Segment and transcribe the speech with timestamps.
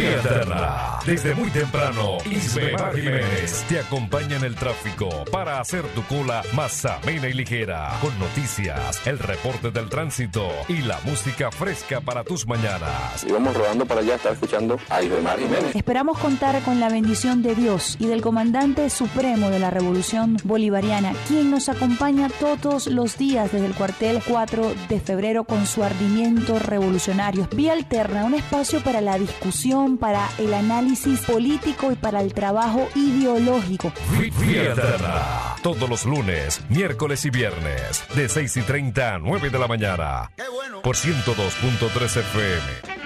[0.00, 0.89] Vía Alterna.
[1.06, 6.84] Desde muy temprano, Isbemar Jiménez te acompaña en el tráfico para hacer tu cola más
[6.84, 7.96] amena y ligera.
[8.02, 13.24] Con noticias, el reporte del tránsito y la música fresca para tus mañanas.
[13.26, 15.74] Íbamos rodando para allá, estaba escuchando a Isbemar Jiménez.
[15.74, 21.14] Esperamos contar con la bendición de Dios y del comandante supremo de la Revolución Bolivariana,
[21.28, 26.58] quien nos acompaña todos los días desde el cuartel 4 de febrero con su ardimiento
[26.58, 27.48] revolucionario.
[27.56, 30.89] Vía Alterna, un espacio para la discusión, para el análisis
[31.26, 33.92] político y para el trabajo ideológico.
[34.18, 35.56] Alterna.
[35.62, 40.30] Todos los lunes, miércoles y viernes, de 6 y 30 a 9 de la mañana.
[40.36, 40.82] Qué bueno.
[40.82, 43.00] Por 102.3 FM.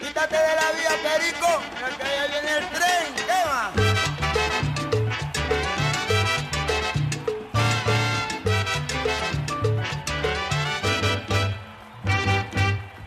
[0.00, 1.62] Quítate de la vía, Perico,
[1.98, 3.14] que viene el tren.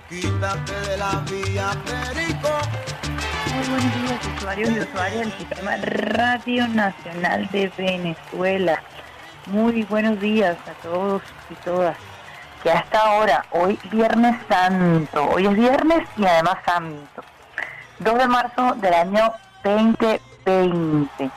[0.09, 2.36] Quítate de la vía, Perico.
[3.57, 8.83] Muy buenos días, usuarios y usuarias del Sistema Radio Nacional de Venezuela.
[9.47, 11.97] Muy buenos días a todos y todas.
[12.61, 17.23] Que hasta ahora, hoy Viernes Santo, hoy es viernes y además Santo.
[17.97, 21.31] 2 de marzo del año 2020.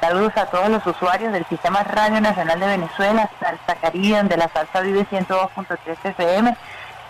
[0.00, 4.48] Saludos a todos los usuarios del Sistema Radio Nacional de Venezuela, Salsa Caribe, de la
[4.48, 6.56] Salsa Vive 102.3 FM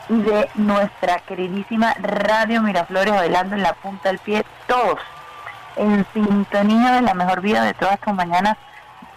[0.09, 4.98] y de nuestra queridísima Radio Miraflores bailando en la punta del pie, todos
[5.77, 8.56] en sintonía de la mejor vida de todas tus mañanas,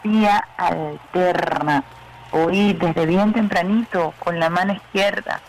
[0.03, 1.84] vía alterna.
[2.31, 5.42] Hoy desde bien tempranito, con la mano izquierda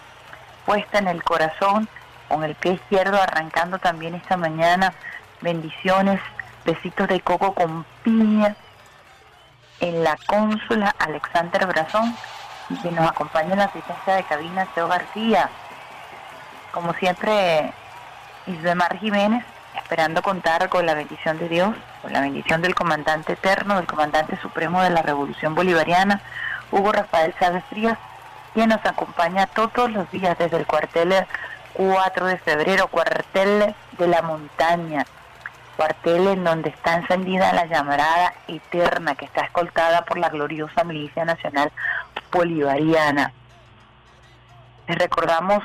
[0.65, 1.89] puesta en el corazón,
[2.29, 4.93] con el pie izquierdo arrancando también esta mañana,
[5.41, 6.21] bendiciones,
[6.65, 8.57] besitos de coco con piña
[9.81, 12.15] en la cónsula Alexander Brazón
[12.83, 15.51] que nos acompaña en la asistencia de cabina Teo García.
[16.73, 17.73] Como siempre,
[18.47, 19.45] Isbemar Jiménez,
[19.77, 24.39] esperando contar con la bendición de Dios, con la bendición del comandante eterno, del comandante
[24.41, 26.21] supremo de la Revolución Bolivariana,
[26.71, 27.99] Hugo Rafael Chávez Frías,
[28.55, 31.27] quien nos acompaña todos los días desde el cuartel
[31.75, 35.05] 4 de febrero, cuartel de la montaña,
[35.73, 41.25] cuartel en donde está encendida la llamarada eterna que está escoltada por la gloriosa Milicia
[41.25, 41.73] Nacional
[42.31, 43.33] Bolivariana.
[44.89, 45.63] Les recordamos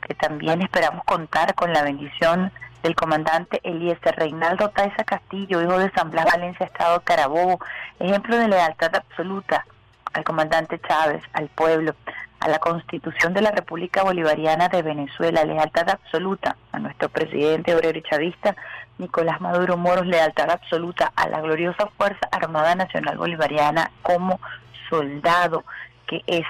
[0.00, 5.90] que también esperamos contar con la bendición del comandante Eliezer Reinaldo Taiza Castillo, hijo de
[5.92, 7.60] San Blas Valencia, Estado Carabobo,
[8.00, 9.64] ejemplo de lealtad absoluta
[10.12, 11.94] al comandante Chávez, al pueblo,
[12.40, 17.98] a la Constitución de la República Bolivariana de Venezuela, lealtad absoluta a nuestro presidente obrero
[17.98, 18.56] y chavista
[18.98, 24.40] Nicolás Maduro Moros, lealtad absoluta a la gloriosa Fuerza Armada Nacional Bolivariana como
[24.88, 25.64] soldado
[26.06, 26.46] que es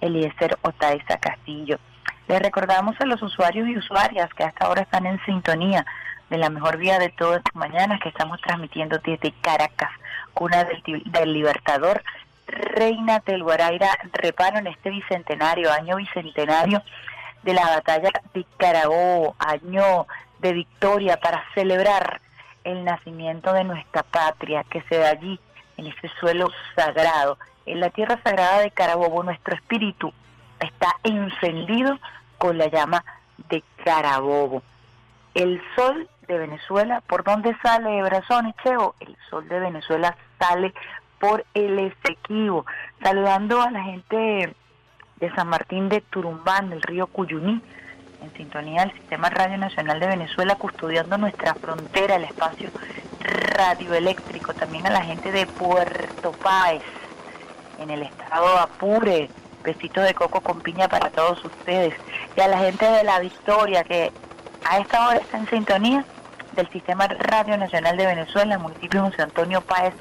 [0.00, 1.78] Eliezer Otaiza Castillo.
[2.28, 5.84] Les recordamos a los usuarios y usuarias que hasta ahora están en sintonía
[6.30, 9.90] de la mejor vía de todas estas mañanas que estamos transmitiendo desde Caracas,
[10.32, 12.02] cuna del, del Libertador,
[12.46, 16.82] Reina del Guaraira, reparo en este bicentenario, año bicentenario
[17.42, 20.06] de la batalla de Carabobo, año
[20.42, 22.20] de victoria para celebrar
[22.64, 25.40] el nacimiento de nuestra patria que se da allí,
[25.78, 30.12] en este suelo sagrado, en la tierra sagrada de Carabobo, nuestro espíritu
[30.60, 31.98] está encendido
[32.38, 33.04] con la llama
[33.48, 34.62] de Carabobo.
[35.34, 38.94] El sol de Venezuela, ¿por dónde sale Brazón y Cheo?
[39.00, 40.74] El sol de Venezuela sale
[41.18, 42.66] por el Esequibo,
[43.02, 44.54] saludando a la gente
[45.16, 47.62] de San Martín de Turumbán, del río Cuyuní,
[48.22, 52.70] en sintonía del Sistema Radio Nacional de Venezuela, custodiando nuestra frontera, el espacio
[53.20, 56.82] radioeléctrico, también a la gente de Puerto Páez,
[57.78, 59.28] en el estado Apure,
[59.64, 61.94] besitos de coco con piña para todos ustedes,
[62.36, 64.12] y a la gente de La Victoria, que
[64.64, 66.04] a esta hora está en sintonía
[66.54, 69.94] del Sistema Radio Nacional de Venezuela, el municipio José Antonio Páez,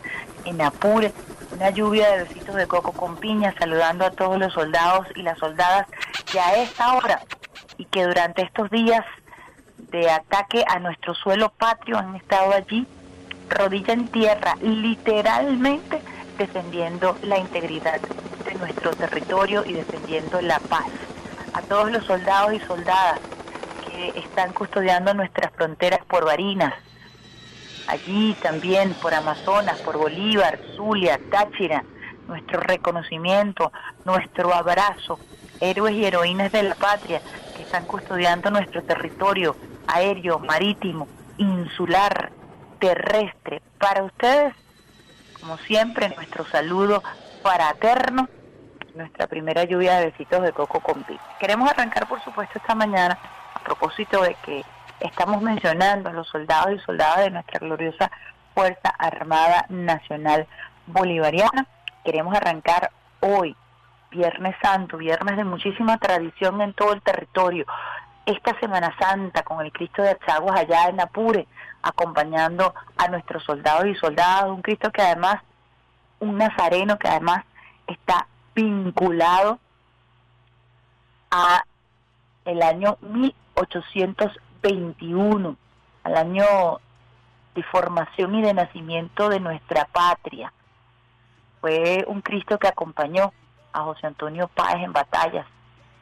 [0.46, 1.14] en Apure,
[1.54, 5.38] una lluvia de besitos de coco con piña, saludando a todos los soldados y las
[5.38, 5.88] soldadas
[6.32, 7.22] que a esta hora
[7.82, 9.04] y que durante estos días
[9.90, 12.86] de ataque a nuestro suelo patrio han estado allí,
[13.50, 16.00] rodilla en tierra, literalmente
[16.38, 18.00] defendiendo la integridad
[18.46, 20.86] de nuestro territorio y defendiendo la paz.
[21.56, 23.20] A todos los soldados y soldadas
[23.88, 26.76] que están custodiando nuestras fronteras por Barinas,
[27.88, 31.84] allí también por Amazonas, por Bolívar, Zulia, Táchira,
[32.28, 33.72] nuestro reconocimiento,
[34.06, 35.18] nuestro abrazo,
[35.60, 37.22] héroes y heroínas de la patria
[37.62, 39.56] están custodiando nuestro territorio
[39.88, 42.32] aéreo, marítimo, insular,
[42.80, 43.62] terrestre.
[43.78, 44.54] Para ustedes,
[45.40, 47.02] como siempre, nuestro saludo
[47.42, 48.28] fraterno,
[48.96, 51.24] nuestra primera lluvia de besitos de coco con pico.
[51.40, 53.18] Queremos arrancar, por supuesto, esta mañana,
[53.54, 54.64] a propósito de que
[55.00, 58.12] estamos mencionando a los soldados y soldadas de nuestra gloriosa
[58.54, 60.48] Fuerza Armada Nacional
[60.88, 61.66] Bolivariana.
[62.04, 62.92] Queremos arrancar
[63.22, 63.56] hoy,
[64.12, 67.66] Viernes Santo, viernes de muchísima tradición en todo el territorio.
[68.26, 71.48] Esta Semana Santa con el Cristo de Achaguas allá en Apure,
[71.82, 75.38] acompañando a nuestros soldados y soldadas, un Cristo que además,
[76.20, 77.46] un nazareno que además
[77.88, 79.60] está vinculado
[81.32, 81.64] a
[82.44, 85.56] el año 1821,
[86.04, 86.44] al año
[87.56, 90.52] de formación y de nacimiento de nuestra patria.
[91.62, 93.32] Fue un Cristo que acompañó
[93.74, 95.46] a José Antonio Páez en batallas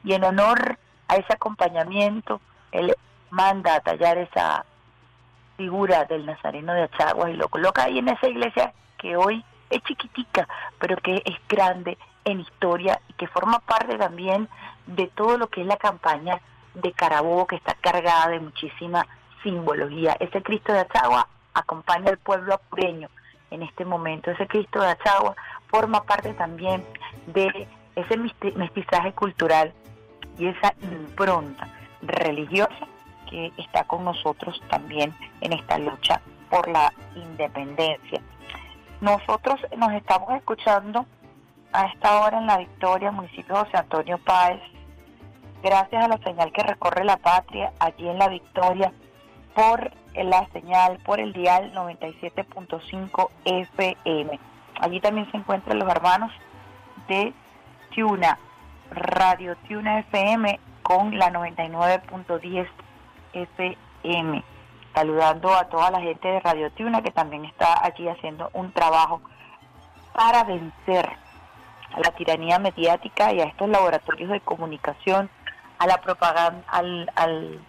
[0.04, 0.77] y en honor
[1.07, 2.39] a ese acompañamiento,
[2.71, 2.95] él
[3.30, 4.66] manda a tallar esa
[5.57, 9.81] figura del Nazareno de Achaguas y lo coloca ahí en esa iglesia que hoy es
[9.83, 10.48] chiquitica,
[10.80, 14.48] pero que es grande en historia y que forma parte también
[14.86, 16.39] de todo lo que es la campaña
[16.74, 19.06] de Carabobo, que está cargada de muchísima
[19.44, 20.15] simbología.
[20.19, 23.10] Ese Cristo de Achagua acompaña al pueblo apureño
[23.51, 24.31] en este momento.
[24.31, 25.36] Ese Cristo de Achagua
[25.69, 26.83] forma parte también
[27.27, 28.18] de ese
[28.56, 29.74] mestizaje cultural
[30.38, 31.68] y esa impronta
[32.01, 32.88] religiosa
[33.30, 38.21] que está con nosotros también en esta lucha por la independencia.
[39.01, 41.06] Nosotros nos estamos escuchando
[41.72, 44.62] a esta hora en La Victoria, municipio de José Antonio Páez,
[45.62, 48.92] gracias a la señal que recorre la patria, allí en La Victoria,
[49.54, 54.39] por la señal, por el dial 97.5 FM.
[54.80, 56.31] Allí también se encuentran los hermanos
[57.08, 57.34] de
[57.94, 58.38] Tuna,
[58.92, 62.68] Radio Tuna FM con la 99.10
[63.34, 64.44] FM.
[64.94, 69.22] Saludando a toda la gente de Radio Tuna que también está allí haciendo un trabajo
[70.14, 71.10] para vencer
[71.94, 75.30] a la tiranía mediática y a estos laboratorios de comunicación,
[75.78, 77.60] a la propaganda, al, al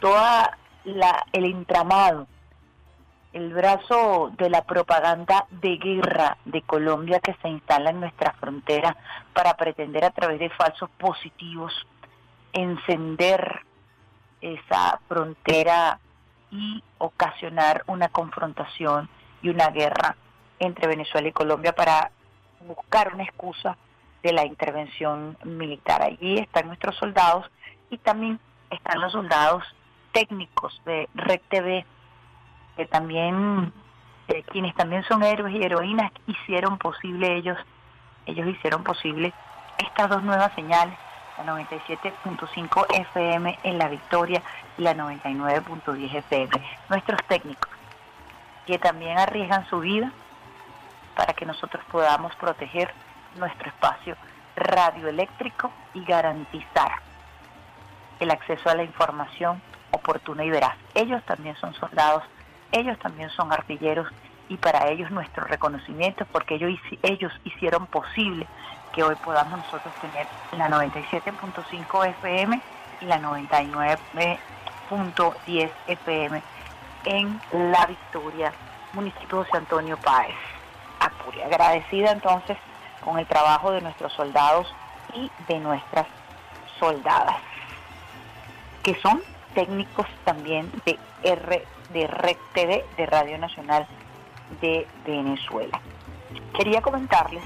[0.00, 2.26] toda la, el entramado,
[3.32, 8.96] el brazo de la propaganda de guerra de Colombia que se instala en nuestra frontera
[9.32, 11.72] para pretender a través de falsos positivos
[12.52, 13.60] encender
[14.40, 15.98] esa frontera
[16.50, 19.08] y ocasionar una confrontación
[19.40, 20.16] y una guerra
[20.58, 22.10] entre Venezuela y Colombia para
[22.66, 23.76] buscar una excusa
[24.22, 26.02] de la intervención militar.
[26.02, 27.50] Allí están nuestros soldados
[27.90, 28.38] y también
[28.70, 29.64] están los soldados
[30.12, 31.86] técnicos de Red TV,
[32.76, 33.72] que también,
[34.28, 37.58] eh, quienes también son héroes y heroínas, hicieron posible ellos,
[38.26, 39.32] ellos hicieron posible
[39.78, 40.96] estas dos nuevas señales,
[41.38, 44.42] la 97.5 FM en La Victoria
[44.78, 46.50] y la 99.10 FM.
[46.88, 47.70] Nuestros técnicos,
[48.66, 50.12] que también arriesgan su vida
[51.16, 52.92] para que nosotros podamos proteger
[53.36, 54.16] nuestro espacio
[54.56, 56.92] radioeléctrico y garantizar
[58.20, 59.60] el acceso a la información
[59.90, 60.76] oportuna y veraz.
[60.94, 62.22] Ellos también son soldados,
[62.72, 64.08] ellos también son artilleros
[64.48, 68.46] y para ellos nuestro reconocimiento porque ellos, ellos hicieron posible
[68.92, 72.60] que hoy podamos nosotros tener la 97.5 FM
[73.00, 76.42] y la 99.10 FM
[77.04, 77.40] en
[77.70, 78.52] La Victoria,
[78.92, 80.36] municipio de San Antonio Páez.
[81.00, 81.46] Apuria.
[81.46, 82.58] Agradecida entonces
[83.02, 84.72] con el trabajo de nuestros soldados
[85.14, 86.06] y de nuestras
[86.78, 87.38] soldadas,
[88.82, 89.22] que son
[89.54, 93.86] técnicos también de R de REC TV de Radio Nacional
[94.60, 95.80] de Venezuela.
[96.56, 97.42] Quería comentarles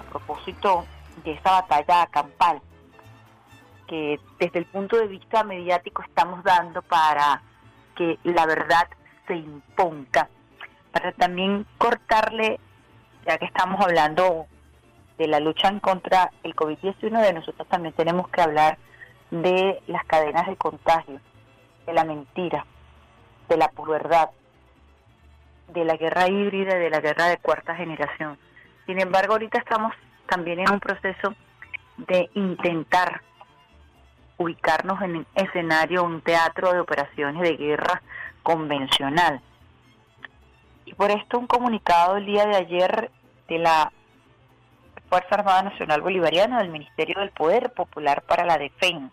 [0.00, 0.84] a propósito
[1.24, 2.60] de esta batalla campal
[3.86, 7.42] que desde el punto de vista mediático estamos dando para
[7.96, 8.86] que la verdad
[9.26, 10.28] se imponga,
[10.92, 12.60] para también cortarle
[13.26, 14.46] ya que estamos hablando
[15.18, 18.78] de la lucha contra el COVID-19, de nosotros también tenemos que hablar
[19.30, 21.20] de las cadenas de contagio,
[21.86, 22.64] de la mentira,
[23.48, 24.30] de la verdad,
[25.68, 28.38] de la guerra híbrida, de la guerra de cuarta generación.
[28.86, 29.92] Sin embargo, ahorita estamos
[30.28, 31.34] también en un proceso
[31.96, 33.22] de intentar
[34.36, 38.02] ubicarnos en un escenario, un teatro de operaciones de guerra
[38.42, 39.40] convencional.
[40.84, 43.10] Y por esto un comunicado el día de ayer
[43.48, 43.92] de la
[45.08, 49.12] Fuerza Armada Nacional Bolivariana del Ministerio del Poder Popular para la Defensa.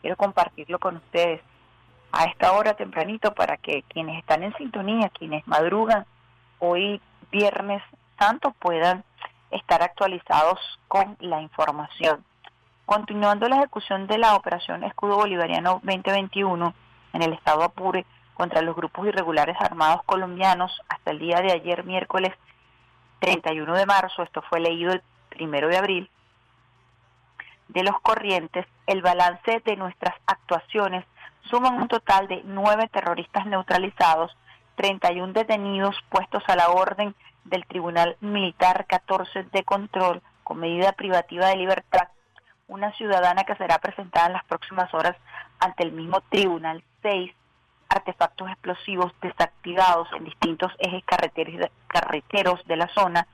[0.00, 1.40] Quiero compartirlo con ustedes
[2.16, 6.06] a esta hora tempranito para que quienes están en sintonía, quienes madrugan
[6.60, 7.00] hoy
[7.32, 7.82] viernes
[8.18, 9.02] santo puedan
[9.50, 12.24] estar actualizados con la información.
[12.86, 16.74] Continuando la ejecución de la operación Escudo Bolivariano 2021
[17.14, 21.84] en el estado Apure contra los grupos irregulares armados colombianos hasta el día de ayer
[21.84, 22.32] miércoles
[23.18, 26.10] 31 de marzo, esto fue leído el primero de abril,
[27.68, 31.04] de los corrientes, el balance de nuestras actuaciones
[31.50, 34.36] suman un total de nueve terroristas neutralizados,
[34.76, 41.48] 31 detenidos puestos a la orden del Tribunal Militar 14 de control con medida privativa
[41.48, 42.08] de libertad,
[42.68, 45.16] una ciudadana que será presentada en las próximas horas
[45.60, 46.82] ante el mismo Tribunal.
[47.02, 47.30] 6,
[47.88, 51.04] artefactos explosivos desactivados en distintos ejes
[51.86, 53.26] carreteros de la zona,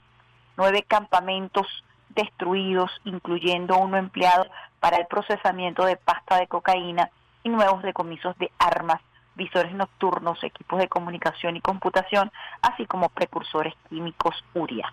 [0.57, 1.67] nueve campamentos
[2.11, 4.47] destruidos, incluyendo uno empleado
[4.81, 7.11] para el procesamiento de pasta de cocaína
[7.43, 9.01] y nuevos decomisos de armas,
[9.35, 12.31] visores nocturnos, equipos de comunicación y computación,
[12.63, 14.93] así como precursores químicos URIA.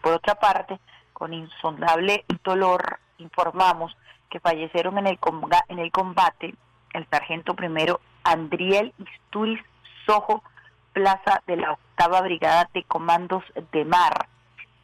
[0.00, 0.78] Por otra parte,
[1.12, 3.96] con insondable dolor informamos
[4.30, 5.18] que fallecieron en el,
[5.68, 6.54] en el combate
[6.92, 9.60] el sargento primero Andriel Isturiz
[10.06, 10.42] Sojo,
[10.92, 14.26] plaza de la octava brigada de comandos de mar,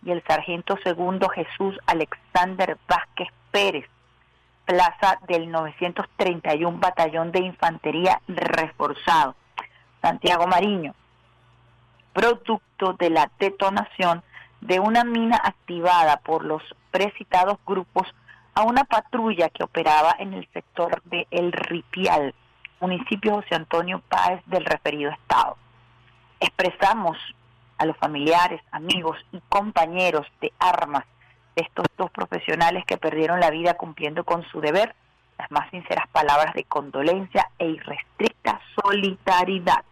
[0.04, 3.86] y el sargento segundo Jesús Alexander Vázquez Pérez,
[4.66, 9.36] plaza del 931 Batallón de Infantería Reforzado,
[10.02, 10.94] Santiago Mariño,
[12.12, 14.22] producto de la detonación
[14.60, 18.08] de una mina activada por los precitados grupos
[18.54, 22.34] a una patrulla que operaba en el sector de El Ripial,
[22.80, 25.56] municipio José Antonio Páez del referido estado.
[26.40, 27.16] Expresamos
[27.78, 31.04] a los familiares, amigos y compañeros de armas
[31.54, 31.85] de estos
[32.86, 34.94] que perdieron la vida cumpliendo con su deber
[35.38, 39.84] las más sinceras palabras de condolencia e irrestricta solidaridad.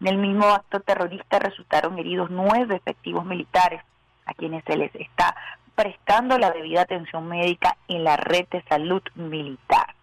[0.00, 3.82] En el mismo acto terrorista resultaron heridos nueve efectivos militares
[4.26, 5.34] a quienes se les está
[5.74, 9.94] prestando la debida atención médica en la red de salud militar.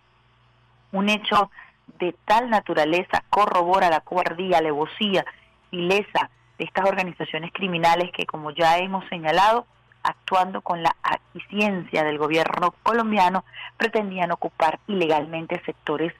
[0.91, 1.51] Un hecho
[1.99, 5.25] de tal naturaleza corrobora la cobardía, alevosía
[5.71, 9.65] y lesa de estas organizaciones criminales que, como ya hemos señalado,
[10.03, 10.95] actuando con la
[11.35, 13.43] eficiencia del gobierno colombiano,
[13.77, 16.13] pretendían ocupar ilegalmente sectores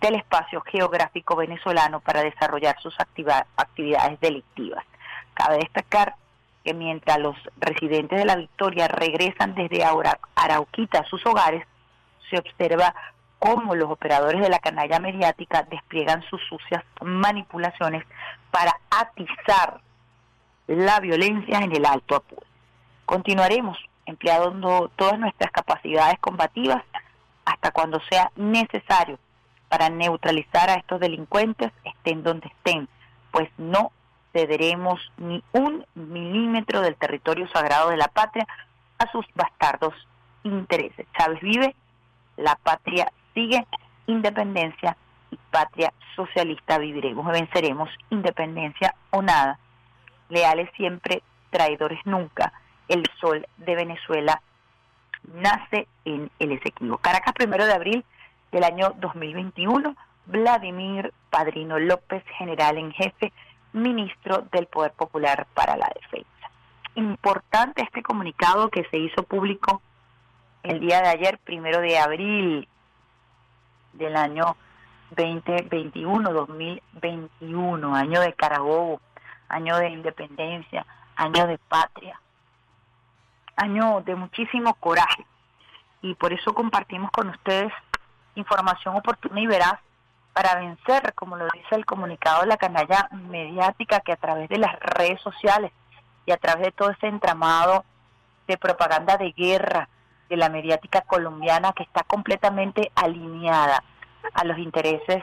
[0.00, 4.84] del espacio geográfico venezolano para desarrollar sus actividades delictivas.
[5.34, 6.16] Cabe destacar
[6.64, 9.84] que mientras los residentes de la Victoria regresan desde
[10.34, 11.66] Arauquita a sus hogares,
[12.30, 12.94] se observa
[13.38, 18.04] cómo los operadores de la canalla mediática despliegan sus sucias manipulaciones
[18.50, 19.80] para atizar
[20.68, 22.46] la violencia en el Alto Apure.
[23.04, 26.82] Continuaremos empleando todas nuestras capacidades combativas
[27.44, 29.18] hasta cuando sea necesario
[29.68, 32.88] para neutralizar a estos delincuentes, estén donde estén,
[33.30, 33.90] pues no
[34.32, 38.46] cederemos ni un milímetro del territorio sagrado de la patria
[38.98, 39.94] a sus bastardos
[40.42, 41.06] intereses.
[41.16, 41.74] Chávez vive,
[42.36, 43.66] la patria sigue,
[44.06, 44.96] independencia
[45.30, 49.58] y patria socialista viviremos, venceremos, independencia o nada.
[50.28, 52.52] Leales siempre, traidores nunca.
[52.92, 54.42] El sol de Venezuela
[55.32, 56.98] nace en el Esequibo.
[56.98, 58.04] Caracas, primero de abril
[58.50, 59.96] del año 2021,
[60.26, 63.32] Vladimir Padrino López, general en jefe,
[63.72, 66.50] ministro del Poder Popular para la Defensa.
[66.94, 69.80] Importante este comunicado que se hizo público
[70.62, 72.68] el día de ayer, primero de abril
[73.94, 74.54] del año
[75.16, 79.00] 2021, 2021, año de Carabobo,
[79.48, 80.84] año de independencia,
[81.16, 82.20] año de patria,
[83.56, 85.26] año de muchísimo coraje.
[86.00, 87.72] Y por eso compartimos con ustedes
[88.34, 89.78] información oportuna y veraz
[90.32, 94.58] para vencer, como lo dice el comunicado de la canalla mediática, que a través de
[94.58, 95.72] las redes sociales
[96.26, 97.84] y a través de todo ese entramado
[98.46, 99.88] de propaganda de guerra
[100.28, 103.84] de la mediática colombiana que está completamente alineada
[104.32, 105.22] a los intereses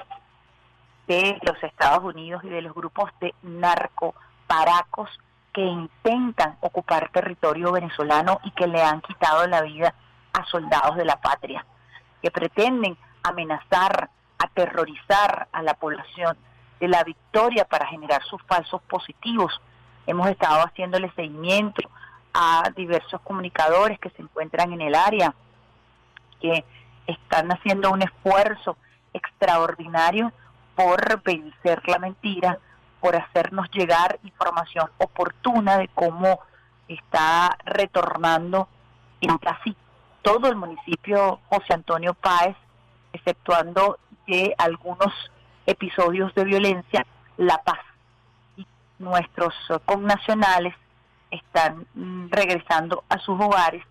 [1.08, 5.10] de los Estados Unidos y de los grupos de narcoparacos
[5.54, 9.94] que intentan ocupar territorio venezolano y que le han quitado la vida
[10.34, 11.66] a soldados de la patria
[12.22, 16.38] que pretenden amenazar, aterrorizar a la población
[16.80, 19.60] de la victoria para generar sus falsos positivos.
[20.06, 21.90] Hemos estado haciéndole seguimiento
[22.34, 25.34] a diversos comunicadores que se encuentran en el área,
[26.40, 26.64] que
[27.08, 28.78] están haciendo un esfuerzo
[29.14, 30.32] extraordinario
[30.76, 32.60] por vencer la mentira,
[33.00, 36.40] por hacernos llegar información oportuna de cómo
[36.88, 38.68] está retornando
[39.22, 39.76] en casi
[40.22, 42.56] todo el municipio José Antonio Páez,
[43.14, 45.14] exceptuando de algunos
[45.66, 47.06] episodios de violencia,
[47.38, 47.80] la paz.
[48.58, 48.66] Y
[48.98, 49.54] nuestros
[49.86, 50.76] connacionales
[51.32, 53.84] están mm, regresando a sus hogares.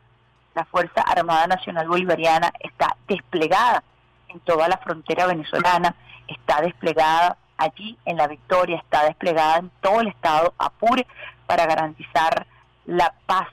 [0.55, 3.83] La Fuerza Armada Nacional Bolivariana está desplegada
[4.29, 5.95] en toda la frontera venezolana,
[6.27, 11.07] está desplegada allí en la Victoria, está desplegada en todo el estado Apure
[11.47, 12.47] para garantizar
[12.87, 13.49] la paz,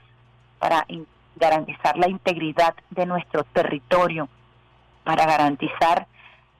[0.58, 0.86] para
[1.34, 4.28] garantizar la integridad de nuestro territorio,
[5.04, 6.06] para garantizar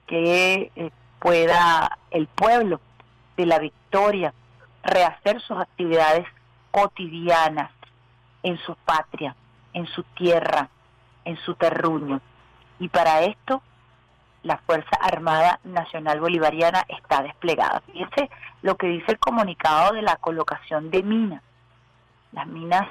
[0.05, 2.79] que eh, pueda el pueblo
[3.35, 4.33] de la victoria
[4.83, 6.25] rehacer sus actividades
[6.71, 7.71] cotidianas
[8.43, 9.35] en su patria,
[9.73, 10.69] en su tierra,
[11.25, 12.21] en su terruño.
[12.79, 13.61] Y para esto
[14.47, 17.81] la Fuerza Armada Nacional Bolivariana está desplegada.
[17.91, 18.29] Fíjense
[18.61, 21.43] lo que dice el comunicado de la colocación de minas.
[22.31, 22.87] Las minas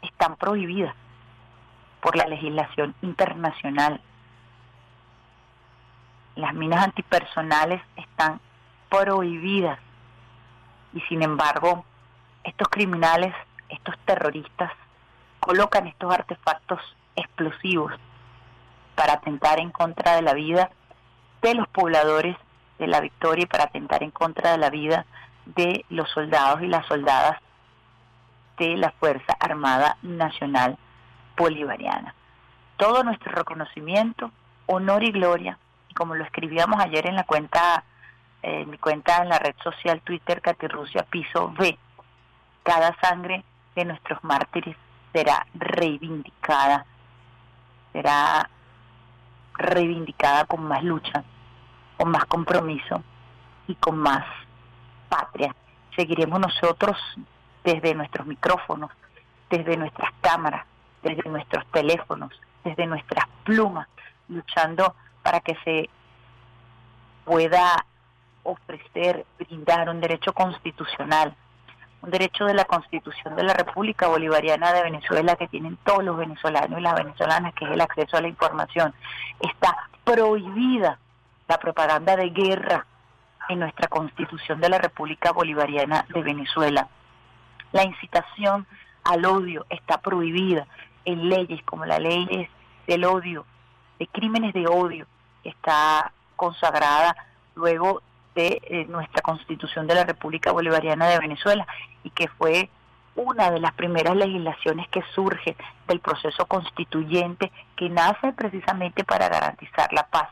[0.00, 0.94] están prohibidas
[2.00, 4.00] por la legislación internacional.
[6.36, 8.40] Las minas antipersonales están
[8.88, 9.78] prohibidas
[10.94, 11.84] y sin embargo
[12.44, 13.34] estos criminales,
[13.68, 14.72] estos terroristas
[15.38, 16.80] colocan estos artefactos
[17.14, 17.92] explosivos
[18.94, 20.70] para atentar en contra de la vida
[21.42, 22.36] de los pobladores
[22.78, 25.06] de la victoria y para atentar en contra de la vida
[25.46, 27.38] de los soldados y las soldadas
[28.58, 30.78] de la Fuerza Armada Nacional
[31.36, 32.14] Bolivariana.
[32.76, 34.30] Todo nuestro reconocimiento,
[34.66, 35.58] honor y gloria,
[35.88, 37.84] y como lo escribíamos ayer en la cuenta,
[38.42, 41.78] en mi cuenta en la red social Twitter Catirrusia Piso V,
[42.62, 43.44] cada sangre
[43.74, 44.76] de nuestros mártires
[45.12, 46.86] será reivindicada,
[47.92, 48.48] será
[49.54, 51.24] reivindicada con más lucha,
[51.96, 53.02] con más compromiso
[53.66, 54.24] y con más
[55.08, 55.54] patria.
[55.96, 56.96] Seguiremos nosotros
[57.64, 58.90] desde nuestros micrófonos,
[59.50, 60.66] desde nuestras cámaras,
[61.02, 62.32] desde nuestros teléfonos,
[62.64, 63.88] desde nuestras plumas,
[64.28, 65.90] luchando para que se
[67.24, 67.84] pueda
[68.42, 71.36] ofrecer, brindar un derecho constitucional
[72.02, 76.16] un derecho de la Constitución de la República Bolivariana de Venezuela que tienen todos los
[76.16, 78.92] venezolanos y las venezolanas, que es el acceso a la información.
[79.40, 80.98] Está prohibida
[81.48, 82.86] la propaganda de guerra
[83.48, 86.88] en nuestra Constitución de la República Bolivariana de Venezuela.
[87.70, 88.66] La incitación
[89.04, 90.66] al odio está prohibida
[91.04, 92.48] en leyes como la ley
[92.86, 93.46] del odio,
[93.98, 95.06] de crímenes de odio,
[95.44, 97.16] está consagrada
[97.54, 98.02] luego
[98.34, 101.66] de eh, nuestra Constitución de la República Bolivariana de Venezuela
[102.02, 102.68] y que fue
[103.14, 109.92] una de las primeras legislaciones que surge del proceso constituyente que nace precisamente para garantizar
[109.92, 110.28] la paz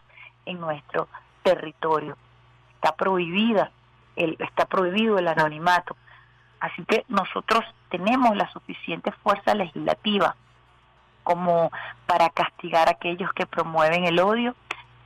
[0.47, 1.09] en nuestro
[1.43, 2.17] territorio.
[2.75, 3.71] Está prohibida,
[4.17, 5.97] el, está prohibido el anonimato.
[6.61, 10.37] Así que nosotros tenemos la suficiente fuerza legislativa
[11.23, 11.71] como
[12.07, 14.55] para castigar a aquellos que promueven el odio,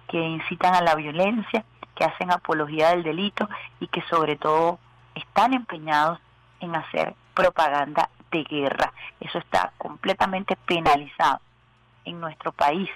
[0.08, 3.48] que incitan a la violencia, que hacen apología del delito
[3.80, 4.78] y que sobre todo
[5.14, 6.18] están empeñados
[6.60, 8.92] en hacer propaganda de guerra.
[9.20, 11.40] Eso está completamente penalizado
[12.04, 12.88] en nuestro país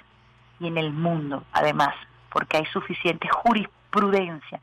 [0.59, 1.95] y en el mundo, además,
[2.31, 4.59] porque hay suficiente jurisprudencia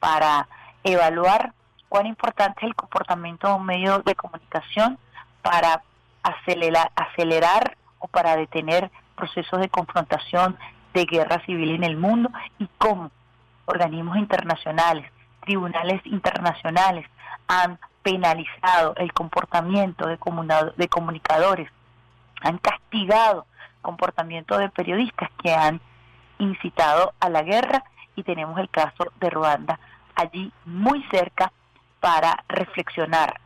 [0.00, 0.48] para
[0.82, 1.52] evaluar
[1.88, 4.98] cuán importante es el comportamiento de un medio de comunicación
[5.42, 5.82] para
[6.22, 10.56] acelerar, acelerar o para detener procesos de confrontación
[10.94, 13.10] de guerra civil en el mundo y cómo
[13.70, 17.06] organismos internacionales, tribunales internacionales
[17.48, 20.18] han penalizado el comportamiento de,
[20.76, 21.70] de comunicadores,
[22.42, 23.46] han castigado
[23.82, 25.80] comportamiento de periodistas que han
[26.38, 27.84] incitado a la guerra
[28.16, 29.78] y tenemos el caso de Ruanda
[30.14, 31.52] allí muy cerca
[32.00, 33.40] para reflexionar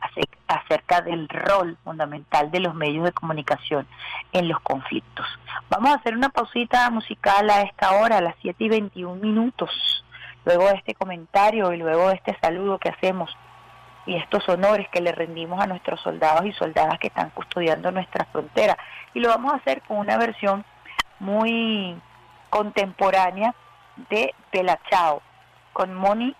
[0.47, 3.85] acerca del rol fundamental de los medios de comunicación
[4.31, 5.25] en los conflictos.
[5.69, 10.04] Vamos a hacer una pausita musical a esta hora, a las 7 y 21 minutos
[10.45, 13.35] luego de este comentario y luego de este saludo que hacemos
[14.05, 18.25] y estos honores que le rendimos a nuestros soldados y soldadas que están custodiando nuestra
[18.25, 18.77] frontera.
[19.13, 20.63] Y lo vamos a hacer con una versión
[21.19, 21.99] muy
[22.49, 23.55] contemporánea
[24.09, 25.21] de Bella Chao,
[25.73, 26.35] con Moni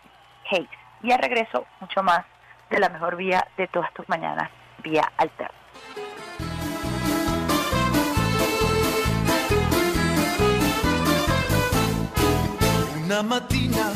[0.52, 0.70] Hayes.
[1.02, 2.24] Y a regreso, mucho más
[2.70, 4.50] de la mejor vía de todas tus mañanas,
[4.84, 5.64] vía alterna.
[13.06, 13.91] Una mattina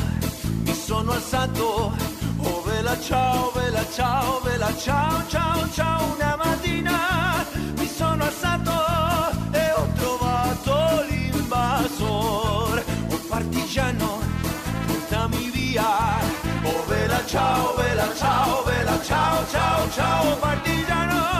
[0.62, 1.92] mi sono alzato,
[2.38, 6.14] oh vela ciao, vela ciao, vela ciao, ciao, ciao.
[6.14, 7.44] Una mattina
[7.76, 8.70] mi sono alzato
[9.50, 12.84] e ho trovato l'invasor.
[13.10, 14.20] Oh partigiano,
[14.86, 16.20] portami via.
[16.62, 20.36] Oh vela ciao, vela ciao, vela ciao, ciao, ciao.
[20.36, 21.39] Partigiano,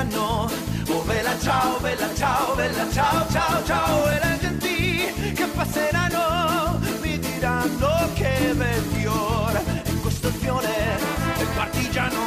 [0.00, 0.50] passeranno.
[0.88, 4.10] Oh bella ciao, bella ciao, bella ciao, ciao, ciao.
[4.10, 9.62] E le genti che passeranno mi diranno che bel fiore.
[9.84, 10.98] E questo fiore
[11.36, 12.18] del partigiano.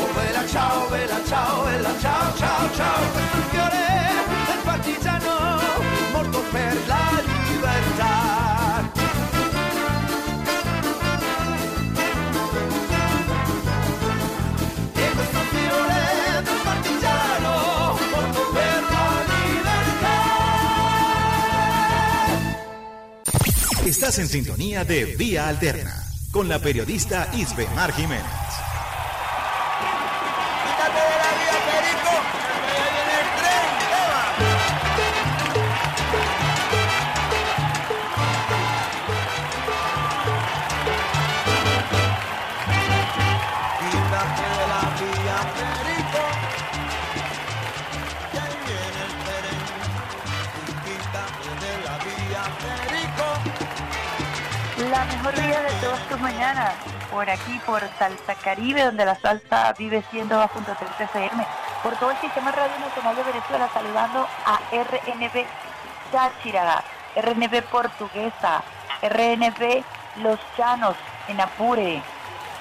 [0.00, 3.10] Oh bella ciao, bella ciao, bella ciao, ciao, ciao.
[3.12, 3.86] Questo fiore
[4.46, 5.60] del partigiano
[6.12, 8.29] morto per la libertà.
[23.86, 28.39] Estás en sintonía de Vía Alterna con la periodista Isbemar Jiménez.
[55.16, 56.72] Mejor vida de todas tus mañanas,
[57.10, 61.46] por aquí, por Salsa Caribe, donde la salsa vive siendo 2.3 FM,
[61.82, 65.46] por todo el Sistema Radio Nacional de Venezuela, saludando a RNB
[66.12, 66.84] Táchira,
[67.16, 68.62] RNB Portuguesa,
[69.02, 69.82] RNB
[70.22, 70.96] Los Llanos,
[71.28, 72.02] en Apure,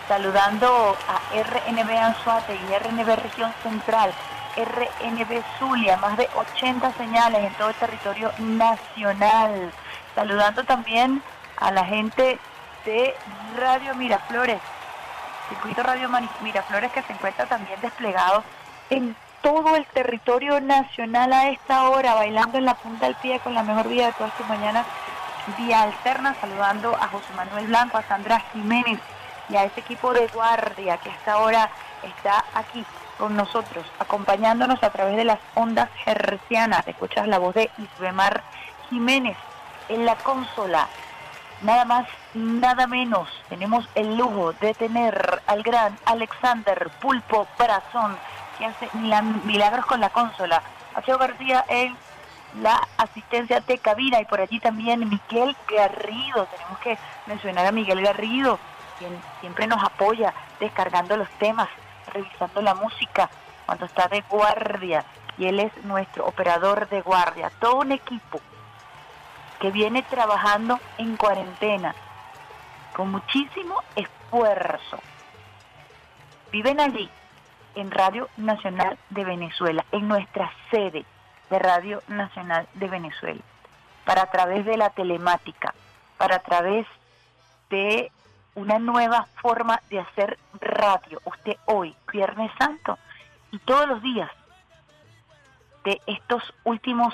[0.07, 4.11] saludando a RNB Anzuate y RNB Región Central,
[4.57, 9.71] RNB Zulia, más de 80 señales en todo el territorio nacional.
[10.15, 11.21] Saludando también
[11.71, 12.39] la gente
[12.85, 13.15] de
[13.57, 14.59] Radio Miraflores,
[15.49, 16.09] circuito Radio
[16.41, 18.43] Miraflores que se encuentra también desplegado
[18.89, 23.53] en todo el territorio nacional a esta hora, bailando en la punta del pie con
[23.53, 24.85] la mejor vida de todas tus mañanas,
[25.57, 28.99] vía alterna, saludando a José Manuel Blanco, a Sandra Jiménez
[29.49, 31.69] y a ese equipo de guardia que hasta ahora
[32.03, 32.85] está aquí
[33.17, 36.87] con nosotros, acompañándonos a través de las ondas hercianas.
[36.87, 38.43] Escuchas la voz de Isbemar
[38.89, 39.37] Jiménez
[39.89, 40.87] en la consola.
[41.61, 43.27] Nada más, nada menos.
[43.49, 48.17] Tenemos el lujo de tener al gran Alexander Pulpo Brazón,
[48.57, 50.61] que hace mila- milagros con la consola.
[50.95, 51.95] Acheo García en
[52.61, 56.45] la asistencia de cabina y por allí también Miguel Garrido.
[56.45, 58.57] Tenemos que mencionar a Miguel Garrido,
[58.97, 61.67] quien siempre nos apoya descargando los temas,
[62.13, 63.29] revisando la música
[63.65, 65.03] cuando está de guardia.
[65.37, 67.51] Y él es nuestro operador de guardia.
[67.59, 68.39] Todo un equipo
[69.59, 71.93] que viene trabajando en cuarentena
[72.95, 74.99] con muchísimo esfuerzo.
[76.51, 77.09] Viven allí,
[77.75, 81.05] en Radio Nacional de Venezuela, en nuestra sede
[81.49, 83.41] de Radio Nacional de Venezuela,
[84.05, 85.73] para a través de la telemática,
[86.17, 86.87] para a través
[87.69, 88.11] de
[88.55, 91.21] una nueva forma de hacer radio.
[91.25, 92.97] Usted hoy, Viernes Santo,
[93.51, 94.29] y todos los días
[95.83, 97.13] de estos últimos,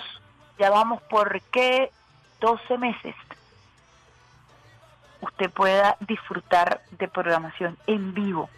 [0.58, 1.92] ya vamos por qué
[2.40, 3.16] 12 meses,
[5.22, 8.50] usted pueda disfrutar de programación en vivo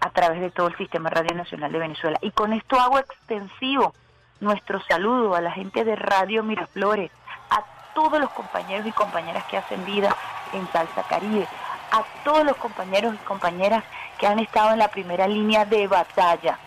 [0.00, 2.18] a través de todo el Sistema Radio Nacional de Venezuela.
[2.22, 3.92] Y con esto hago extensivo
[4.40, 7.10] nuestro saludo a la gente de Radio Miraflores,
[7.50, 7.62] a
[7.94, 10.16] todos los compañeros y compañeras que hacen vida
[10.54, 11.46] en Salsa Caribe,
[11.92, 13.84] a todos los compañeros y compañeras
[14.18, 16.58] que han estado en la primera línea de batalla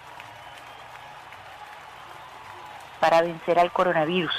[3.00, 4.34] para vencer al coronavirus,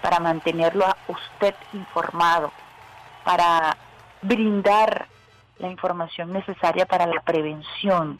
[0.00, 2.52] para mantenerlo a usted informado,
[3.24, 3.76] para
[4.22, 5.06] brindar
[5.58, 8.18] la información necesaria para la prevención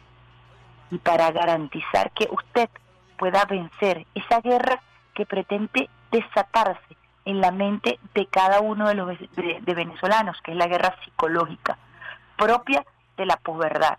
[0.91, 2.69] y para garantizar que usted
[3.17, 4.81] pueda vencer esa guerra
[5.13, 10.57] que pretende desatarse en la mente de cada uno de los de venezolanos, que es
[10.57, 11.77] la guerra psicológica,
[12.37, 12.85] propia
[13.17, 13.97] de la posverdad,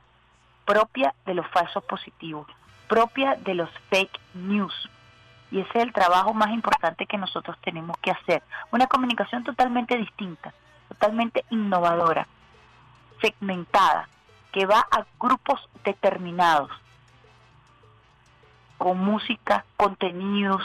[0.64, 2.46] propia de los falsos positivos,
[2.88, 4.90] propia de los fake news.
[5.50, 8.42] Y ese es el trabajo más importante que nosotros tenemos que hacer.
[8.70, 10.54] Una comunicación totalmente distinta,
[10.88, 12.26] totalmente innovadora,
[13.20, 14.08] segmentada,
[14.52, 16.70] que va a grupos determinados,
[18.78, 20.62] con música, contenidos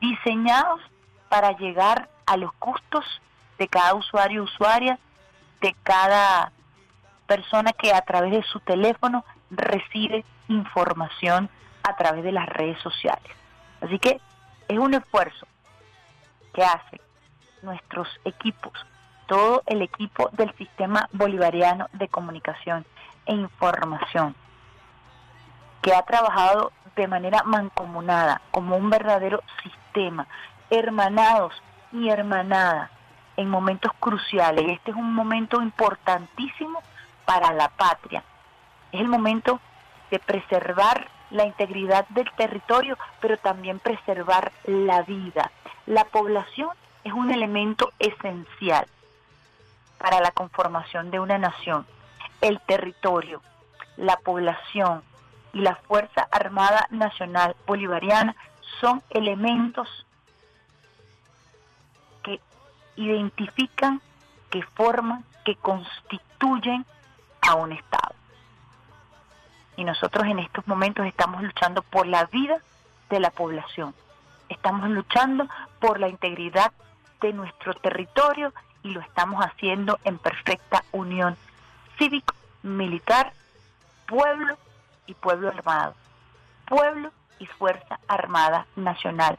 [0.00, 0.80] diseñados
[1.28, 3.04] para llegar a los gustos
[3.58, 4.98] de cada usuario usuaria,
[5.60, 6.52] de cada
[7.26, 11.48] persona que a través de su teléfono recibe información
[11.82, 13.43] a través de las redes sociales.
[13.84, 14.18] Así que
[14.66, 15.46] es un esfuerzo
[16.54, 17.00] que hacen
[17.60, 18.72] nuestros equipos,
[19.26, 22.86] todo el equipo del Sistema Bolivariano de Comunicación
[23.26, 24.34] e Información,
[25.82, 30.26] que ha trabajado de manera mancomunada, como un verdadero sistema,
[30.70, 31.52] hermanados
[31.92, 32.90] y hermanadas
[33.36, 34.64] en momentos cruciales.
[34.66, 36.82] Este es un momento importantísimo
[37.26, 38.24] para la patria.
[38.92, 39.60] Es el momento
[40.10, 45.50] de preservar la integridad del territorio, pero también preservar la vida.
[45.86, 46.70] La población
[47.04, 48.86] es un elemento esencial
[49.98, 51.86] para la conformación de una nación.
[52.40, 53.42] El territorio,
[53.96, 55.02] la población
[55.52, 58.34] y la Fuerza Armada Nacional Bolivariana
[58.80, 59.88] son elementos
[62.22, 62.40] que
[62.96, 64.00] identifican,
[64.50, 66.84] que forman, que constituyen
[67.42, 68.13] a un Estado.
[69.76, 72.58] Y nosotros en estos momentos estamos luchando por la vida
[73.10, 73.94] de la población.
[74.48, 75.48] Estamos luchando
[75.80, 76.72] por la integridad
[77.20, 81.36] de nuestro territorio y lo estamos haciendo en perfecta unión
[81.98, 83.32] cívico, militar,
[84.06, 84.56] pueblo
[85.06, 85.94] y pueblo armado.
[86.66, 89.38] Pueblo y Fuerza Armada Nacional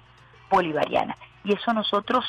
[0.49, 1.17] Bolivariana.
[1.43, 2.23] Y eso nosotros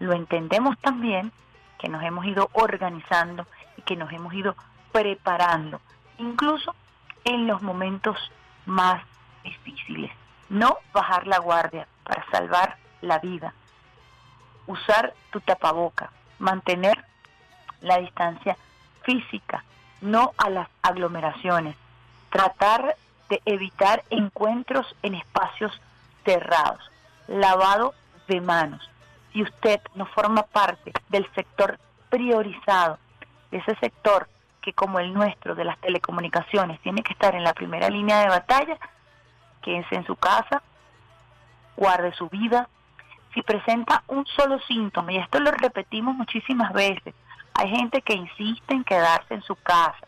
[0.00, 1.32] lo entendemos también,
[1.78, 4.56] que nos hemos ido organizando y que nos hemos ido
[4.92, 5.80] preparando,
[6.18, 6.74] incluso
[7.24, 8.16] en los momentos
[8.66, 9.02] más
[9.42, 10.10] difíciles.
[10.48, 13.54] No bajar la guardia para salvar la vida.
[14.66, 17.04] Usar tu tapaboca, mantener
[17.80, 18.56] la distancia
[19.02, 19.64] física,
[20.00, 21.76] no a las aglomeraciones.
[22.30, 22.96] Tratar
[23.28, 25.72] de evitar encuentros en espacios
[26.24, 26.80] cerrados.
[27.26, 27.94] Lavado
[28.28, 28.88] de manos.
[29.32, 32.98] Si usted no forma parte del sector priorizado,
[33.50, 34.28] ese sector
[34.64, 38.28] que como el nuestro de las telecomunicaciones tiene que estar en la primera línea de
[38.28, 38.78] batalla,
[39.60, 40.62] quédense en su casa,
[41.76, 42.70] guarde su vida.
[43.34, 47.14] Si presenta un solo síntoma, y esto lo repetimos muchísimas veces,
[47.52, 50.06] hay gente que insiste en quedarse en su casa,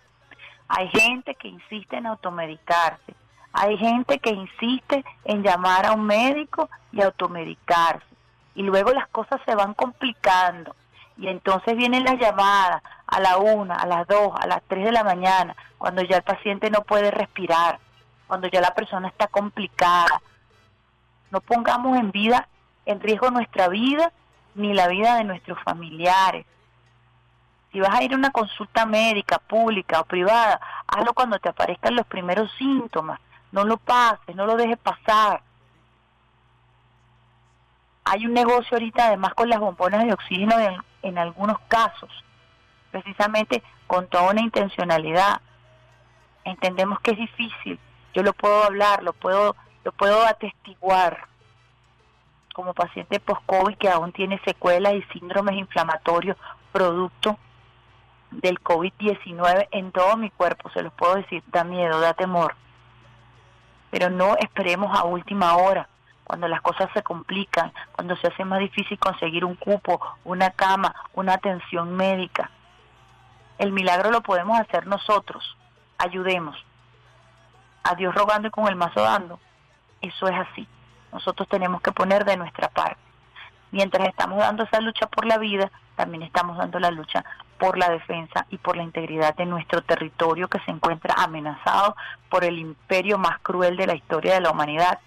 [0.68, 3.14] hay gente que insiste en automedicarse,
[3.52, 8.06] hay gente que insiste en llamar a un médico y automedicarse,
[8.54, 10.74] y luego las cosas se van complicando
[11.16, 14.92] y entonces vienen las llamadas a la una, a las dos, a las tres de
[14.92, 17.78] la mañana, cuando ya el paciente no puede respirar,
[18.26, 20.20] cuando ya la persona está complicada.
[21.30, 22.48] No pongamos en vida,
[22.84, 24.12] en riesgo nuestra vida
[24.54, 26.46] ni la vida de nuestros familiares.
[27.72, 31.94] Si vas a ir a una consulta médica, pública o privada, hazlo cuando te aparezcan
[31.94, 33.20] los primeros síntomas.
[33.52, 35.42] No lo pases, no lo dejes pasar.
[38.08, 40.54] Hay un negocio ahorita además con las bombonas de oxígeno
[41.02, 42.08] en, algunos casos,
[42.92, 45.40] precisamente con toda una intencionalidad.
[46.44, 47.80] Entendemos que es difícil,
[48.14, 51.26] yo lo puedo hablar, lo puedo, lo puedo atestiguar
[52.54, 56.36] como paciente post-COVID que aún tiene secuelas y síndromes inflamatorios
[56.70, 57.36] producto
[58.30, 62.54] del COVID-19 en todo mi cuerpo, se los puedo decir, da miedo, da temor.
[63.90, 65.88] Pero no esperemos a última hora
[66.26, 70.94] cuando las cosas se complican, cuando se hace más difícil conseguir un cupo, una cama,
[71.14, 72.50] una atención médica.
[73.58, 75.56] El milagro lo podemos hacer nosotros.
[75.98, 76.56] Ayudemos.
[77.84, 79.38] A Dios rogando y con el mazo dando.
[80.00, 80.66] Eso es así.
[81.12, 83.00] Nosotros tenemos que poner de nuestra parte.
[83.70, 87.24] Mientras estamos dando esa lucha por la vida, también estamos dando la lucha
[87.58, 91.96] por la defensa y por la integridad de nuestro territorio que se encuentra amenazado
[92.28, 94.98] por el imperio más cruel de la historia de la humanidad,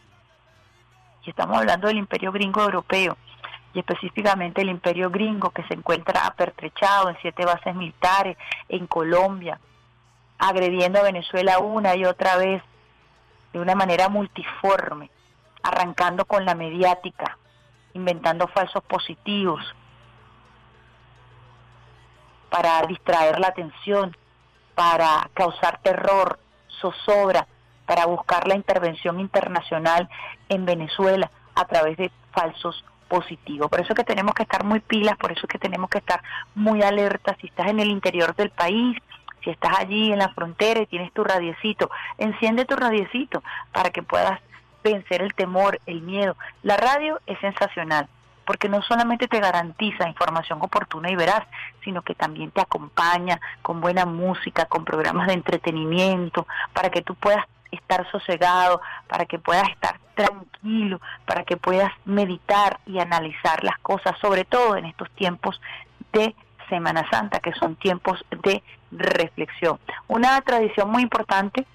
[1.25, 3.17] y estamos hablando del imperio gringo europeo,
[3.73, 9.59] y específicamente el imperio gringo que se encuentra apertrechado en siete bases militares en Colombia,
[10.39, 12.63] agrediendo a Venezuela una y otra vez
[13.53, 15.11] de una manera multiforme,
[15.61, 17.37] arrancando con la mediática,
[17.93, 19.63] inventando falsos positivos
[22.49, 24.15] para distraer la atención,
[24.73, 26.39] para causar terror,
[26.81, 27.47] zozobra,
[27.89, 30.07] para buscar la intervención internacional
[30.47, 33.67] en Venezuela a través de falsos positivos.
[33.67, 35.97] Por eso es que tenemos que estar muy pilas, por eso es que tenemos que
[35.97, 36.21] estar
[36.53, 37.35] muy alertas.
[37.41, 38.95] Si estás en el interior del país,
[39.43, 44.03] si estás allí en la frontera y tienes tu radiecito, enciende tu radiecito para que
[44.03, 44.39] puedas
[44.83, 46.37] vencer el temor, el miedo.
[46.61, 48.07] La radio es sensacional
[48.45, 51.43] porque no solamente te garantiza información oportuna y veraz,
[51.83, 57.13] sino que también te acompaña con buena música, con programas de entretenimiento, para que tú
[57.15, 63.77] puedas estar sosegado, para que puedas estar tranquilo, para que puedas meditar y analizar las
[63.79, 65.59] cosas, sobre todo en estos tiempos
[66.13, 66.35] de
[66.69, 69.79] Semana Santa, que son tiempos de reflexión.
[70.07, 71.65] Una tradición muy importante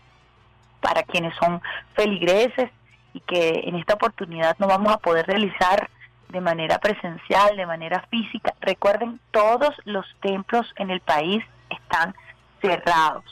[0.81, 1.63] para quienes son
[1.95, 2.71] feligreses
[3.13, 5.89] y que en esta oportunidad no vamos a poder realizar
[6.29, 8.55] de manera presencial, de manera física.
[8.61, 12.15] Recuerden, todos los templos en el país están
[12.61, 13.25] cerrados.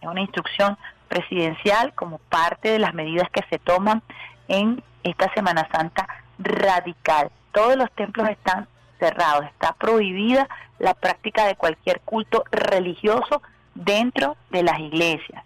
[0.00, 4.02] Es una instrucción presidencial como parte de las medidas que se toman
[4.48, 6.06] en esta Semana Santa
[6.38, 7.30] radical.
[7.52, 13.42] Todos los templos están cerrados, está prohibida la práctica de cualquier culto religioso
[13.74, 15.42] dentro de las iglesias.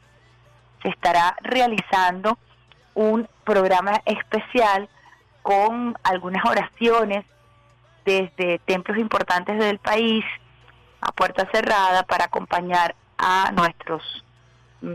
[0.83, 2.38] se estará realizando
[2.94, 4.88] un programa especial
[5.42, 7.27] con algunas oraciones
[8.05, 10.25] desde templos importantes del país
[11.03, 14.25] a puerta cerrada para acompañar a nuestros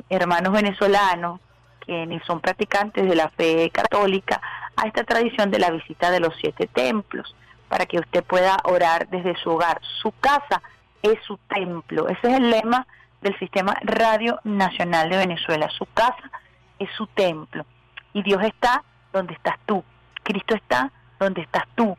[0.09, 1.39] hermanos venezolanos
[1.79, 4.41] quienes son practicantes de la fe católica
[4.75, 7.35] a esta tradición de la visita de los siete templos
[7.69, 9.79] para que usted pueda orar desde su hogar.
[10.01, 10.61] Su casa
[11.01, 12.07] es su templo.
[12.07, 12.87] Ese es el lema
[13.21, 15.69] del Sistema Radio Nacional de Venezuela.
[15.69, 16.31] Su casa
[16.79, 17.65] es su templo.
[18.13, 19.83] Y Dios está donde estás tú.
[20.23, 21.97] Cristo está donde estás tú.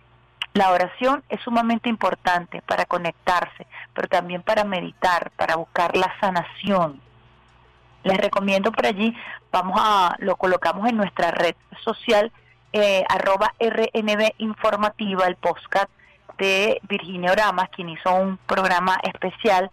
[0.55, 7.01] La oración es sumamente importante para conectarse, pero también para meditar, para buscar la sanación.
[8.07, 9.17] Les recomiendo por allí,
[9.51, 12.31] vamos a, lo colocamos en nuestra red social,
[12.73, 15.89] eh, arroba RNB Informativa, el podcast
[16.39, 19.73] de Virginia Oramas, quien hizo un programa especial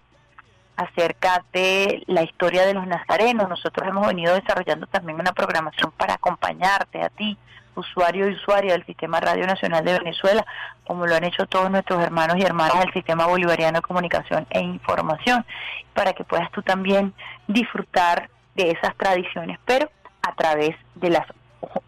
[0.75, 3.47] acerca de la historia de los nazarenos.
[3.47, 7.37] Nosotros hemos venido desarrollando también una programación para acompañarte a ti,
[7.75, 10.45] usuario y usuaria del Sistema Radio Nacional de Venezuela,
[10.85, 14.61] como lo han hecho todos nuestros hermanos y hermanas del Sistema Bolivariano de Comunicación e
[14.61, 15.45] Información,
[15.93, 17.13] para que puedas tú también
[17.47, 19.89] disfrutar de esas tradiciones, pero
[20.21, 21.25] a través de las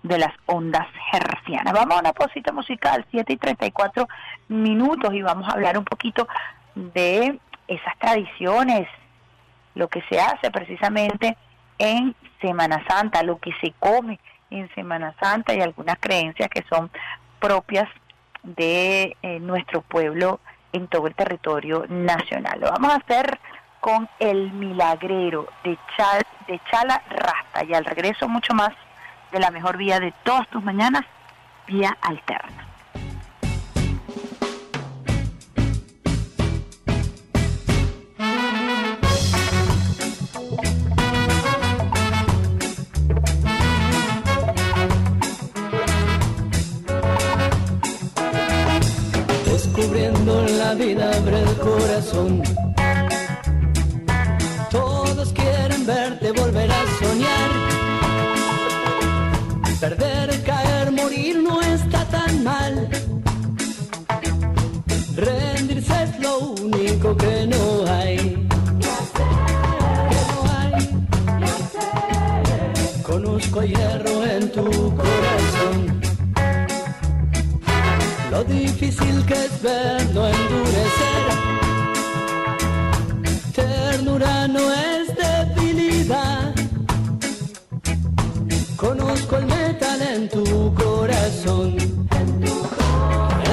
[0.03, 1.73] de las ondas hercianas.
[1.73, 4.07] Vamos a una posita musical, 7 y 34
[4.47, 6.27] minutos, y vamos a hablar un poquito
[6.75, 8.87] de esas tradiciones,
[9.73, 11.35] lo que se hace precisamente
[11.77, 14.19] en Semana Santa, lo que se come
[14.49, 16.89] en Semana Santa y algunas creencias que son
[17.39, 17.89] propias
[18.43, 20.39] de eh, nuestro pueblo
[20.73, 22.59] en todo el territorio nacional.
[22.59, 23.39] Lo vamos a hacer
[23.79, 28.71] con el milagrero de, Chal, de Chala Rasta y al regreso mucho más
[29.31, 31.03] de la mejor vía de todas tus mañanas,
[31.67, 32.74] vía alterna.
[51.01, 52.41] Abre el corazón.
[54.71, 57.51] Todos quieren verte volver a soñar.
[59.79, 62.89] Perder, caer, morir no está tan mal.
[65.15, 67.15] Rendirse es lo único.
[67.17, 68.47] Que no hay.
[73.03, 75.44] Conozco hierro en tu corazón.
[78.35, 81.25] Lo difícil que es verlo endurecer.
[83.55, 86.53] Ternura no es debilidad.
[88.75, 91.77] Conozco el metal en tu corazón.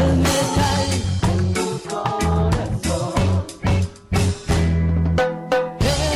[0.01, 0.87] El metal
[1.31, 3.15] en tu corazón.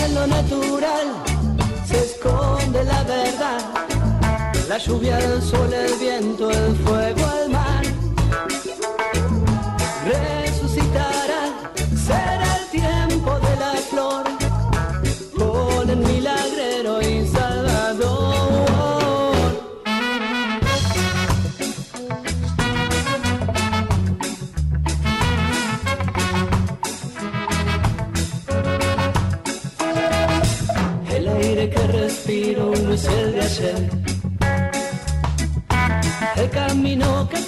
[0.02, 1.07] En lo natural
[1.87, 3.61] se esconde la verdad.
[4.68, 6.96] La lluvia, el sol, el viento, el fuego,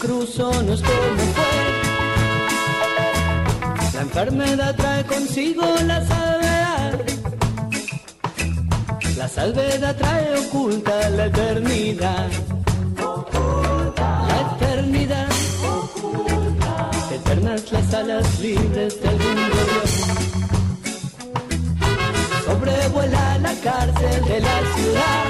[0.09, 1.45] no es como fue.
[3.93, 7.01] La enfermedad trae consigo la salvedad.
[9.19, 12.29] La salvedad trae oculta la eternidad.
[14.29, 15.29] La eternidad.
[17.13, 19.57] Eternas las alas libres del mundo.
[22.47, 25.27] Sobrevuela la cárcel de la ciudad.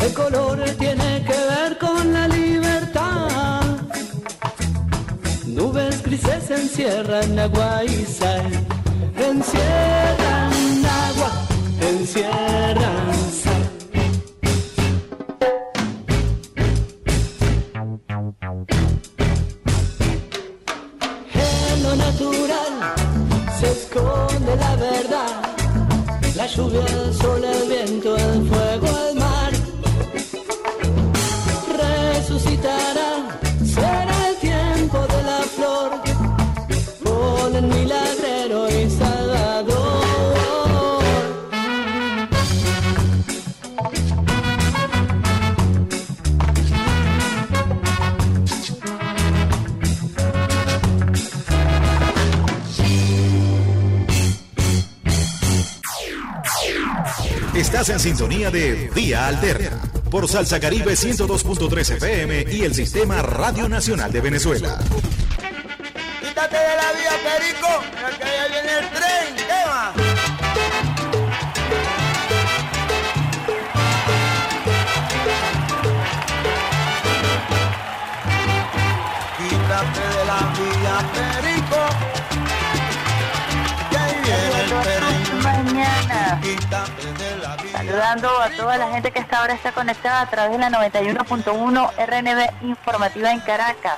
[0.00, 1.49] El color tiene que ver
[6.22, 8.50] Grises encierran agua y sal.
[9.16, 11.32] Encierran agua,
[11.80, 13.49] encierran.
[58.28, 64.78] De Vía Alterna por Salsa Caribe 102.3 FM y el Sistema Radio Nacional de Venezuela.
[88.20, 92.64] A toda la gente que hasta ahora está conectada a través de la 91.1 RNB
[92.68, 93.96] Informativa en Caracas,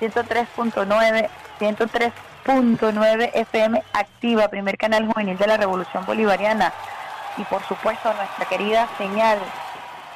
[0.00, 1.28] 103.9,
[1.60, 6.72] 103.9 FM activa, primer canal juvenil de la Revolución Bolivariana.
[7.36, 9.38] Y por supuesto nuestra querida señal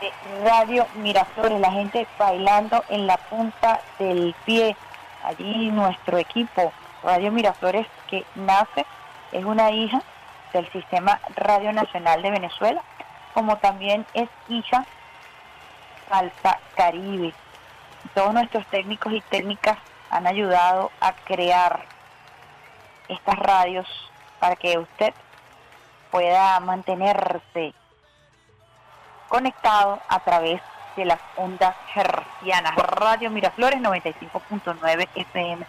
[0.01, 4.76] de Radio Miraflores, la gente bailando en la punta del pie,
[5.22, 6.72] allí nuestro equipo
[7.05, 8.85] Radio Miraflores que nace,
[9.30, 10.03] es una hija
[10.53, 12.82] del Sistema Radio Nacional de Venezuela,
[13.34, 14.84] como también es hija
[16.09, 17.32] Salsa Caribe.
[18.14, 19.78] Todos nuestros técnicos y técnicas
[20.11, 21.84] han ayudado a crear
[23.09, 23.86] estas radios
[24.38, 25.14] para que usted
[26.11, 27.72] pueda mantenerse
[29.28, 30.61] conectado a través
[30.96, 32.76] de las ondas hercianas.
[32.76, 35.66] Radio Miraflores 95.9 FM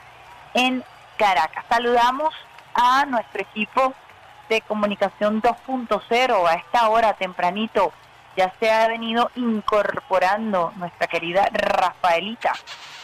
[0.54, 0.84] en
[1.18, 1.64] Caracas.
[1.70, 2.34] Saludamos
[2.74, 3.94] a nuestro equipo
[4.62, 7.92] comunicación 2.0 a esta hora tempranito.
[8.36, 12.54] Ya se ha venido incorporando nuestra querida Rafaelita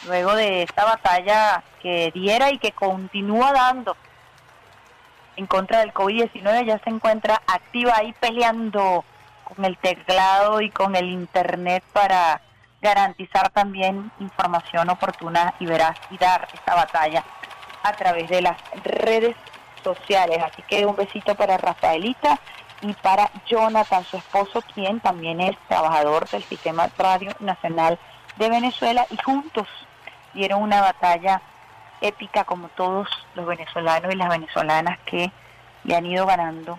[0.06, 3.96] luego de esta batalla que diera y que continúa dando
[5.36, 9.04] en contra del COVID-19 ya se encuentra activa ahí peleando
[9.44, 12.40] con el teclado y con el internet para
[12.82, 17.24] garantizar también información oportuna y veraz y dar esta batalla
[17.82, 19.36] a través de las redes
[19.82, 20.38] sociales.
[20.42, 22.38] Así que un besito para Rafaelita
[22.82, 27.98] y para Jonathan, su esposo, quien también es trabajador del Sistema Radio Nacional
[28.36, 29.68] de Venezuela y juntos
[30.32, 31.42] dieron una batalla
[32.00, 35.30] épica como todos los venezolanos y las venezolanas que
[35.84, 36.78] le han ido ganando,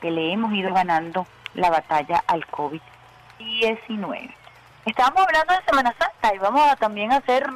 [0.00, 4.34] que le hemos ido ganando la batalla al COVID-19.
[4.84, 7.46] Estábamos hablando de Semana Santa y vamos a también hacer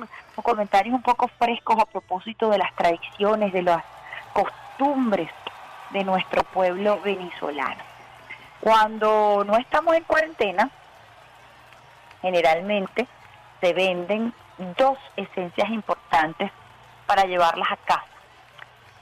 [0.43, 3.85] comentarios un poco frescos a propósito de las tradiciones, de las
[4.33, 4.62] costumbres
[5.91, 7.83] de nuestro pueblo venezolano.
[8.61, 10.71] Cuando no estamos en cuarentena,
[12.21, 13.07] generalmente
[13.61, 14.33] se venden
[14.77, 16.51] dos esencias importantes
[17.07, 18.07] para llevarlas a casa.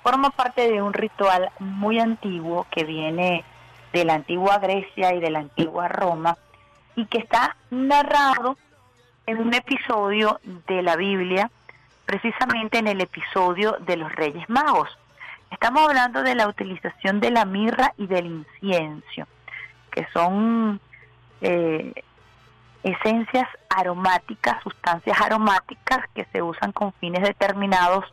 [0.03, 3.45] Forma parte de un ritual muy antiguo que viene
[3.93, 6.37] de la antigua Grecia y de la antigua Roma
[6.97, 8.57] y que está narrado
[9.27, 11.51] en un episodio de la Biblia,
[12.07, 14.89] precisamente en el episodio de los Reyes Magos.
[15.51, 19.27] Estamos hablando de la utilización de la mirra y del incienso,
[19.91, 20.81] que son
[21.41, 21.93] eh,
[22.83, 28.05] esencias aromáticas, sustancias aromáticas que se usan con fines determinados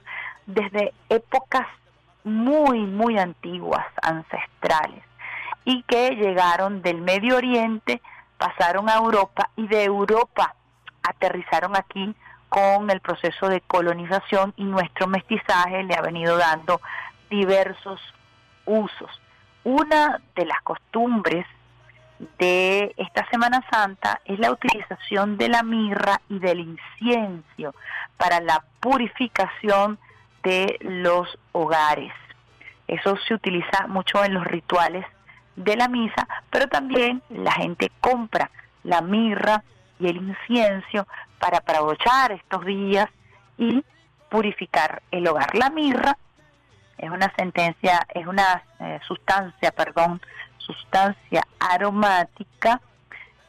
[0.45, 1.67] desde épocas
[2.23, 5.03] muy, muy antiguas, ancestrales,
[5.63, 8.01] y que llegaron del Medio Oriente,
[8.38, 10.55] pasaron a Europa y de Europa
[11.03, 12.13] aterrizaron aquí
[12.49, 16.81] con el proceso de colonización y nuestro mestizaje le ha venido dando
[17.30, 17.99] diversos
[18.65, 19.09] usos.
[19.63, 21.45] Una de las costumbres
[22.39, 27.75] de esta Semana Santa es la utilización de la mirra y del incienso
[28.17, 29.99] para la purificación
[30.43, 32.13] de los hogares.
[32.88, 35.05] Eso se utiliza mucho en los rituales
[35.55, 38.49] de la misa, pero también la gente compra
[38.84, 39.63] la mirra
[39.99, 41.07] y el incienso
[41.39, 43.09] para aprovechar estos días
[43.57, 43.84] y
[44.30, 45.55] purificar el hogar.
[45.55, 46.17] La mirra
[46.98, 50.22] es una sentencia, es una eh, sustancia, perdón,
[50.58, 52.82] sustancia aromática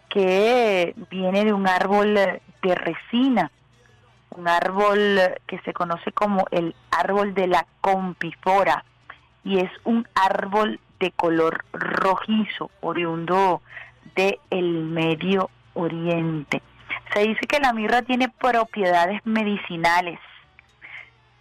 [0.09, 3.51] que viene de un árbol de resina,
[4.31, 8.85] un árbol que se conoce como el árbol de la compifora
[9.45, 13.63] y es un árbol de color rojizo, oriundo
[14.15, 16.63] del el Medio Oriente.
[17.13, 20.19] Se dice que la mirra tiene propiedades medicinales.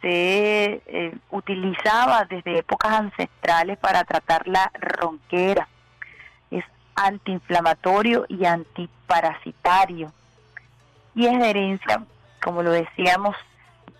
[0.01, 5.67] Se eh, utilizaba desde épocas ancestrales para tratar la ronquera.
[6.51, 6.63] Es
[6.95, 10.11] antiinflamatorio y antiparasitario.
[11.15, 12.03] Y es herencia,
[12.43, 13.35] como lo decíamos,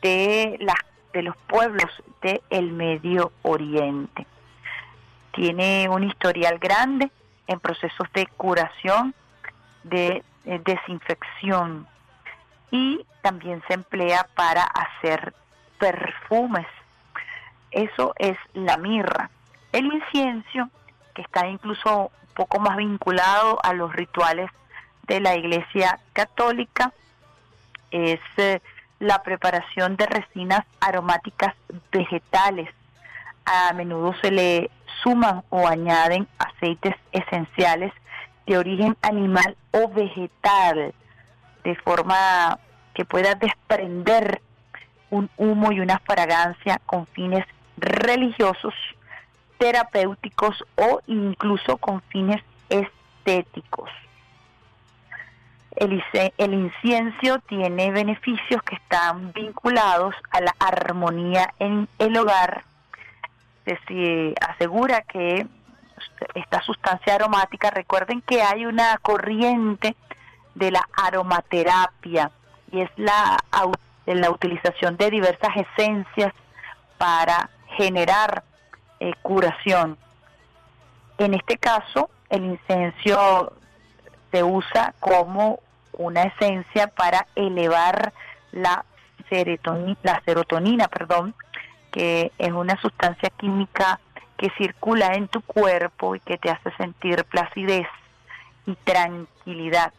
[0.02, 0.78] de, las
[1.14, 1.90] de los pueblos
[2.22, 4.28] del Medio Oriente.
[5.34, 7.12] Tiene un historial grande
[7.48, 9.16] en procesos de curación
[9.84, 11.88] de eh, desinfección
[12.72, 15.34] y también se emplea para hacer
[15.80, 16.68] perfumes.
[17.72, 19.30] Eso es la mirra.
[19.72, 20.70] El incienso
[21.14, 24.50] que está incluso un poco más vinculado a los rituales
[25.08, 26.94] de la Iglesia Católica,
[27.92, 28.62] es eh,
[29.00, 31.56] la preparación de resinas aromáticas
[31.92, 32.70] vegetales.
[33.46, 34.70] A menudo se le
[35.02, 37.94] suman o añaden aceites esenciales
[38.46, 40.94] de origen animal o vegetal,
[41.64, 42.60] de forma
[42.94, 44.42] que pueda desprender
[45.10, 47.46] un humo y una fragancia con fines
[47.78, 48.74] religiosos,
[49.58, 53.90] terapéuticos o incluso con fines estéticos.
[55.76, 56.04] El,
[56.38, 62.64] el incienso tiene beneficios que están vinculados a la armonía en el hogar.
[63.66, 65.46] Se asegura que
[66.34, 69.96] esta sustancia aromática, recuerden que hay una corriente
[70.56, 72.32] de la aromaterapia
[72.72, 73.38] y es la,
[74.08, 76.34] la utilización de diversas esencias
[76.98, 78.44] para generar
[79.00, 79.98] eh, curación.
[81.18, 83.54] En este caso, el incenso
[84.32, 85.60] se usa como
[85.94, 88.14] una esencia para elevar
[88.52, 88.86] la
[89.30, 91.36] serotonina, la serotonina, perdón,
[91.92, 94.00] que es una sustancia química
[94.38, 97.88] que circula en tu cuerpo y que te hace sentir placidez
[98.66, 99.94] y tranquilidad.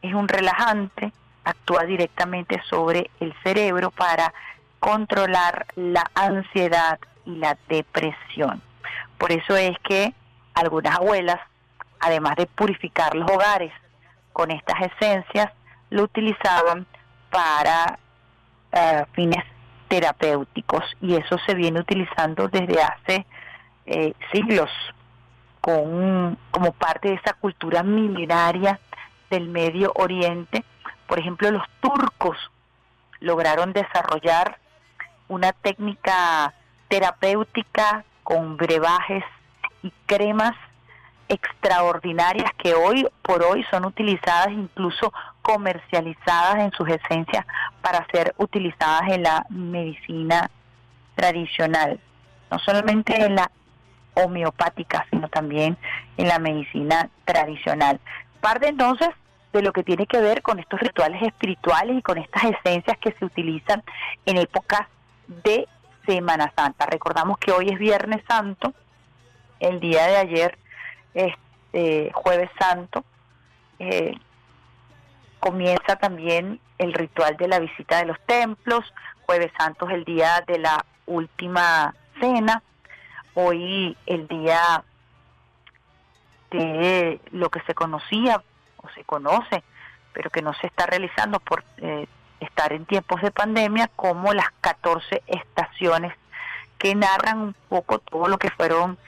[0.00, 1.12] Es un relajante,
[1.48, 4.32] actúa directamente sobre el cerebro para
[4.80, 8.62] controlar la ansiedad y la depresión.
[9.18, 10.14] Por eso es que
[10.54, 11.40] algunas abuelas,
[12.00, 13.72] además de purificar los hogares
[14.32, 15.52] con estas esencias,
[15.90, 16.86] lo utilizaban
[17.30, 17.98] para
[18.72, 19.44] eh, fines
[19.88, 23.26] terapéuticos y eso se viene utilizando desde hace
[23.86, 24.70] eh, siglos
[25.60, 28.78] con, como parte de esa cultura milenaria
[29.30, 30.64] del Medio Oriente.
[31.08, 32.36] Por ejemplo, los turcos
[33.18, 34.58] lograron desarrollar
[35.26, 36.54] una técnica
[36.88, 39.24] terapéutica con brebajes
[39.82, 40.54] y cremas
[41.28, 47.46] extraordinarias que hoy por hoy son utilizadas incluso comercializadas en sus esencias
[47.80, 50.50] para ser utilizadas en la medicina
[51.14, 51.98] tradicional,
[52.50, 53.50] no solamente en la
[54.14, 55.76] homeopática, sino también
[56.18, 57.98] en la medicina tradicional.
[58.40, 59.08] Parte entonces
[59.58, 63.12] de lo que tiene que ver con estos rituales espirituales y con estas esencias que
[63.12, 63.82] se utilizan
[64.24, 64.86] en épocas
[65.26, 65.66] de
[66.06, 66.86] Semana Santa.
[66.86, 68.72] Recordamos que hoy es Viernes Santo,
[69.60, 70.58] el día de ayer,
[71.12, 73.04] este, Jueves Santo,
[73.80, 74.14] eh,
[75.40, 78.84] comienza también el ritual de la visita de los templos,
[79.26, 82.62] Jueves Santo es el día de la última cena,
[83.34, 84.84] hoy el día
[86.50, 88.42] de lo que se conocía
[88.82, 89.62] o se conoce,
[90.12, 92.06] pero que no se está realizando por eh,
[92.40, 96.14] estar en tiempos de pandemia, como las 14 estaciones
[96.78, 98.98] que narran un poco todo lo que fueron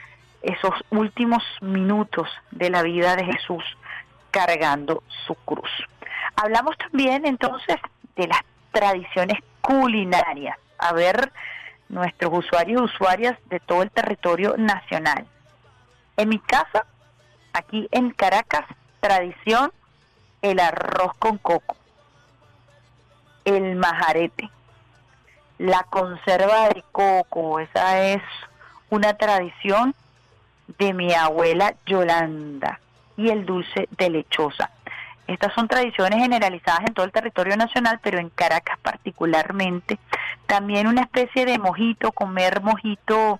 [0.41, 3.63] esos últimos minutos de la vida de Jesús
[4.31, 5.69] cargando su cruz.
[6.35, 7.77] Hablamos también entonces
[8.15, 8.41] de las
[8.71, 10.57] tradiciones culinarias.
[10.77, 11.31] A ver,
[11.89, 15.27] nuestros usuarios y usuarias de todo el territorio nacional.
[16.17, 16.85] En mi casa,
[17.53, 18.65] aquí en Caracas,
[19.01, 19.73] tradición,
[20.41, 21.75] el arroz con coco,
[23.43, 24.49] el majarete,
[25.57, 28.21] la conserva de coco, esa es
[28.89, 29.93] una tradición
[30.79, 32.79] de mi abuela Yolanda,
[33.17, 34.71] y el dulce de lechosa.
[35.27, 39.99] Estas son tradiciones generalizadas en todo el territorio nacional, pero en Caracas particularmente.
[40.45, 43.39] También una especie de mojito, comer mojito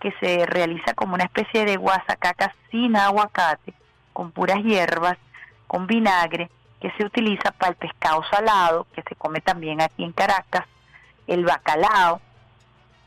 [0.00, 3.74] que se realiza como una especie de guasacaca sin aguacate,
[4.16, 5.18] con puras hierbas,
[5.66, 6.50] con vinagre,
[6.80, 10.64] que se utiliza para el pescado salado, que se come también aquí en Caracas,
[11.26, 12.22] el bacalao,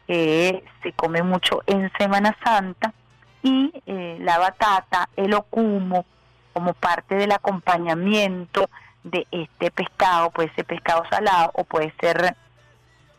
[0.05, 2.93] que se come mucho en Semana Santa,
[3.41, 6.05] y eh, la batata, el ocumo,
[6.53, 8.69] como parte del acompañamiento
[9.03, 12.35] de este pescado, puede ser pescado salado o puede ser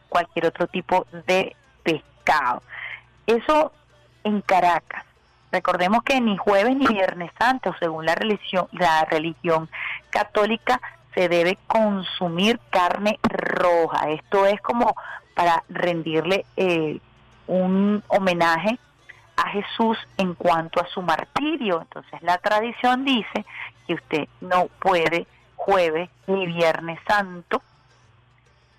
[0.08, 2.62] cualquier otro tipo de pescado.
[3.26, 3.72] Eso
[4.22, 5.09] en Caracas.
[5.52, 9.68] Recordemos que ni jueves ni viernes santo, según la religión, la religión
[10.10, 10.80] católica,
[11.14, 14.10] se debe consumir carne roja.
[14.10, 14.94] Esto es como
[15.34, 17.00] para rendirle eh,
[17.46, 18.78] un homenaje
[19.36, 21.80] a Jesús en cuanto a su martirio.
[21.80, 23.44] Entonces la tradición dice
[23.86, 25.26] que usted no puede
[25.56, 27.60] jueves ni viernes santo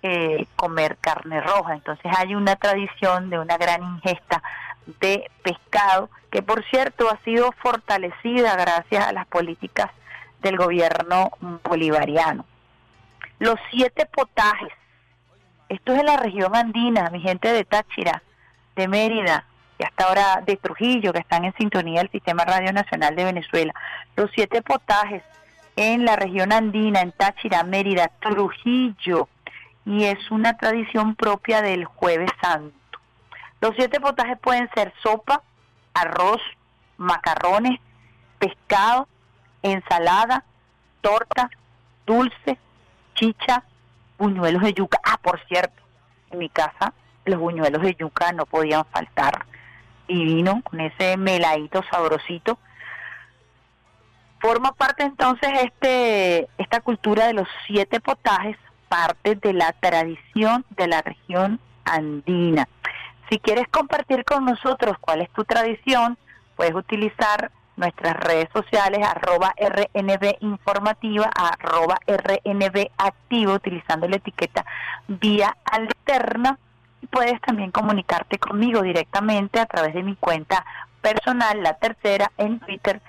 [0.02, 1.74] eh, comer carne roja.
[1.74, 4.42] Entonces hay una tradición de una gran ingesta
[5.00, 9.90] de pescado que por cierto ha sido fortalecida gracias a las políticas
[10.40, 11.30] del gobierno
[11.62, 12.44] bolivariano.
[13.38, 14.72] Los siete potajes,
[15.68, 18.22] esto es en la región andina, mi gente de Táchira,
[18.76, 19.44] de Mérida,
[19.78, 23.74] que hasta ahora de Trujillo, que están en sintonía del Sistema Radio Nacional de Venezuela.
[24.16, 25.22] Los siete potajes
[25.76, 29.28] en la región andina, en Táchira, Mérida, Trujillo,
[29.84, 32.76] y es una tradición propia del jueves santo.
[33.62, 35.40] Los siete potajes pueden ser sopa,
[35.94, 36.40] arroz,
[36.96, 37.78] macarrones,
[38.40, 39.06] pescado,
[39.62, 40.44] ensalada,
[41.00, 41.48] torta,
[42.04, 42.58] dulce,
[43.14, 43.62] chicha,
[44.18, 44.98] buñuelos de yuca.
[45.04, 45.80] Ah, por cierto,
[46.32, 46.92] en mi casa
[47.24, 49.46] los buñuelos de yuca no podían faltar.
[50.08, 52.58] Divino, con ese meladito sabrosito.
[54.40, 58.56] Forma parte entonces este esta cultura de los siete potajes,
[58.88, 62.66] parte de la tradición de la región andina.
[63.28, 66.18] Si quieres compartir con nosotros cuál es tu tradición,
[66.56, 74.64] puedes utilizar nuestras redes sociales, arroba RNB informativa, arroba RNB activo, utilizando la etiqueta
[75.08, 76.58] vía alterna.
[77.00, 80.64] Y puedes también comunicarte conmigo directamente a través de mi cuenta
[81.00, 83.00] personal, la tercera, en Twitter,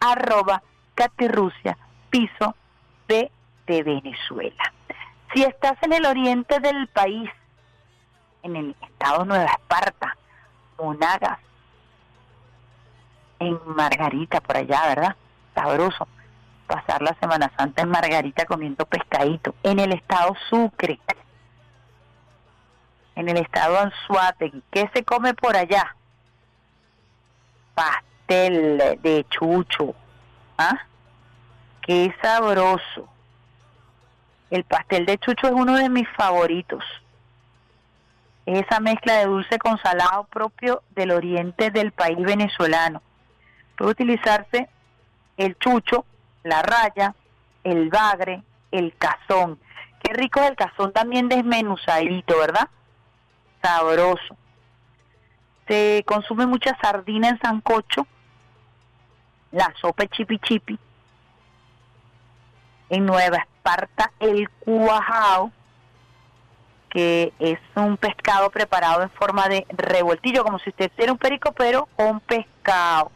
[0.00, 0.62] arroba
[0.94, 1.76] Catirrusia,
[2.08, 2.54] piso
[3.08, 3.30] de,
[3.66, 4.72] de Venezuela.
[5.34, 7.28] Si estás en el oriente del país,
[8.42, 10.16] en el estado Nueva Esparta,
[10.78, 11.38] Monagas,
[13.38, 15.16] en Margarita, por allá, ¿verdad?
[15.54, 16.06] Sabroso.
[16.66, 19.54] Pasar la Semana Santa en Margarita comiendo pescadito.
[19.62, 20.98] En el estado Sucre,
[23.14, 24.62] en el estado Anzuategui.
[24.70, 25.94] ¿Qué se come por allá?
[27.74, 29.94] Pastel de chucho.
[30.56, 30.78] ¿Ah?
[31.82, 33.08] Qué sabroso.
[34.50, 36.84] El pastel de chucho es uno de mis favoritos.
[38.46, 43.02] Es esa mezcla de dulce con salado propio del oriente del país venezolano
[43.82, 44.68] puede utilizarse
[45.36, 46.04] el chucho,
[46.44, 47.14] la raya,
[47.64, 49.58] el bagre, el cazón.
[50.00, 52.68] Qué rico es el cazón también desmenuzadito, ¿verdad?
[53.60, 54.36] Sabroso.
[55.66, 58.06] Se consume mucha sardina en sancocho,
[59.50, 60.78] la sopa chipi chipi.
[62.88, 65.50] En Nueva Esparta, el cuajao,
[66.92, 71.52] que es un pescado preparado en forma de revoltillo, como si usted hiciera un perico,
[71.52, 73.10] pero con pescado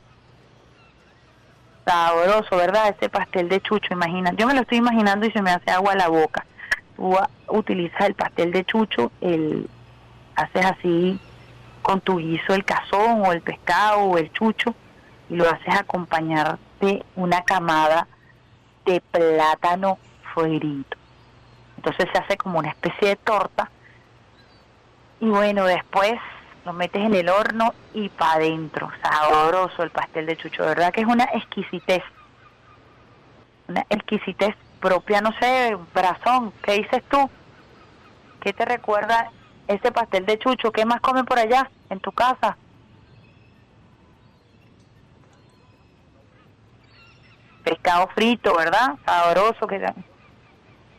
[1.85, 2.89] sabroso, ¿verdad?
[2.97, 4.33] Ese pastel de chucho, imagina.
[4.33, 6.47] Yo me lo estoy imaginando y se me hace agua a la boca.
[6.97, 7.15] Tú
[7.49, 9.69] utilizas el pastel de chucho, el
[10.35, 11.21] haces así
[11.83, 14.75] con tu guiso el cazón o el pescado o el chucho
[15.29, 18.09] y lo haces acompañar de una camada
[18.87, 19.99] de plátano
[20.35, 20.97] frito.
[21.87, 23.71] Entonces se hace como una especie de torta.
[25.21, 26.15] Y bueno, después
[26.65, 28.91] lo metes en el horno y para adentro.
[29.01, 32.03] Sabroso el pastel de chucho, verdad que es una exquisitez.
[33.69, 37.31] Una exquisitez propia, no sé, brazón, ¿qué dices tú?
[38.41, 39.31] ¿Qué te recuerda
[39.69, 40.73] ese pastel de chucho?
[40.73, 42.57] ¿Qué más comen por allá, en tu casa?
[47.63, 48.97] Pescado frito, ¿verdad?
[49.05, 49.79] Sabroso que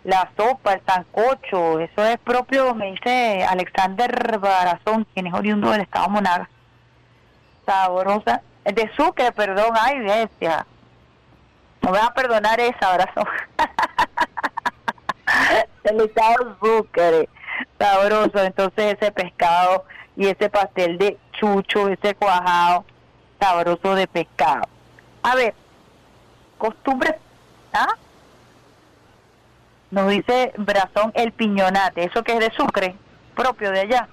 [0.08, 5.82] la sopa, el sancocho, eso es propio, me dice Alexander Barazón, quien es oriundo del
[5.82, 6.50] estado Monaga.
[7.66, 10.66] Sabrosa, de Sucre, perdón, ay bestia.
[11.82, 13.28] No me va a perdonar esa, Barazón.
[15.84, 17.28] el estado Sucre,
[17.78, 19.84] sabroso, entonces ese pescado
[20.16, 22.86] y ese pastel de chucho, ese cuajado,
[23.42, 24.70] sabroso de pescado.
[25.24, 25.54] A ver,
[26.58, 27.16] costumbres,
[27.74, 27.94] ¿ah?
[29.90, 32.96] Nos dice Brazón el piñonate, eso que es de Sucre,
[33.36, 34.10] propio de allá.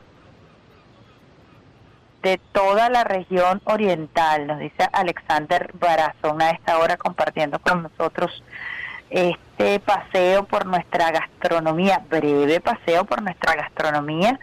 [2.23, 8.43] De toda la región oriental, nos dice Alexander Brazón a esta hora compartiendo con nosotros
[9.11, 14.39] este paseo por nuestra gastronomía, breve paseo por nuestra gastronomía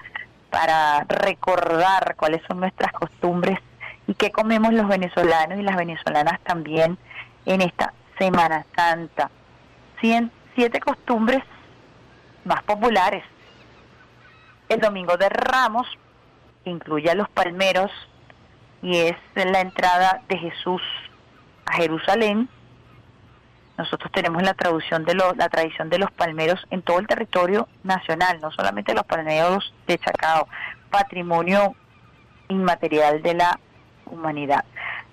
[0.50, 3.58] para recordar cuáles son nuestras costumbres
[4.06, 6.98] y qué comemos los venezolanos y las venezolanas también
[7.46, 9.32] en esta Semana Santa
[10.56, 11.44] siete costumbres
[12.46, 13.24] más populares.
[14.70, 15.88] El Domingo de Ramos,
[16.66, 17.92] incluye a los palmeros,
[18.82, 20.82] y es la entrada de Jesús
[21.66, 22.50] a Jerusalén.
[23.78, 28.40] Nosotros tenemos la traducción de la tradición de los palmeros en todo el territorio nacional,
[28.42, 30.48] no solamente los palmeros de Chacao,
[30.90, 31.76] patrimonio
[32.50, 33.60] inmaterial de la
[34.06, 34.66] humanidad.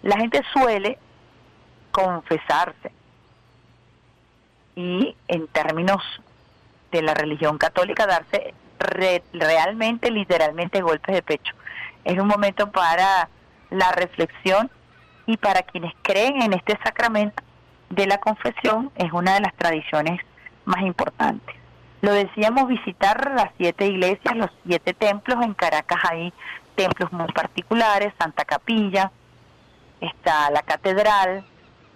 [0.02, 0.98] La gente suele
[1.90, 2.92] confesarse
[4.78, 6.00] y en términos
[6.92, 8.54] de la religión católica darse
[9.32, 11.52] realmente, literalmente golpes de pecho.
[12.04, 13.28] Es un momento para
[13.70, 14.70] la reflexión
[15.26, 17.42] y para quienes creen en este sacramento
[17.90, 20.20] de la confesión es una de las tradiciones
[20.64, 21.56] más importantes.
[22.00, 26.32] Lo decíamos, visitar las siete iglesias, los siete templos en Caracas hay
[26.76, 29.10] templos muy particulares, Santa Capilla,
[30.00, 31.44] está la Catedral,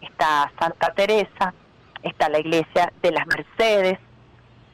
[0.01, 1.55] está Santa Teresa,
[2.03, 3.99] está la iglesia de las Mercedes,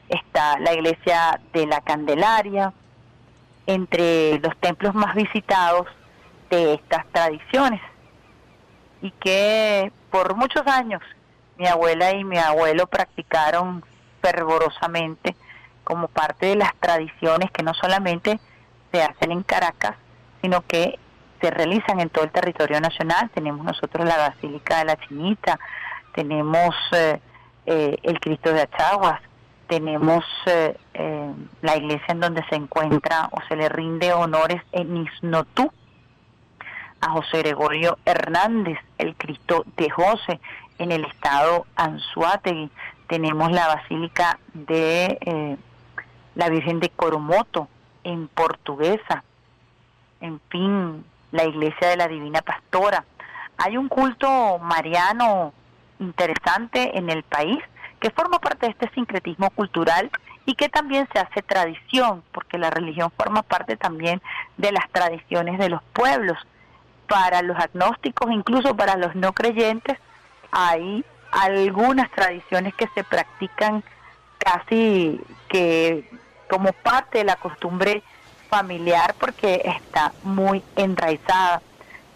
[0.07, 2.73] está la iglesia de la Candelaria,
[3.67, 5.85] entre los templos más visitados
[6.49, 7.79] de estas tradiciones
[9.01, 11.01] y que por muchos años
[11.57, 13.83] mi abuela y mi abuelo practicaron
[14.21, 15.35] fervorosamente
[15.83, 18.39] como parte de las tradiciones que no solamente
[18.91, 19.95] se hacen en Caracas,
[20.41, 20.97] sino que
[21.41, 23.29] se realizan en todo el territorio nacional.
[23.33, 25.59] Tenemos nosotros la Basílica de la Chinita,
[26.19, 27.17] tenemos eh,
[27.65, 29.21] eh, el Cristo de Achaguas,
[29.69, 30.75] tenemos eh,
[31.61, 35.71] la iglesia en donde se encuentra o se le rinde honores en Isnotú
[36.99, 40.41] a José Gregorio Hernández, el Cristo de José,
[40.77, 42.69] en el estado Anzuategui.
[43.07, 45.57] Tenemos la Basílica de
[46.35, 47.69] la Virgen de Coromoto
[48.03, 49.23] en Portuguesa.
[50.19, 53.05] En fin, la iglesia de la Divina Pastora.
[53.57, 55.53] Hay un culto mariano
[55.99, 57.59] interesante en el país
[57.99, 60.09] que forma parte de este sincretismo cultural
[60.45, 64.21] y que también se hace tradición, porque la religión forma parte también
[64.57, 66.37] de las tradiciones de los pueblos.
[67.07, 69.97] Para los agnósticos, incluso para los no creyentes,
[70.51, 73.83] hay algunas tradiciones que se practican
[74.37, 76.09] casi que
[76.49, 78.01] como parte de la costumbre
[78.49, 81.61] familiar porque está muy enraizada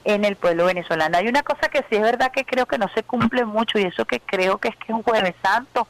[0.05, 1.17] en el pueblo venezolano.
[1.17, 3.83] Hay una cosa que sí es verdad que creo que no se cumple mucho y
[3.83, 5.87] eso que creo que es que es un jueves santo.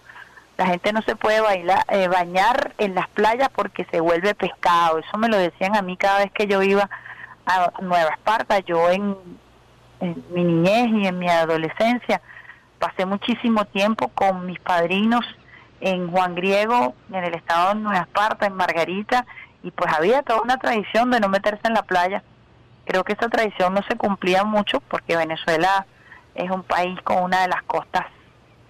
[0.57, 4.99] La gente no se puede bailar, eh, bañar en las playas porque se vuelve pescado.
[4.99, 6.89] Eso me lo decían a mí cada vez que yo iba
[7.45, 8.59] a Nueva Esparta.
[8.59, 9.17] Yo en,
[9.99, 12.21] en mi niñez y en mi adolescencia
[12.77, 15.25] pasé muchísimo tiempo con mis padrinos
[15.79, 19.25] en Juan Griego, en el estado de Nueva Esparta, en Margarita,
[19.63, 22.23] y pues había toda una tradición de no meterse en la playa.
[22.85, 25.85] Creo que esa tradición no se cumplía mucho porque Venezuela
[26.35, 28.05] es un país con una de las costas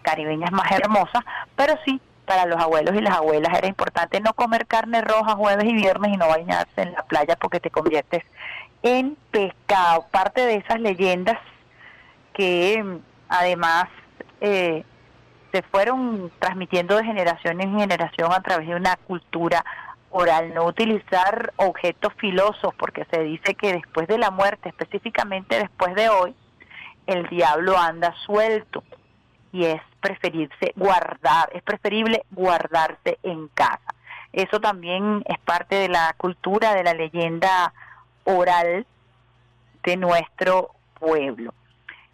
[0.01, 1.23] caribeñas más hermosas,
[1.55, 5.65] pero sí, para los abuelos y las abuelas era importante no comer carne roja jueves
[5.65, 8.23] y viernes y no bañarse en la playa porque te conviertes
[8.81, 10.05] en pescado.
[10.11, 11.37] Parte de esas leyendas
[12.33, 12.99] que
[13.29, 13.85] además
[14.41, 14.83] eh,
[15.51, 19.63] se fueron transmitiendo de generación en generación a través de una cultura
[20.13, 25.95] oral, no utilizar objetos filosos, porque se dice que después de la muerte, específicamente después
[25.95, 26.35] de hoy,
[27.07, 28.83] el diablo anda suelto
[29.51, 33.95] y es preferirse guardar, es preferible guardarse en casa.
[34.31, 37.73] Eso también es parte de la cultura, de la leyenda
[38.23, 38.85] oral
[39.83, 41.53] de nuestro pueblo.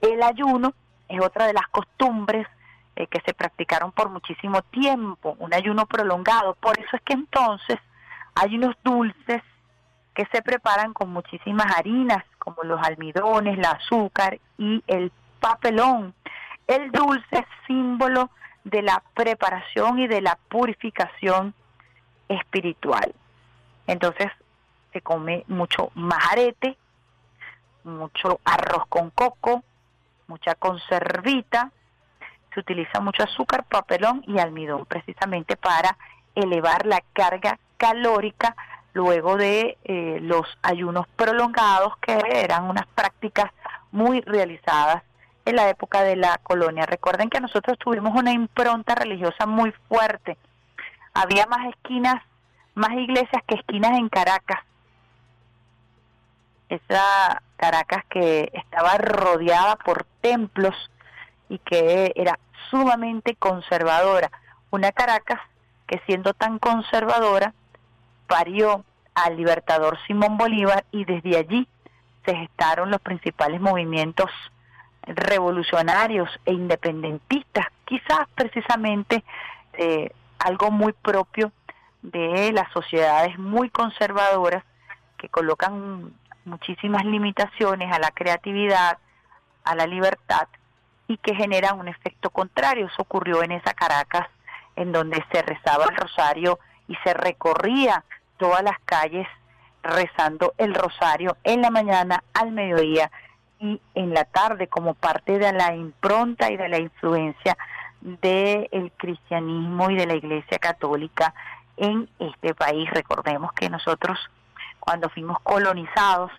[0.01, 0.73] El ayuno
[1.09, 2.47] es otra de las costumbres
[2.95, 6.55] eh, que se practicaron por muchísimo tiempo, un ayuno prolongado.
[6.55, 7.77] Por eso es que entonces
[8.35, 9.41] hay unos dulces
[10.13, 16.13] que se preparan con muchísimas harinas, como los almidones, el azúcar y el papelón.
[16.67, 18.29] El dulce es símbolo
[18.63, 21.53] de la preparación y de la purificación
[22.27, 23.13] espiritual.
[23.87, 24.27] Entonces
[24.93, 26.77] se come mucho majarete,
[27.83, 29.63] mucho arroz con coco,
[30.27, 31.71] mucha conservita,
[32.53, 35.97] se utiliza mucho azúcar, papelón y almidón precisamente para
[36.35, 38.55] elevar la carga calórica
[38.93, 43.51] luego de eh, los ayunos prolongados que eran unas prácticas
[43.91, 45.03] muy realizadas
[45.45, 46.85] en la época de la colonia.
[46.85, 50.37] Recuerden que nosotros tuvimos una impronta religiosa muy fuerte.
[51.13, 52.21] Había más esquinas,
[52.75, 54.59] más iglesias que esquinas en Caracas.
[56.67, 60.75] Esa Caracas que estaba rodeada por templos
[61.47, 62.37] y que era
[62.69, 64.29] sumamente conservadora.
[64.69, 65.39] Una Caracas
[65.87, 67.53] que siendo tan conservadora
[68.29, 71.67] parió al libertador Simón Bolívar y desde allí
[72.23, 74.29] se gestaron los principales movimientos
[75.01, 79.23] revolucionarios e independentistas, quizás precisamente
[79.73, 81.51] eh, algo muy propio
[82.03, 84.63] de las sociedades muy conservadoras
[85.17, 86.13] que colocan
[86.45, 88.99] muchísimas limitaciones a la creatividad,
[89.63, 90.47] a la libertad
[91.07, 92.85] y que generan un efecto contrario.
[92.85, 94.27] Eso ocurrió en esa Caracas
[94.75, 98.03] en donde se rezaba el rosario y se recorría
[98.39, 99.27] todas las calles
[99.83, 103.11] rezando el rosario en la mañana, al mediodía
[103.59, 107.57] y en la tarde como parte de la impronta y de la influencia
[108.01, 111.33] del cristianismo y de la Iglesia Católica
[111.77, 112.89] en este país.
[112.91, 114.17] Recordemos que nosotros
[114.79, 116.31] cuando fuimos colonizados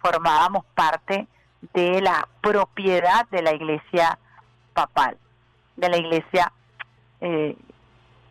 [0.00, 1.26] formábamos parte
[1.74, 4.18] de la propiedad de la Iglesia
[4.72, 5.18] papal,
[5.76, 6.52] de la Iglesia
[7.20, 7.56] eh,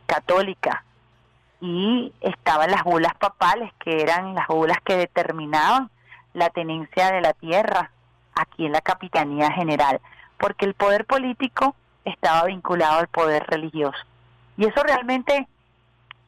[0.05, 0.85] católica
[1.59, 5.89] y estaban las bulas papales, que eran las bulas que determinaban
[6.33, 7.91] la tenencia de la tierra
[8.35, 9.99] aquí en la Capitanía General,
[10.37, 13.97] porque el poder político estaba vinculado al poder religioso.
[14.57, 15.47] Y eso realmente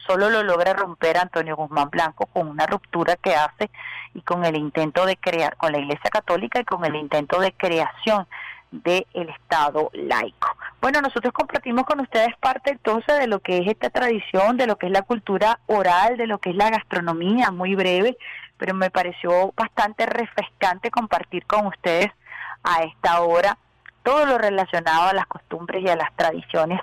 [0.06, 3.70] solo lo logra romper Antonio Guzmán Blanco con una ruptura que hace
[4.14, 7.52] y con el intento de crear, con la Iglesia Católica y con el intento de
[7.52, 8.26] creación
[8.70, 10.56] del Estado laico.
[10.80, 14.76] Bueno, nosotros compartimos con ustedes parte entonces de lo que es esta tradición, de lo
[14.76, 18.16] que es la cultura oral, de lo que es la gastronomía, muy breve,
[18.56, 22.10] pero me pareció bastante refrescante compartir con ustedes
[22.62, 23.58] a esta hora
[24.02, 26.80] todo lo relacionado a las costumbres y a las tradiciones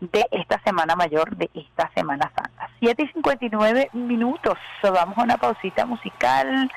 [0.00, 2.70] de esta Semana Mayor, de esta Semana Santa.
[2.80, 6.70] 7 y 59 minutos, vamos a una pausita musical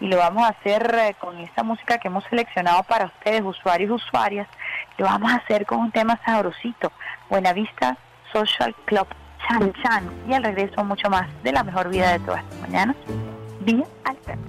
[0.00, 3.90] y lo vamos a hacer eh, con esta música que hemos seleccionado para ustedes, usuarios
[3.90, 4.48] y usuarias.
[4.96, 6.92] Lo vamos a hacer con un tema sabrosito,
[7.28, 7.96] Buenavista
[8.32, 9.06] Social Club
[9.46, 10.10] Chan Chan.
[10.28, 12.96] Y al regreso mucho más de la mejor vida de todas las mañanas,
[13.60, 14.42] Vía Alterna.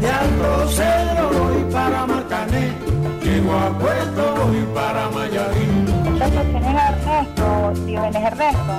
[0.00, 2.73] De Cedro voy para Marcané,
[3.58, 5.84] a Puerto voy para Mayarín.
[6.04, 7.72] Muchachos, ¿tienen a Ernesto?
[7.86, 8.72] ¿Tienen Ernesto?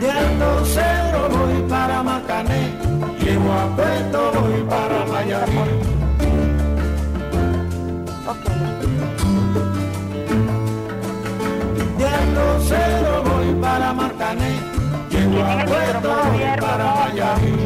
[0.00, 2.72] De Alto Cedro voy para Marcané,
[3.20, 5.58] llego a Puerto voy para Mayarín.
[8.26, 8.44] Ok.
[11.98, 14.58] De Alto Cedro voy para Marcané,
[15.10, 16.94] llego Tienen a Puerto voy para.
[16.94, 17.63] Mayarín.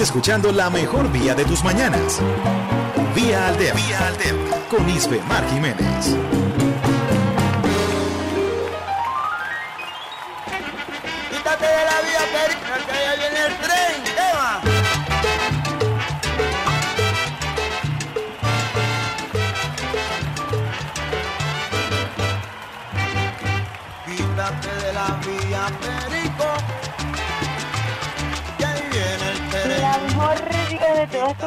[0.00, 2.20] Escuchando la mejor vía de tus mañanas.
[3.16, 3.80] Vía Alterna.
[3.80, 4.56] Vía Alterna.
[4.68, 6.14] Con Isbe Mar Jiménez.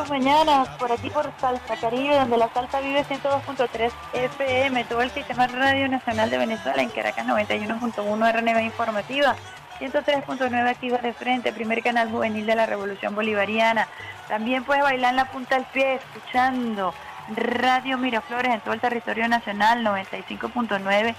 [0.01, 5.11] Tus mañanas, por aquí por Salsa Caribe, donde la salsa vive 102.3 FM, todo el
[5.11, 9.35] sistema Radio Nacional de Venezuela, en Caracas 91.1 RNB Informativa,
[9.79, 13.87] 103.9 Activa de Frente, primer canal juvenil de la Revolución Bolivariana.
[14.27, 16.93] También puedes bailar en la punta del pie, escuchando
[17.35, 21.15] Radio Miraflores en todo el territorio nacional, 95.9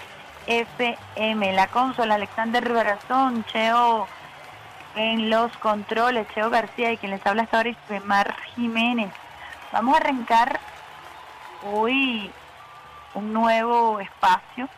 [0.48, 1.52] FM.
[1.52, 4.08] La consola Alexander Barazón, Cheo
[4.94, 9.12] en los controles, Cheo García y quien les habla hasta ahora es Mar Jiménez.
[9.72, 10.60] Vamos a arrancar
[11.72, 12.30] hoy
[13.14, 14.68] un nuevo espacio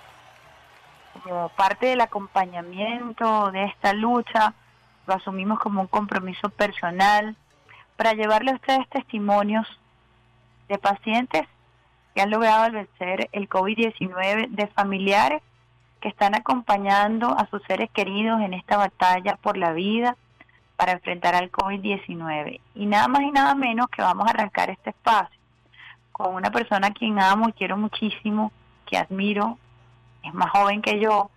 [1.13, 4.55] como parte del acompañamiento de esta lucha,
[5.07, 7.37] lo asumimos como un compromiso personal
[7.97, 9.67] para llevarle a ustedes testimonios
[10.69, 11.47] de pacientes
[12.15, 15.43] que han logrado vencer el COVID-19, de familiares
[16.05, 20.19] que están acompañando a sus seres queridos en esta batalla por la vida
[20.77, 22.61] para enfrentar al COVID-19.
[22.75, 25.41] Y nada más y nada menos que vamos a arrancar este espacio
[26.13, 28.53] con una persona a quien amo y quiero muchísimo,
[28.85, 29.57] que admiro,
[30.23, 31.31] es más joven que yo,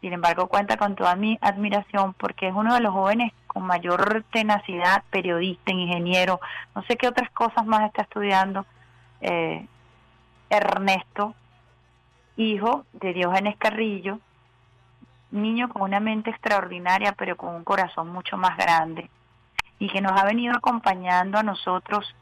[0.00, 4.24] sin embargo cuenta con toda mi admiración porque es uno de los jóvenes con mayor
[4.32, 6.40] tenacidad, periodista, ingeniero,
[6.74, 8.66] no sé qué otras cosas más está estudiando,
[9.20, 9.68] eh,
[10.48, 11.36] Ernesto,
[12.40, 14.18] hijo de Diógenes Carrillo,
[15.30, 19.10] niño con una mente extraordinaria, pero con un corazón mucho más grande,
[19.78, 22.14] y que nos ha venido acompañando a nosotros.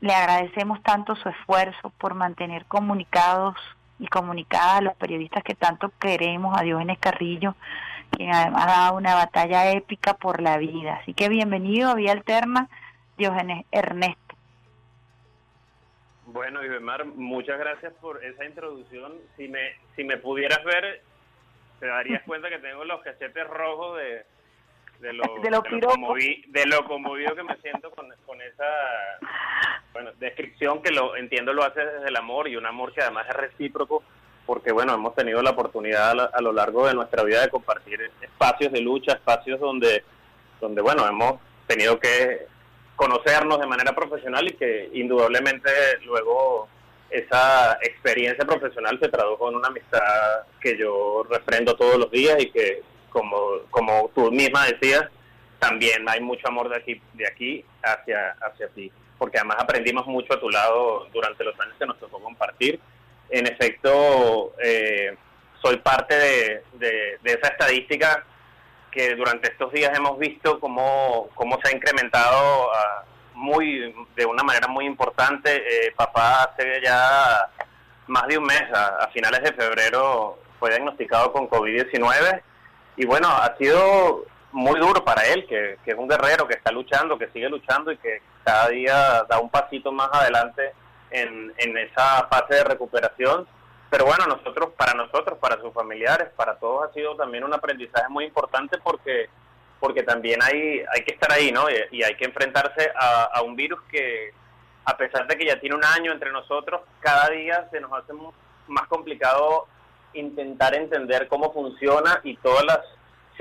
[0.00, 3.56] Le agradecemos tanto su esfuerzo por mantener comunicados
[3.98, 7.54] y comunicadas a los periodistas que tanto queremos, a Diógenes Carrillo,
[8.10, 10.98] quien además ha dado una batalla épica por la vida.
[11.00, 12.68] Así que bienvenido a Vía Alterna,
[13.16, 14.21] Diógenes Ernesto.
[16.32, 19.12] Bueno, Ibemar, muchas gracias por esa introducción.
[19.36, 21.02] Si me, si me pudieras ver,
[21.80, 24.24] te darías cuenta que tengo los cachetes rojos de,
[25.00, 25.94] de, lo, De lo lo, piropo.
[25.94, 28.64] conmovi- de lo conmovido que me siento con, con esa
[29.92, 33.26] bueno, descripción que lo entiendo lo hace desde el amor y un amor que además
[33.28, 34.02] es recíproco
[34.46, 37.50] porque bueno, hemos tenido la oportunidad a, lo- a lo largo de nuestra vida de
[37.50, 40.02] compartir espacios de lucha, espacios donde,
[40.60, 42.46] donde bueno, hemos tenido que
[43.02, 45.70] conocernos de manera profesional y que indudablemente
[46.04, 46.68] luego
[47.10, 50.00] esa experiencia profesional se tradujo en una amistad
[50.60, 53.36] que yo refrendo todos los días y que como,
[53.70, 55.04] como tú misma decías,
[55.58, 60.32] también hay mucho amor de aquí, de aquí hacia, hacia ti, porque además aprendimos mucho
[60.34, 62.80] a tu lado durante los años que nos tocó compartir.
[63.30, 65.14] En efecto, eh,
[65.62, 68.24] soy parte de, de- de esa estadística
[68.92, 74.42] que durante estos días hemos visto cómo, cómo se ha incrementado ah, muy de una
[74.42, 75.56] manera muy importante.
[75.56, 77.48] Eh, papá hace ya
[78.06, 82.42] más de un mes, a, a finales de febrero, fue diagnosticado con COVID-19
[82.96, 86.70] y bueno, ha sido muy duro para él, que, que es un guerrero, que está
[86.70, 90.72] luchando, que sigue luchando y que cada día da un pasito más adelante
[91.10, 93.46] en, en esa fase de recuperación.
[93.92, 98.08] Pero bueno, nosotros, para nosotros, para sus familiares, para todos ha sido también un aprendizaje
[98.08, 99.28] muy importante porque
[99.80, 101.66] porque también hay, hay que estar ahí, ¿no?
[101.68, 104.32] Y, hay que enfrentarse a, a un virus que,
[104.86, 108.14] a pesar de que ya tiene un año entre nosotros, cada día se nos hace
[108.68, 109.66] más complicado
[110.14, 112.78] intentar entender cómo funciona y todas las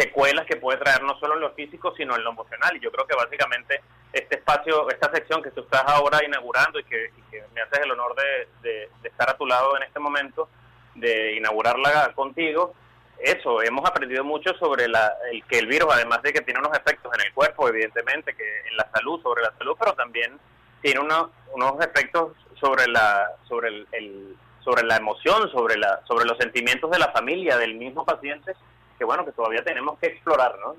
[0.01, 2.75] secuelas que puede traer no solo en lo físico, sino en lo emocional.
[2.75, 3.81] Y yo creo que básicamente
[4.13, 7.11] este espacio, esta sección que tú estás ahora inaugurando y que,
[7.53, 10.49] me haces el honor de, de- de estar a tu lado en este momento,
[10.95, 12.73] de inaugurarla contigo,
[13.19, 16.75] eso, hemos aprendido mucho sobre la, el que el virus, además de que tiene unos
[16.77, 20.39] efectos en el cuerpo, evidentemente, que en la salud, sobre la salud, pero también
[20.81, 26.25] tiene unos, unos efectos sobre la, sobre el, el- sobre la emoción, sobre la, sobre
[26.25, 28.53] los sentimientos de la familia, del mismo paciente,
[29.01, 30.75] que bueno, que todavía tenemos que explorar, ¿no?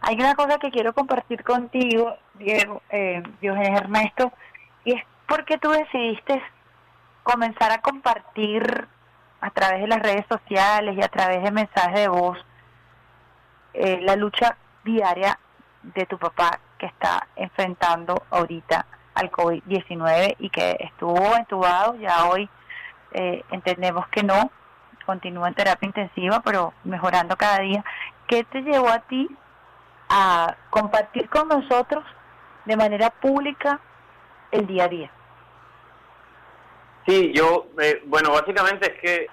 [0.00, 4.32] Hay una cosa que quiero compartir contigo, Diego, eh, Diógenes Ernesto,
[4.82, 6.42] y es porque tú decidiste
[7.22, 8.88] comenzar a compartir
[9.42, 12.38] a través de las redes sociales y a través de mensajes de voz
[13.74, 15.38] eh, la lucha diaria
[15.82, 22.48] de tu papá que está enfrentando ahorita al COVID-19 y que estuvo entubado, ya hoy
[23.12, 24.50] eh, entendemos que no,
[25.06, 27.84] continúa en terapia intensiva, pero mejorando cada día.
[28.26, 29.28] ¿Qué te llevó a ti
[30.08, 32.04] a compartir con nosotros
[32.64, 33.80] de manera pública
[34.50, 35.10] el día a día.
[37.06, 39.26] Sí, yo, eh, bueno, básicamente es que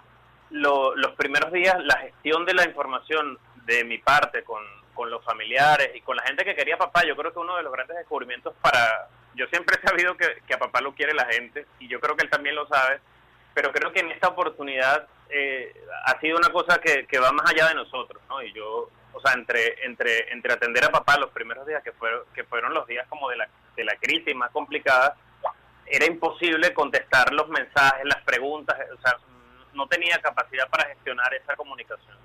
[0.52, 4.62] los primeros días la gestión de la información de mi parte con,
[4.94, 7.58] con los familiares y con la gente que quería a papá, yo creo que uno
[7.58, 9.10] de los grandes descubrimientos para...
[9.36, 12.16] Yo siempre he sabido que, que a papá lo quiere la gente y yo creo
[12.16, 13.00] que él también lo sabe,
[13.56, 15.74] pero creo que en esta oportunidad eh,
[16.06, 18.42] ha sido una cosa que, que va más allá de nosotros, ¿no?
[18.42, 22.24] Y yo, o sea, entre, entre, entre atender a papá los primeros días, que fueron,
[22.34, 25.16] que fueron los días como de la, de la crisis más complicada,
[25.86, 29.18] era imposible contestar los mensajes, las preguntas, o sea,
[29.74, 32.18] no tenía capacidad para gestionar esa comunicación.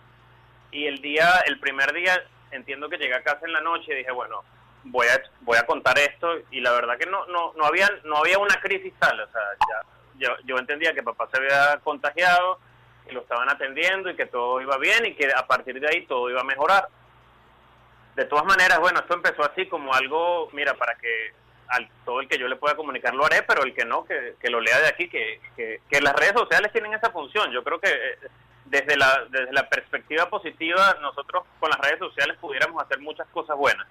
[0.70, 3.96] Y el día, el primer día, entiendo que llegué a casa en la noche y
[3.96, 4.44] dije, bueno,
[4.84, 8.18] voy a, voy a contar esto y la verdad que no, no, no había, no
[8.18, 9.86] había una crisis tal, o sea, ya
[10.18, 12.59] yo, yo entendía que papá se había contagiado,
[13.09, 16.06] que lo estaban atendiendo y que todo iba bien y que a partir de ahí
[16.06, 16.88] todo iba a mejorar.
[18.14, 21.32] De todas maneras, bueno, esto empezó así como algo, mira, para que
[21.68, 24.34] al todo el que yo le pueda comunicar lo haré, pero el que no, que,
[24.40, 27.50] que lo lea de aquí, que, que, que, las redes sociales tienen esa función.
[27.52, 28.18] Yo creo que eh,
[28.64, 33.56] desde la, desde la perspectiva positiva, nosotros con las redes sociales pudiéramos hacer muchas cosas
[33.56, 33.86] buenas.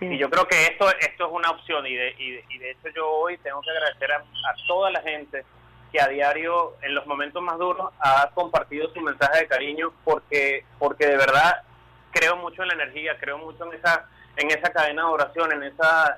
[0.00, 3.08] Y yo creo que esto, esto es una opción y de, y, de hecho yo
[3.08, 5.44] hoy tengo que agradecer a, a toda la gente
[5.92, 10.64] que a diario, en los momentos más duros, ha compartido su mensaje de cariño porque,
[10.78, 11.62] porque de verdad
[12.10, 15.62] creo mucho en la energía, creo mucho en esa, en esa cadena de oración, en
[15.64, 16.16] esa,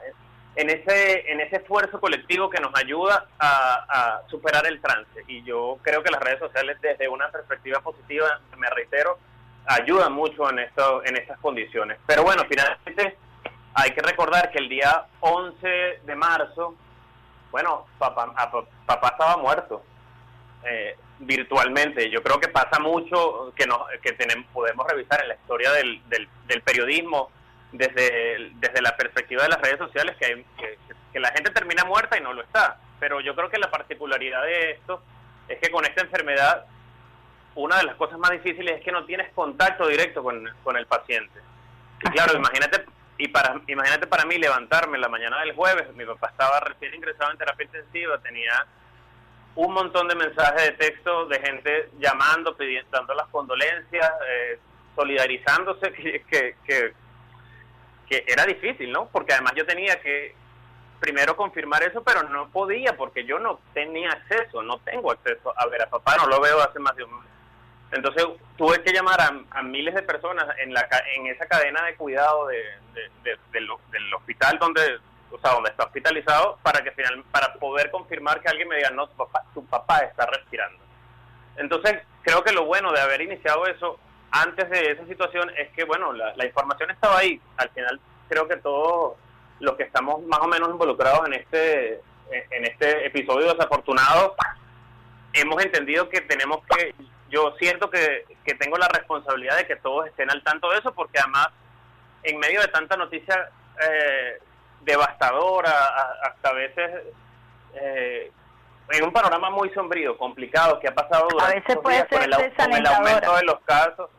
[0.57, 5.25] en ese, en ese esfuerzo colectivo que nos ayuda a, superar el trance.
[5.29, 9.19] Y yo creo que las redes sociales, desde una perspectiva positiva, me reitero,
[9.67, 11.99] ayudan mucho en esto, en estas condiciones.
[12.07, 13.17] Pero bueno, finalmente
[13.75, 16.77] hay que recordar que el día 11 de marzo
[17.55, 18.35] bueno, papá,
[18.85, 19.85] papá estaba muerto
[20.65, 22.11] eh, virtualmente.
[22.11, 26.03] Yo creo que pasa mucho que, nos, que tenemos, podemos revisar en la historia del,
[26.09, 27.31] del, periodismo
[27.71, 30.45] desde, desde la perspectiva de las redes sociales que,
[31.13, 32.81] que, la gente termina muerta y no lo está.
[32.99, 35.01] Pero yo creo que la particularidad de esto
[35.47, 36.67] es que con esta enfermedad
[37.55, 40.89] una de las cosas más difíciles es que no tienes contacto directo con, con el
[40.89, 41.39] paciente.
[42.03, 42.85] Y claro, imagínate
[43.17, 47.31] y para imagínate para mí levantarme la mañana del jueves, mi papá estaba recién ingresado
[47.31, 48.67] en terapia intensiva, tenía
[49.57, 54.59] un montón de mensajes de texto de gente llamando, pidiendo, dando las condolencias, eh,
[54.97, 56.95] solidarizándose, que, que, que,
[58.09, 59.07] que, era difícil, ¿no?
[59.07, 60.35] Porque además yo tenía que
[60.99, 65.67] primero confirmar eso, pero no podía porque yo no tenía acceso, no tengo acceso a
[65.67, 67.34] ver a papá, no lo veo hace más de un mes.
[67.95, 68.25] Entonces
[68.57, 72.65] tuve que llamar a, miles de personas en la en esa cadena de cuidado de,
[73.53, 74.99] del hospital donde
[75.31, 78.91] o sea, donde está hospitalizado para que final, para poder confirmar que alguien me diga
[78.91, 80.79] no tu papá, tu papá está respirando.
[81.57, 83.99] Entonces creo que lo bueno de haber iniciado eso
[84.31, 87.41] antes de esa situación es que bueno la, la información estaba ahí.
[87.57, 89.17] Al final creo que todos
[89.61, 92.01] los que estamos más o menos involucrados en este
[92.31, 94.35] en este episodio desafortunado
[95.33, 96.95] hemos entendido que tenemos que
[97.35, 98.25] yo siento que,
[98.61, 101.49] tengo la responsabilidad de que todos estén al tanto de eso, porque además,
[102.23, 103.51] en medio de tanta noticia
[103.91, 104.39] eh,
[104.83, 105.73] devastadora,
[106.23, 107.03] hasta a veces
[107.75, 108.31] eh,
[108.91, 113.37] en un panorama muy sombrío, complicado, que ha pasado durante a puede con, el, aumento
[113.37, 114.11] de los casos,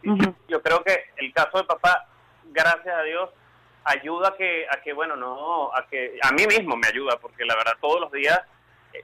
[0.49, 2.07] yo creo que el caso de papá,
[2.45, 3.29] gracias a Dios,
[3.85, 7.45] ayuda a que, a que bueno, no, a que a mí mismo me ayuda, porque
[7.45, 8.41] la verdad todos los días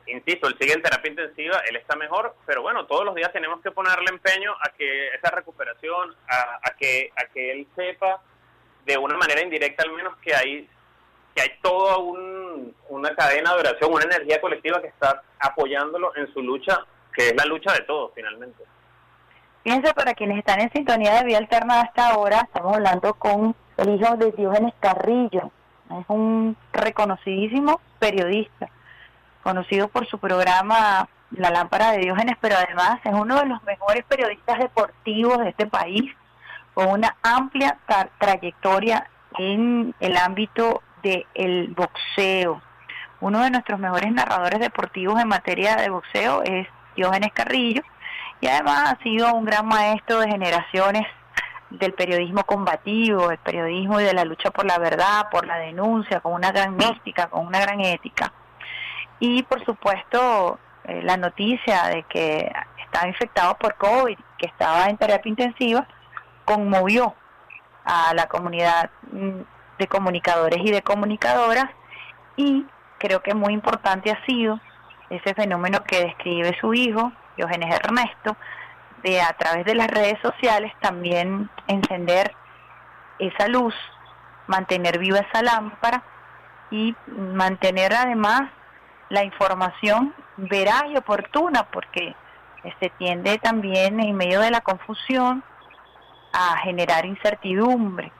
[0.07, 3.61] insisto, él sigue en terapia intensiva, él está mejor, pero bueno, todos los días tenemos
[3.61, 8.21] que ponerle empeño a que esa recuperación, a, que, a que él sepa
[8.85, 10.69] de una manera indirecta al menos que hay
[11.33, 16.41] que hay toda una cadena de oración, una energía colectiva que está apoyándolo en su
[16.41, 18.61] lucha, que es la lucha de todos finalmente.
[19.63, 23.95] Fíjense, para quienes están en sintonía de Vía Alterna hasta ahora, estamos hablando con el
[23.95, 25.51] hijo de Diógenes Carrillo,
[25.89, 28.69] es un reconocidísimo periodista
[29.41, 34.03] conocido por su programa La Lámpara de Diógenes, pero además es uno de los mejores
[34.05, 36.11] periodistas deportivos de este país,
[36.73, 37.77] con una amplia
[38.17, 39.07] trayectoria
[39.37, 42.61] en el ámbito del boxeo.
[43.19, 47.83] Uno de nuestros mejores narradores deportivos en materia de boxeo es Diógenes Carrillo
[48.39, 51.05] y además ha sido un gran maestro de generaciones
[51.69, 56.19] del periodismo combativo, del periodismo y de la lucha por la verdad, por la denuncia,
[56.19, 58.33] con una gran mística, con una gran ética.
[59.21, 62.51] Y por supuesto, eh, la noticia de que
[62.83, 65.87] estaba infectado por COVID, que estaba en terapia intensiva,
[66.43, 67.13] conmovió
[67.85, 69.41] a la comunidad mm,
[69.77, 71.69] de comunicadores y de comunicadoras
[72.35, 72.65] y
[72.97, 74.59] creo que muy importante ha sido
[75.11, 78.35] ese fenómeno que describe su hijo, Diógenes Ernesto,
[79.03, 82.33] de a través de las redes sociales también encender
[83.19, 83.75] esa luz
[84.47, 86.03] mantener viva esa lámpara
[86.71, 88.49] y mantener además
[89.11, 92.15] la información veraz y oportuna, porque
[92.79, 95.43] se tiende también en medio de la confusión
[96.33, 98.11] a generar incertidumbre.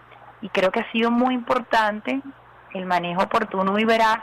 [0.41, 2.21] Y creo que ha sido muy importante
[2.73, 4.19] el manejo oportuno y veraz,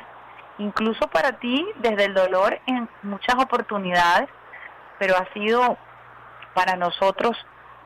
[0.58, 4.28] incluso para ti desde el dolor en muchas oportunidades,
[4.98, 5.78] pero ha sido
[6.54, 7.36] para nosotros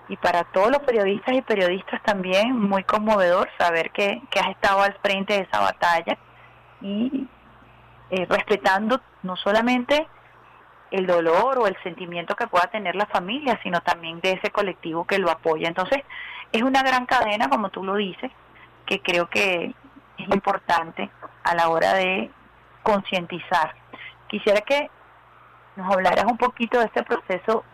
[0.09, 4.95] y para todos los periodistas y periodistas también muy conmovedor saber que, has estado al
[4.95, 6.19] frente de esa batalla
[6.81, 7.29] y
[8.13, 10.07] eh, respetando no solamente
[10.91, 15.07] el dolor o el sentimiento que pueda tener la familia, sino también de ese colectivo
[15.07, 15.67] que lo apoya.
[15.67, 16.03] Entonces,
[16.53, 18.31] es una gran cadena, como tú lo dices,
[18.85, 19.75] que creo que
[20.19, 21.11] es importante
[21.43, 22.31] a la hora de
[22.83, 23.75] concientizar.
[24.29, 24.91] Quisiera que
[25.77, 27.65] nos hablaras un poquito de este proceso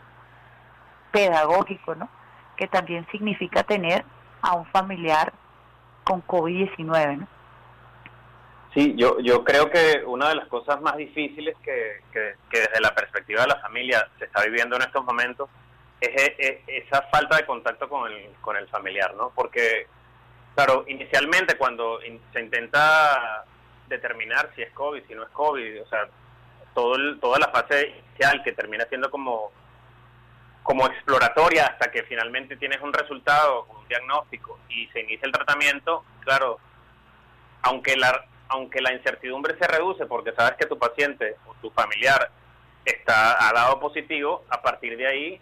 [1.11, 2.09] pedagógico, ¿no?
[2.57, 4.05] Que también significa tener
[4.41, 5.33] a un familiar
[6.05, 7.38] con COVID-19, ¿no?
[8.75, 12.95] Sí, yo, yo creo que una de las cosas más difíciles que, que, desde la
[12.95, 15.49] perspectiva de la familia se está viviendo en estos momentos
[16.01, 19.33] es, es, esa falta de contacto con el, con el familiar, ¿no?
[19.35, 19.87] Porque,
[20.55, 21.99] claro, inicialmente cuando
[22.33, 23.45] se intenta
[23.89, 26.07] determinar si es COVID, si no es COVID, o sea,
[26.75, 29.51] todo toda la fase inicial que termina siendo como
[30.63, 36.05] como exploratoria hasta que finalmente tienes un resultado, un diagnóstico y se inicia el tratamiento,
[36.21, 36.59] claro,
[37.63, 42.31] aunque la, aunque la incertidumbre se reduce porque sabes que tu paciente o tu familiar
[42.85, 45.41] está ha dado positivo, a partir de ahí,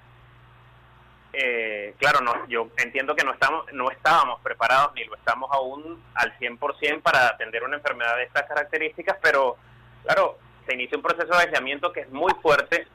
[1.33, 6.03] eh, claro, no, yo entiendo que no estamos no estábamos preparados ni lo estamos aún
[6.15, 9.57] al 100% para atender una enfermedad de estas características, pero
[10.05, 12.87] claro, se inicia un proceso de aislamiento que es muy fuerte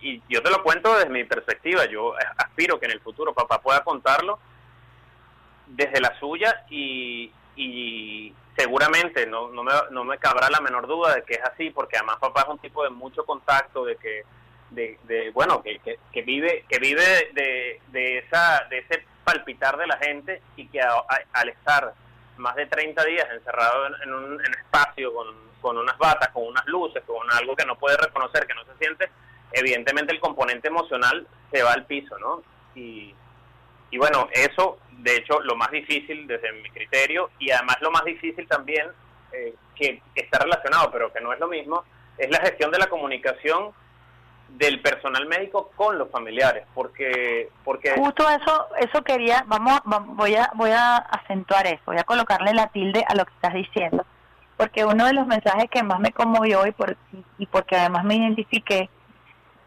[0.00, 3.60] y yo te lo cuento desde mi perspectiva, yo aspiro que en el futuro papá
[3.60, 4.38] pueda contarlo
[5.66, 11.14] desde la suya y, y seguramente no, no, me, no me cabrá la menor duda
[11.14, 14.24] de que es así, porque además papá es un tipo de mucho contacto, de que,
[14.70, 19.98] de, bueno, que, que, vive, que vive de, de, esa, de ese palpitar de la
[19.98, 21.92] gente y que al estar
[22.38, 25.28] más de 30 días encerrado en, un, espacio con,
[25.60, 28.76] con unas batas, con unas luces, con algo que no puede reconocer, que no se
[28.78, 29.10] siente,
[29.52, 32.42] evidentemente el componente emocional se va al piso, ¿no?
[32.74, 33.14] Y,
[33.90, 38.04] y bueno, eso, de hecho, lo más difícil desde mi criterio, y además lo más
[38.04, 38.86] difícil también,
[39.32, 41.84] eh, que está relacionado, pero que no es lo mismo,
[42.18, 43.72] es la gestión de la comunicación
[44.48, 49.80] del personal médico con los familiares, porque porque justo eso eso quería, vamos,
[50.16, 53.54] voy a voy a acentuar eso, voy a colocarle la tilde a lo que estás
[53.54, 54.06] diciendo,
[54.56, 56.96] porque uno de los mensajes que más me conmovió y por
[57.38, 58.88] y porque además me identifiqué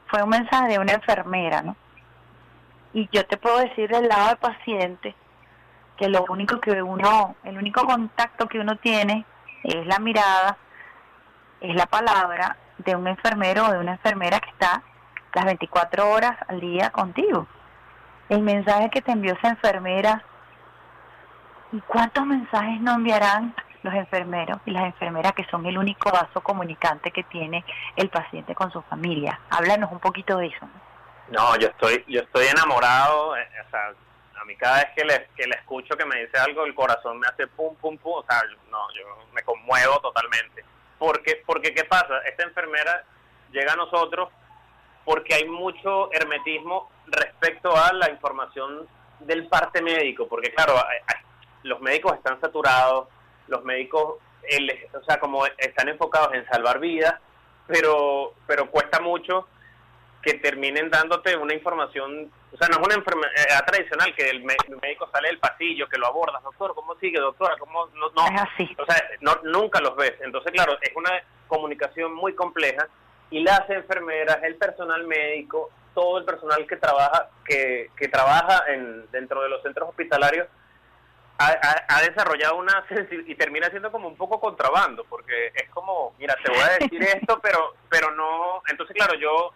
[0.08, 1.76] fue un mensaje de una enfermera, ¿no?
[2.94, 5.16] Y yo te puedo decir del lado del paciente
[5.98, 9.26] que lo único que uno, el único contacto que uno tiene
[9.64, 10.57] es la mirada,
[11.61, 14.82] es la palabra de un enfermero o de una enfermera que está
[15.34, 17.48] las 24 horas al día contigo.
[18.30, 20.24] El mensaje que te envió esa enfermera,
[21.72, 23.53] ¿y cuántos mensajes no enviarán
[23.84, 27.64] los enfermeros y las enfermeras que son el único vaso comunicante que tiene
[27.95, 29.40] el paciente con su familia.
[29.49, 30.66] Háblanos un poquito de eso.
[30.66, 30.89] No,
[31.31, 33.93] yo estoy yo estoy enamorado, eh, o sea,
[34.39, 37.19] a mí cada vez que le, que le escucho que me dice algo, el corazón
[37.19, 40.64] me hace pum, pum, pum, o sea, no, yo me conmuevo totalmente.
[40.97, 42.19] Porque, porque ¿qué pasa?
[42.27, 43.03] Esta enfermera
[43.51, 44.30] llega a nosotros
[45.06, 48.88] porque hay mucho hermetismo respecto a la información
[49.19, 50.76] del parte médico, porque claro,
[51.64, 53.07] los médicos están saturados,
[53.47, 54.15] los médicos,
[54.93, 57.15] o sea, como están enfocados en salvar vidas,
[57.68, 59.47] pero, pero cuesta mucho
[60.22, 65.10] que terminen dándote una información, o sea, no es una enfermedad tradicional que el, médico
[65.12, 67.56] sale del pasillo, que lo abordas, doctor, ¿cómo sigue, doctora?
[67.58, 67.88] ¿Cómo?
[67.88, 68.76] No, no, es así.
[68.78, 70.16] O sea, no, nunca los ves.
[70.22, 71.12] Entonces, claro, es una
[71.48, 72.88] comunicación muy compleja
[73.32, 79.10] y las enfermeras, el personal médico, todo el personal que trabaja que, que trabaja en,
[79.12, 80.48] dentro de los centros hospitalarios
[81.40, 82.86] ha, desarrollado una
[83.26, 87.02] y termina siendo como un poco contrabando, porque es como, mira, te voy a decir
[87.16, 89.54] esto, pero pero no, entonces claro, yo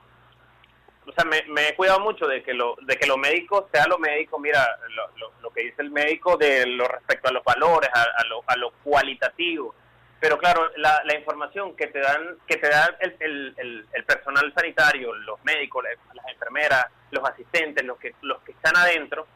[1.05, 3.97] o sea, me, he cuidado mucho de que lo de que lo médico sea lo
[3.97, 8.23] médico, mira, lo, lo, que dice el médico de lo respecto a los valores, a,
[8.25, 9.75] lo, a lo cualitativo.
[10.19, 14.51] Pero claro, la, la información que te dan que te da el, el, el, personal
[14.55, 19.27] sanitario, los médicos, las enfermeras, los asistentes, los que los que están adentro,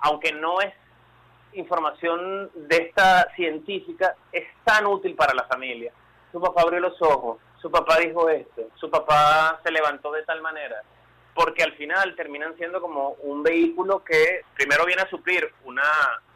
[0.00, 0.72] aunque no es
[1.52, 5.92] información de esta científica es tan útil para la familia.
[6.32, 10.40] Su papá abrió los ojos, su papá dijo esto, su papá se levantó de tal
[10.40, 10.82] manera.
[11.34, 15.82] Porque al final terminan siendo como un vehículo que primero viene a suplir una,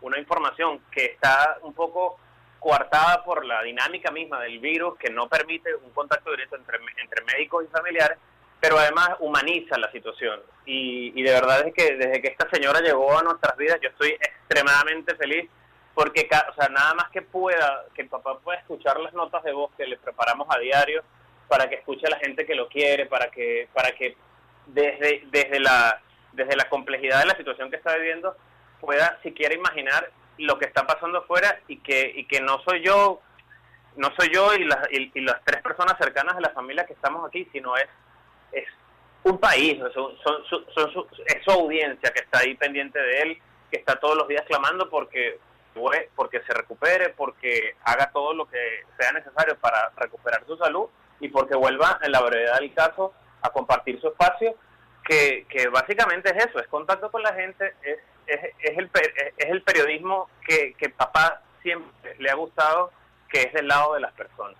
[0.00, 2.18] una información que está un poco
[2.58, 7.24] coartada por la dinámica misma del virus, que no permite un contacto directo entre, entre
[7.24, 8.18] médicos y familiares,
[8.58, 10.40] pero además humaniza la situación.
[10.64, 13.90] Y, y de verdad es que desde que esta señora llegó a nuestras vidas, yo
[13.90, 15.50] estoy extremadamente feliz
[15.94, 19.52] porque o sea, nada más que pueda, que el papá pueda escuchar las notas de
[19.52, 21.02] voz que le preparamos a diario,
[21.48, 24.16] para que escuche a la gente que lo quiere, para que, para que
[24.66, 26.00] desde, desde la
[26.32, 28.36] desde la complejidad de la situación que está viviendo
[28.80, 33.20] pueda siquiera imaginar lo que está pasando afuera y que y que no soy yo
[33.96, 37.26] no soy yo y las y, las tres personas cercanas de la familia que estamos
[37.26, 37.86] aquí sino es
[38.52, 38.64] es
[39.22, 43.38] un país son, son, son, su, es su audiencia que está ahí pendiente de él
[43.70, 45.38] que está todos los días clamando porque
[46.14, 50.88] porque se recupere porque haga todo lo que sea necesario para recuperar su salud
[51.20, 53.12] y porque vuelva en la brevedad del caso
[53.44, 54.54] a compartir su espacio,
[55.04, 58.90] que, básicamente es eso, es contacto con la gente, es, es, el,
[59.36, 62.90] es el periodismo que, que papá siempre le ha gustado,
[63.28, 64.56] que es del lado de las personas.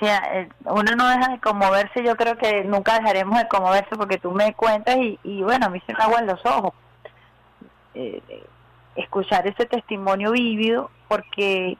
[0.00, 4.18] Sí, eh, uno no deja de conmoverse, yo creo que nunca dejaremos de conmoverse porque
[4.18, 6.72] tú me cuentas y, bueno, me hice agua en los ojos.
[7.94, 8.22] Eh,
[8.96, 11.76] escuchar ese testimonio vívido porque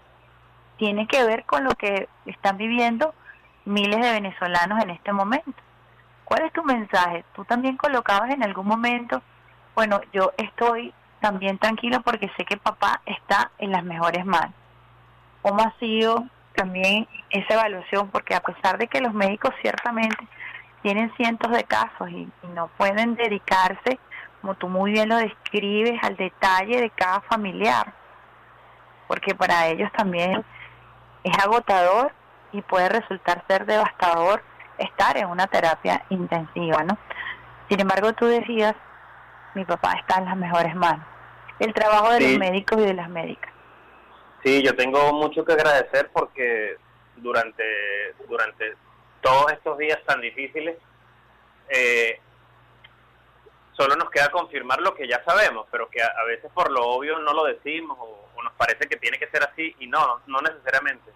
[0.76, 3.14] tiene que ver con lo que están viviendo
[3.64, 5.52] miles de venezolanos en este momento.
[6.24, 7.24] ¿Cuál es tu mensaje?
[7.34, 9.22] Tú también colocabas en algún momento,
[9.74, 14.54] bueno, yo estoy también tranquilo porque sé que papá está en las mejores manos.
[15.42, 16.24] ¿Cómo ha sido
[16.54, 18.08] también esa evaluación?
[18.10, 20.26] Porque a pesar de que los médicos ciertamente
[20.82, 23.98] tienen cientos de casos y, no pueden dedicarse,
[24.40, 27.92] como tú muy bien lo describes, al detalle de cada familiar,
[29.08, 30.44] porque para ellos también
[31.24, 32.12] es agotador
[32.54, 34.40] y puede resultar ser devastador
[34.78, 36.96] estar en una terapia intensiva, ¿no?
[37.68, 38.74] Sin embargo, tú decías,
[39.54, 41.04] mi papá está en las mejores manos.
[41.58, 43.52] El trabajo de los médicos y de las médicas.
[44.44, 46.76] Sí, yo tengo mucho que agradecer porque
[47.16, 47.64] durante,
[48.28, 48.74] durante
[49.20, 50.76] todos estos días tan difíciles,
[51.70, 52.20] eh,
[53.72, 57.18] solo nos queda confirmar lo que ya sabemos, pero que a, veces por lo obvio
[57.18, 60.40] no lo decimos o, o, nos parece que tiene que ser así y no, no
[60.40, 61.10] necesariamente.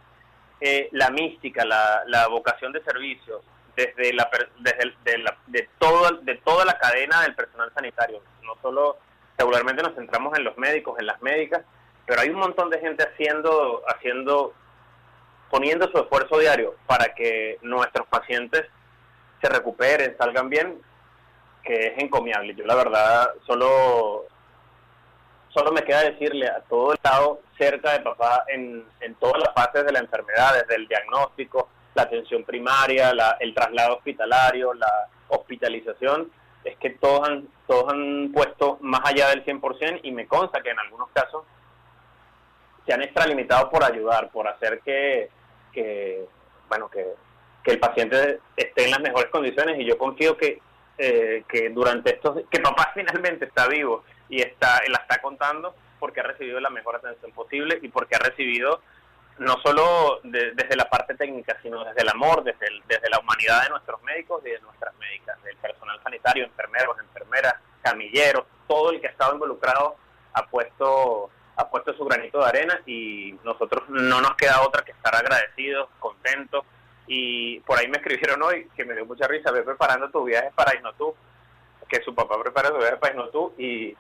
[0.61, 3.43] Eh, la mística, la, la, vocación de servicio,
[3.77, 4.29] desde, la,
[4.59, 8.21] desde de, la, de, todo, de toda la cadena del personal sanitario.
[8.43, 8.99] No solo
[9.37, 11.63] regularmente nos centramos en los médicos, en las médicas,
[12.07, 14.53] pero hay un montón de gente haciendo, haciendo,
[15.49, 18.65] poniendo su esfuerzo diario para que nuestros pacientes
[19.41, 20.83] se recuperen, salgan bien,
[21.63, 22.55] que es encomiable.
[22.57, 24.27] Yo la verdad solo
[25.49, 29.55] solo me queda decirle a todo el estado cerca de papá en, en todas las
[29.55, 35.09] fases de la enfermedad, desde el diagnóstico, la atención primaria, la, el traslado hospitalario, la
[35.29, 36.31] hospitalización,
[36.65, 40.71] es que todos han, todos han puesto más allá del 100% y me consta que
[40.71, 41.45] en algunos casos
[42.87, 45.31] se han extralimitado por ayudar, por hacer que,
[45.73, 46.25] que
[46.69, 47.07] bueno, que,
[47.63, 50.61] que el paciente esté en las mejores condiciones y yo confío que,
[50.99, 56.21] eh, que durante estos, que papá finalmente está vivo y está la está contando porque
[56.21, 58.81] ha recibido la mejor atención posible y porque ha recibido
[59.39, 63.71] no solo desde la parte técnica, sino desde el amor, desde, desde la humanidad de
[63.71, 69.07] nuestros médicos y de nuestras médicas, del personal sanitario, enfermeros, enfermeras, camilleros, todo el que
[69.07, 69.97] ha estado involucrado
[70.35, 74.93] ha puesto ha puesto su granito de arena y nosotros no nos queda otra que
[74.93, 76.65] estar agradecidos, contentos.
[77.09, 80.53] Y por ahí me escribieron hoy que me dio mucha risa, ve preparando tu viaje
[80.55, 81.17] para Isnotú,
[81.89, 83.97] que su papá prepara su viaje para Isnotú y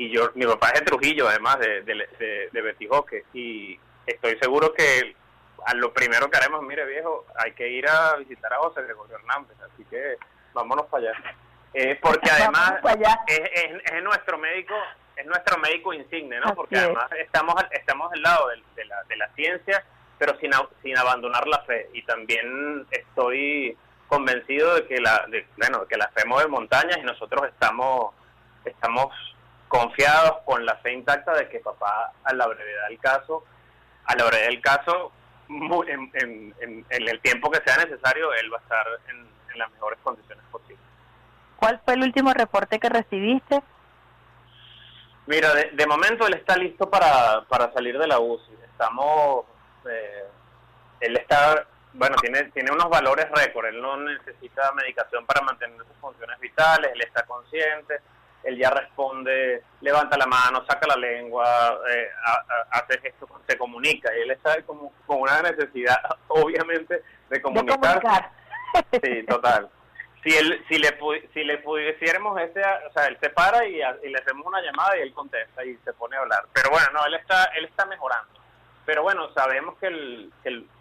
[0.00, 4.72] y yo mi papá es de Trujillo además de, de, de, Betijoque y estoy seguro
[4.72, 5.14] que
[5.66, 9.16] a lo primero que haremos mire viejo hay que ir a visitar a José Gregorio
[9.16, 10.16] Hernández así que
[10.54, 11.22] vámonos para allá.
[11.74, 12.76] Eh, porque además
[13.26, 13.40] es,
[13.92, 14.74] es, nuestro médico
[15.16, 19.28] es nuestro médico insigne no porque además estamos estamos del lado de, la, de la
[19.34, 19.84] ciencia
[20.18, 20.50] pero sin
[20.82, 21.88] sin abandonar la fe.
[21.94, 23.76] Y también estoy
[24.08, 28.14] convencido de que la de, bueno que la fe mueve montañas y nosotros estamos
[28.64, 29.14] estamos
[29.70, 33.44] confiados con la fe intacta de que papá a la brevedad del caso,
[34.04, 35.12] a la brevedad del caso,
[35.48, 36.54] en, en,
[36.90, 40.84] en, el tiempo que sea necesario, él va a estar en, las mejores condiciones posibles.
[41.56, 43.62] ¿Cuál fue el último reporte que recibiste?
[45.26, 48.54] Mira, de, momento él está listo para, para salir de la UCI.
[48.64, 49.44] Estamos,
[49.88, 50.24] eh,
[51.00, 53.66] él está, bueno, tiene, tiene unos valores récord.
[53.66, 56.90] Él no necesita medicación para mantener sus funciones vitales.
[56.94, 58.00] Él está consciente
[58.42, 62.08] él ya responde, levanta la mano, saca la lengua, eh,
[62.70, 65.98] hace esto, se comunica, y él está como con una necesidad,
[66.28, 67.78] obviamente, de comunicar.
[67.80, 68.30] De comunicar.
[69.02, 69.68] Sí, total.
[70.22, 70.96] si él si le
[71.34, 75.00] si le pudiéramos ese o sea él se para y, le hacemos una llamada y
[75.00, 78.40] él contesta y se pone a hablar pero bueno no él está él está mejorando
[78.86, 80.32] pero bueno sabemos que el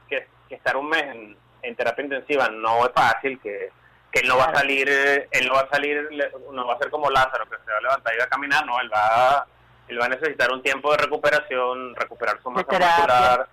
[0.07, 3.72] que, estar un mes en, terapia intensiva no es fácil que
[4.11, 6.10] que él no va a salir él no va a salir
[6.52, 8.65] no va a ser como Lázaro que se va a levantar y va a caminar
[8.65, 9.45] no él va
[9.88, 13.49] él va a necesitar un tiempo de recuperación recuperar su masa muscular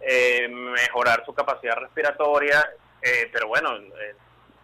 [0.00, 2.68] eh, mejorar su capacidad respiratoria
[3.02, 4.14] eh, pero bueno eh,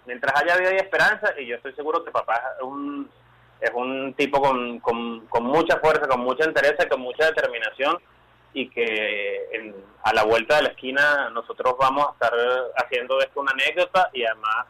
[0.07, 3.11] mientras haya vida y esperanza, y yo estoy seguro que papá es un,
[3.61, 7.99] es un tipo con, con, mucha fuerza, con mucha interés, con mucha determinación,
[8.53, 12.33] y que a la vuelta de la esquina nosotros vamos a estar
[12.77, 14.67] haciendo esto una anécdota y además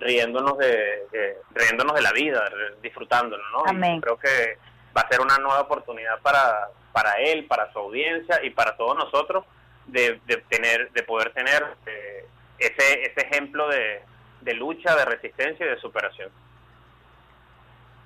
[0.00, 2.42] riéndonos de, riéndonos de la vida,
[2.82, 4.00] disfrutándolo, ¿no?
[4.00, 4.58] creo que
[4.96, 8.96] va a ser una nueva oportunidad para, para él, para su audiencia y para todos
[8.96, 9.44] nosotros
[9.86, 12.26] de, de tener, de poder tener eh,
[12.58, 14.02] ese, ese ejemplo de,
[14.40, 16.30] de lucha, de resistencia y de superación.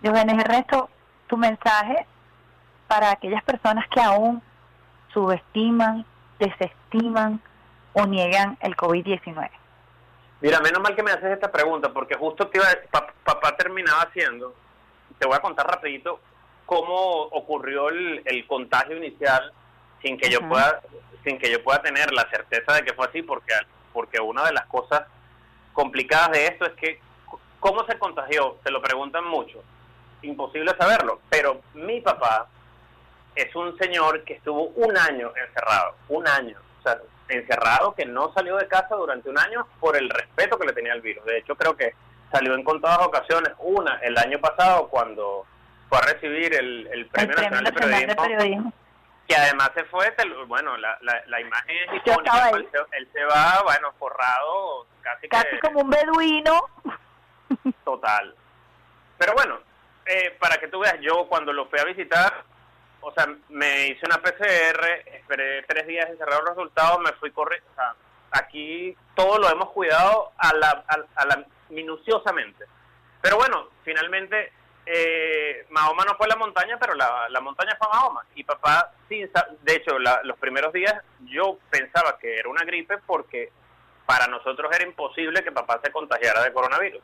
[0.04, 0.90] Jóvenes Ernesto,
[1.28, 2.06] tu mensaje
[2.88, 4.42] para aquellas personas que aún
[5.12, 6.04] subestiman,
[6.38, 7.40] desestiman
[7.94, 9.48] o niegan el COVID-19.
[10.40, 14.54] Mira, menos mal que me haces esta pregunta, porque justo te papá terminaba haciendo,
[15.18, 16.20] te voy a contar rapidito
[16.66, 19.52] cómo ocurrió el, contagio inicial
[20.02, 20.80] sin que yo pueda
[21.22, 23.54] sin que yo pueda tener la certeza de que fue así, porque
[23.92, 25.04] porque una de las cosas
[25.72, 27.00] complicadas de esto es que
[27.60, 29.62] cómo se contagió, se lo preguntan mucho,
[30.22, 32.48] imposible saberlo, pero mi papá
[33.34, 38.32] es un señor que estuvo un año encerrado, un año, o sea, encerrado que no
[38.34, 41.24] salió de casa durante un año por el respeto que le tenía al virus.
[41.24, 41.94] De hecho, creo que
[42.30, 45.46] salió en contadas ocasiones, una el año pasado cuando
[45.88, 48.72] fue a recibir el, Premio, Nacional, de, Periodismo,
[49.28, 50.14] que además se fue,
[50.46, 55.28] bueno, la, la, imagen es icónica, él se va, bueno, forrado casi,
[55.60, 56.68] como un beduino.
[57.84, 58.34] Total.
[59.18, 59.60] Pero bueno,
[60.06, 62.44] eh, para que tú veas, yo cuando lo fui a visitar,
[63.04, 67.30] o sea, me hice una PCR, esperé tres días y cerrar los resultados, me fui
[67.30, 67.68] corriendo.
[67.72, 67.94] O sea,
[68.30, 72.64] aquí todo lo hemos cuidado a la, a, la minuciosamente.
[73.20, 74.52] Pero bueno, finalmente
[74.86, 78.24] eh, Mahoma no fue a la montaña, pero la, la montaña fue a Mahoma.
[78.34, 79.24] Y papá, sí,
[79.62, 80.94] de hecho, los primeros días
[81.26, 83.52] yo pensaba que era una gripe porque
[84.06, 87.02] para nosotros era imposible que papá se contagiara de coronavirus.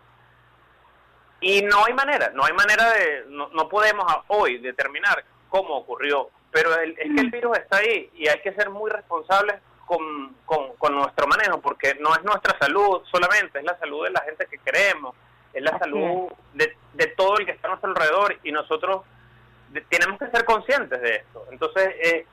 [1.42, 6.30] Y no hay manera, no hay manera de, no, no podemos hoy determinar cómo ocurrió,
[6.50, 7.30] pero es que el mm.
[7.30, 9.56] virus está ahí y hay que ser muy responsables
[9.86, 14.20] con, con, nuestro manejo, porque no es nuestra salud solamente, es la salud de la
[14.20, 15.16] gente que queremos,
[15.52, 19.02] es la salud de, de todo el que está a nuestro alrededor y nosotros
[19.88, 21.44] tenemos que ser conscientes de esto.
[21.50, 22.26] Entonces, eh,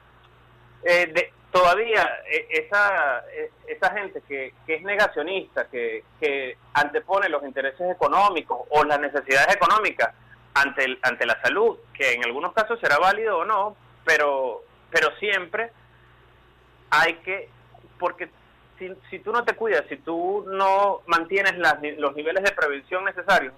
[0.83, 7.29] eh, de, todavía eh, esa, eh, esa gente que, que es negacionista, que, que antepone
[7.29, 10.13] los intereses económicos o las necesidades económicas
[10.61, 13.75] ante, ante la salud, que en algunos casos será válido o no,
[14.05, 15.71] pero, pero siempre
[16.89, 17.49] hay que,
[17.99, 18.29] porque
[18.79, 23.03] si, si tú no te cuidas, si tú no mantienes las, los niveles de prevención
[23.05, 23.53] necesarios,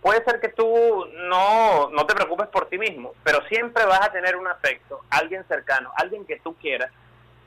[0.00, 4.12] puede ser que tú no, no te preocupes por ti mismo, pero siempre vas a
[4.12, 6.90] tener un afecto, alguien cercano, alguien que tú quieras,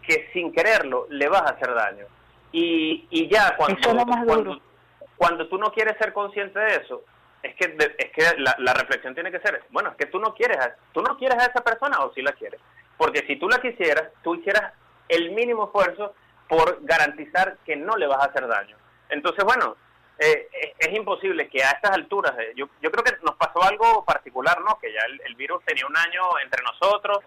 [0.01, 2.05] que sin quererlo le vas a hacer daño.
[2.51, 3.79] Y, y ya cuando,
[4.25, 4.61] cuando,
[5.15, 7.03] cuando, tú no quieres ser consciente de eso,
[7.43, 10.57] es que es que la, reflexión tiene que ser, bueno, es que tú no quieres
[10.57, 12.59] a, tú no quieres a esa persona o si la quieres.
[12.97, 14.73] Porque si tú la quisieras, tú hicieras
[15.07, 16.13] el mínimo esfuerzo
[16.47, 18.75] por garantizar que no le vas a hacer daño.
[19.09, 19.77] Entonces, bueno,
[20.19, 24.59] eh, es, imposible que a estas alturas, yo, yo creo que nos pasó algo particular,
[24.61, 24.77] ¿no?
[24.79, 27.19] Que ya el, virus tenía un año entre nosotros,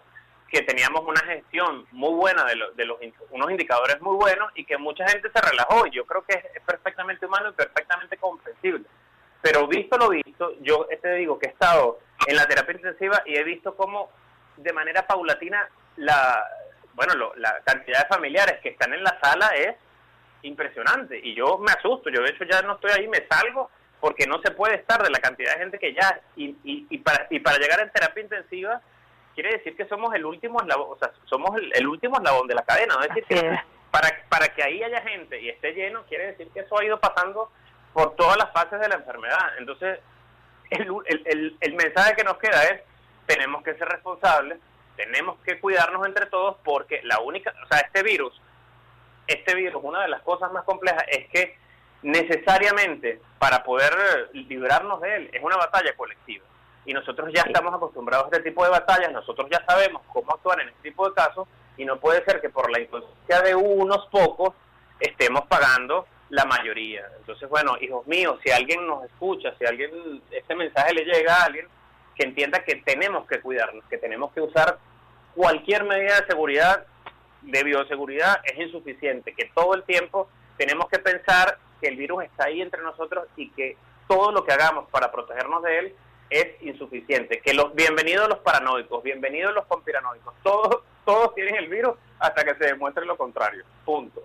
[0.48, 2.98] que teníamos una gestión muy buena de, de los
[3.30, 5.86] unos indicadores muy buenos y que mucha gente se relajó.
[5.86, 8.84] Yo creo que es, perfectamente humano y perfectamente comprensible.
[9.42, 13.36] Pero visto lo visto, yo te digo que he estado en la terapia intensiva y
[13.36, 14.10] he visto cómo
[14.56, 16.44] de manera paulatina la
[16.94, 19.74] bueno la cantidad de familiares que están en la sala es
[20.42, 22.08] impresionante y yo me asusto.
[22.10, 23.70] Yo de hecho ya no estoy ahí, me salgo
[24.00, 26.98] porque no se puede estar de la cantidad de gente que ya y, y, y
[26.98, 28.80] para y para llegar en terapia intensiva
[29.34, 32.62] quiere decir que somos el último eslabón, o sea, somos el, último eslabón de la
[32.62, 33.02] cadena, ¿no?
[33.02, 33.42] Es decir,
[33.90, 37.00] para, para que ahí haya gente y esté lleno, quiere decir que eso ha ido
[37.00, 37.50] pasando
[37.92, 39.58] por todas las fases de la enfermedad.
[39.58, 40.00] Entonces,
[40.70, 42.82] el, el, el mensaje que nos queda es,
[43.26, 44.58] tenemos que ser responsables,
[44.96, 48.40] tenemos que cuidarnos entre todos porque la única, o sea, este virus,
[49.26, 51.56] este virus, una de las cosas más complejas es que
[52.02, 53.92] necesariamente para poder
[54.32, 56.44] librarnos de él es una batalla colectiva
[56.84, 60.60] y nosotros ya estamos acostumbrados a este tipo de batallas, nosotros ya sabemos cómo actuar
[60.60, 61.46] en este tipo de casos
[61.76, 64.54] y no puede ser que por la inconsciencia de unos pocos
[64.98, 67.06] estemos pagando la mayoría.
[67.18, 71.44] Entonces, bueno, hijos míos, si alguien nos escucha, si alguien este mensaje le llega a
[71.44, 71.68] alguien,
[72.14, 74.78] que entienda que tenemos que cuidarnos, que tenemos que usar
[75.34, 76.86] cualquier medida de seguridad,
[77.42, 82.46] de bioseguridad, es insuficiente, que todo el tiempo tenemos que pensar que el virus está
[82.46, 83.76] ahí entre nosotros y que
[84.08, 85.94] todo lo que hagamos para protegernos de él
[86.30, 87.40] es insuficiente.
[87.40, 92.54] Que los bienvenidos los paranoicos, bienvenidos los conspiranoicos, todos todos tienen el virus hasta que
[92.54, 93.64] se demuestre lo contrario.
[93.84, 94.22] Punto.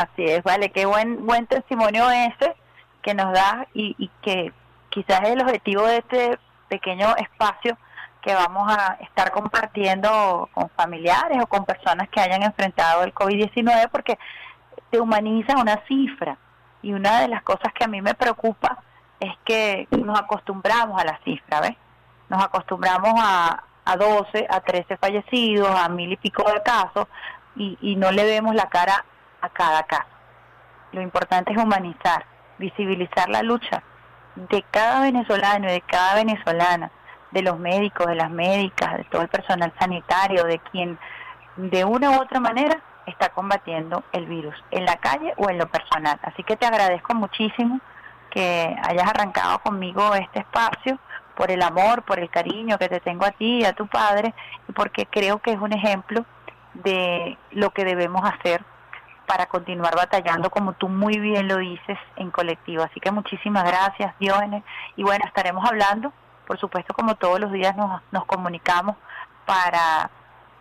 [0.00, 2.56] Así es, vale, qué buen buen testimonio ese
[3.02, 4.50] que nos da y, y que
[4.88, 7.76] quizás es el objetivo de este pequeño espacio
[8.22, 13.90] que vamos a estar compartiendo con familiares o con personas que hayan enfrentado el COVID-19
[13.90, 14.18] porque
[14.88, 16.38] te humaniza una cifra
[16.80, 18.82] y una de las cosas que a mí me preocupa
[19.20, 21.76] es que nos acostumbramos a la cifra, ¿ves?
[22.30, 27.06] Nos acostumbramos a, a 12, a 13 fallecidos, a mil y pico de casos
[27.54, 29.04] y, y no le vemos la cara
[29.40, 30.08] a cada caso.
[30.92, 32.24] Lo importante es humanizar,
[32.58, 33.82] visibilizar la lucha
[34.34, 36.90] de cada venezolano y de cada venezolana,
[37.30, 40.98] de los médicos, de las médicas, de todo el personal sanitario, de quien
[41.56, 45.68] de una u otra manera está combatiendo el virus, en la calle o en lo
[45.68, 46.18] personal.
[46.22, 47.80] Así que te agradezco muchísimo
[48.30, 50.98] que hayas arrancado conmigo este espacio
[51.36, 54.34] por el amor, por el cariño que te tengo a ti y a tu padre,
[54.68, 56.24] y porque creo que es un ejemplo
[56.74, 58.64] de lo que debemos hacer
[59.30, 62.82] para continuar batallando, como tú muy bien lo dices, en colectivo.
[62.82, 64.64] Así que muchísimas gracias, Diógenes.
[64.96, 66.12] Y bueno, estaremos hablando,
[66.48, 68.96] por supuesto, como todos los días nos, nos comunicamos
[69.46, 70.10] para,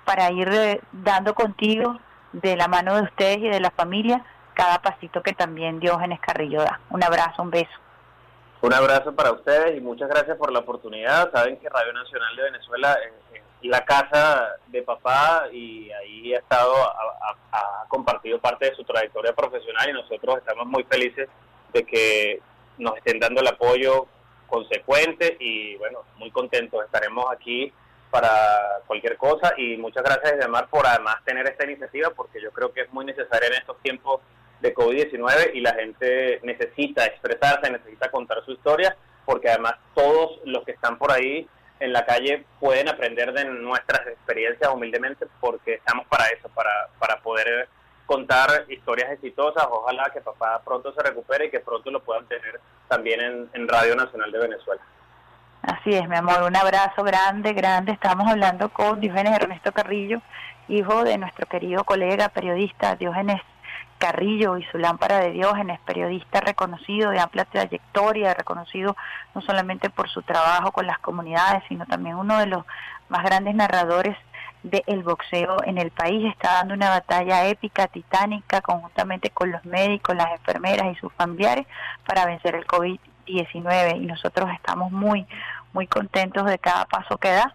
[0.06, 2.00] para ir eh, dando contigo,
[2.32, 4.24] de la mano de ustedes y de la familia,
[4.54, 6.80] cada pasito que también Diógenes Carrillo da.
[6.92, 7.74] Un abrazo, un beso.
[8.62, 11.32] Un abrazo para ustedes y muchas gracias por la oportunidad.
[11.32, 13.29] Saben que Radio Nacional de Venezuela es
[13.68, 19.90] la casa de papá y ahí ha estado, ha, compartido parte de su trayectoria profesional
[19.90, 21.28] y nosotros estamos muy felices
[21.74, 22.40] de que
[22.78, 24.06] nos estén dando el apoyo
[24.48, 26.86] consecuente y bueno, muy contentos.
[26.86, 27.74] Estaremos aquí
[28.12, 32.72] para cualquier cosa y muchas gracias Edemar por además tener esta iniciativa porque yo creo
[32.72, 34.22] que es muy necesaria en estos tiempos
[34.62, 38.96] de COVID-19 y la gente necesita expresarse, necesita contar su historia
[39.26, 41.48] porque además todos los que están por ahí
[41.80, 47.18] en la calle pueden aprender de nuestras experiencias humildemente porque estamos para eso, para, para
[47.22, 47.70] poder
[48.06, 49.66] contar historias exitosas.
[49.70, 53.68] Ojalá que papá pronto se recupere y que pronto lo puedan tener también en, en
[53.68, 54.82] Radio Nacional de Venezuela.
[55.62, 57.92] Así es, mi amor, un abrazo grande, grande.
[57.92, 60.22] Estamos hablando con Diógenes Ernesto Carrillo,
[60.68, 63.42] hijo de nuestro querido colega periodista Diógenes
[64.00, 68.96] Carrillo y su lámpara de Diógenes, periodista reconocido de amplia trayectoria, reconocido
[69.36, 72.66] no solamente por su trabajo con las comunidades, sino también uno de los
[73.10, 74.18] más grandes narradores
[74.64, 76.26] del boxeo en el país.
[76.32, 81.68] Está dando una batalla épica, titánica, conjuntamente con los médicos, las enfermeras y sus familiares
[82.08, 83.98] para vencer el COVID-19.
[83.98, 85.28] Y nosotros estamos muy,
[85.74, 87.54] muy contentos de cada paso que da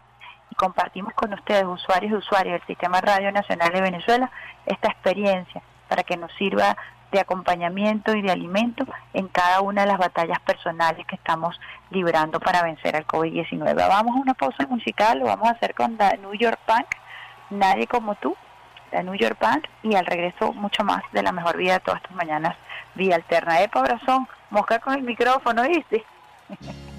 [0.51, 4.31] y compartimos con ustedes, usuarios y usuarios del Sistema Radio Nacional de Venezuela,
[4.67, 5.63] esta experiencia
[5.95, 6.77] para que nos sirva
[7.12, 11.61] de acompañamiento y de alimento en cada una de las batallas personales que estamos
[11.91, 13.77] librando para vencer al COVID-19.
[13.77, 16.87] Vamos a una pausa musical, lo vamos a hacer con la New York Punk,
[17.51, 18.37] Nadie como tú,
[18.91, 22.03] la New York Punk, y al regreso mucho más de la mejor vida de todas
[22.03, 22.57] tus mañanas,
[22.97, 23.61] vía alterna.
[23.61, 26.05] de Brazón, mosca con el micrófono, ¿viste?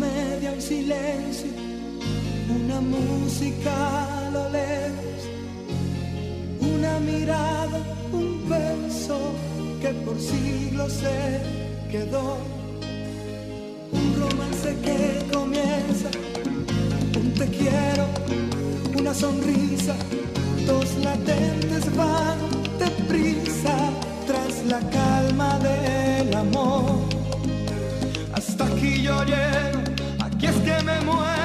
[0.00, 1.50] media, un silencio,
[2.58, 3.72] una música
[4.26, 5.20] a lo lejos,
[6.60, 7.78] una mirada,
[8.12, 9.18] un beso
[9.80, 11.18] que por siglos se
[11.90, 12.38] quedó,
[13.92, 15.00] un romance que
[15.32, 16.10] comienza,
[17.20, 18.06] un te quiero,
[18.98, 19.94] una sonrisa,
[20.66, 22.38] dos latentes van
[22.78, 23.76] deprisa
[24.26, 27.00] tras la calma del amor.
[28.32, 29.79] Hasta aquí yo llego,
[30.40, 31.39] aquí es que me muero,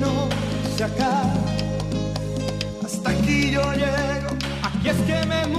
[0.00, 0.28] no
[0.76, 1.34] se acaba.
[2.84, 4.30] Hasta aquí yo llego,
[4.62, 5.49] aquí es que me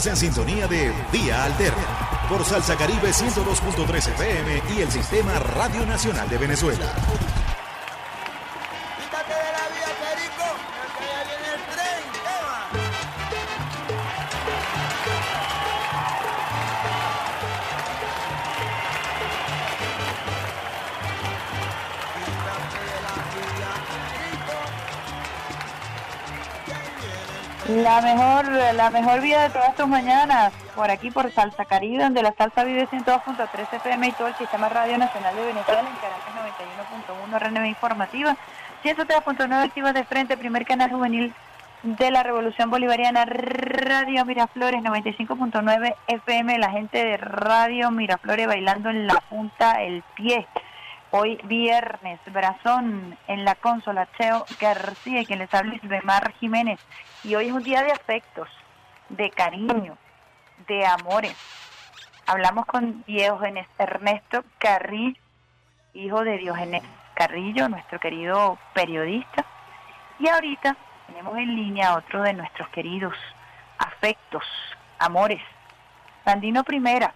[0.00, 5.84] Estás en sintonía de Vía Alterna por Salsa Caribe 102.3 FM y el Sistema Radio
[5.84, 6.86] Nacional de Venezuela.
[8.96, 10.56] Quítate de la vía, Perico,
[10.96, 12.00] que ya viene el tren.
[12.14, 12.24] ¿Qué
[27.76, 27.82] va?
[27.82, 28.29] La mejor,
[28.72, 32.64] la mejor vida de todas tus mañanas, por aquí por Salsa Caribe, donde la salsa
[32.64, 37.66] vive 102.3 FM y todo el Sistema Radio Nacional de Venezuela en Caracas 91.1 RNB
[37.66, 38.36] Informativa,
[38.84, 41.34] 103.9 activas de frente, primer canal juvenil
[41.82, 49.06] de la Revolución Bolivariana, Radio Miraflores 95.9 FM, la gente de Radio Miraflores bailando en
[49.06, 50.46] la punta el pie.
[51.12, 56.78] Hoy viernes, Brazón en la consola, Cheo García, quien les habla Isbemar Jiménez.
[57.24, 58.48] Y hoy es un día de afectos,
[59.10, 59.96] de cariño,
[60.66, 61.36] de amores.
[62.26, 65.20] Hablamos con Diógenes Ernesto Carrillo,
[65.94, 66.82] hijo de Diógenes
[67.14, 69.44] Carrillo, nuestro querido periodista.
[70.18, 70.76] Y ahorita
[71.06, 73.14] tenemos en línea otro de nuestros queridos
[73.78, 74.44] afectos,
[74.98, 75.42] amores.
[76.24, 77.14] Sandino Primera,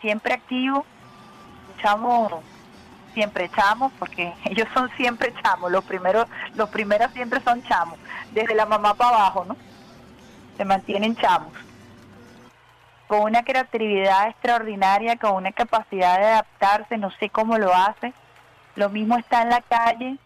[0.00, 0.84] siempre activo,
[1.80, 2.42] chamo,
[3.14, 7.98] siempre chamos, porque ellos son siempre chamos, los primeros, los primeros siempre son chamos,
[8.32, 9.69] desde la mamá para abajo, ¿no?
[10.60, 11.54] Se mantienen chamos.
[13.08, 18.12] Con una creatividad extraordinaria, con una capacidad de adaptarse, no sé cómo lo hace.
[18.76, 20.18] Lo mismo está en la calle,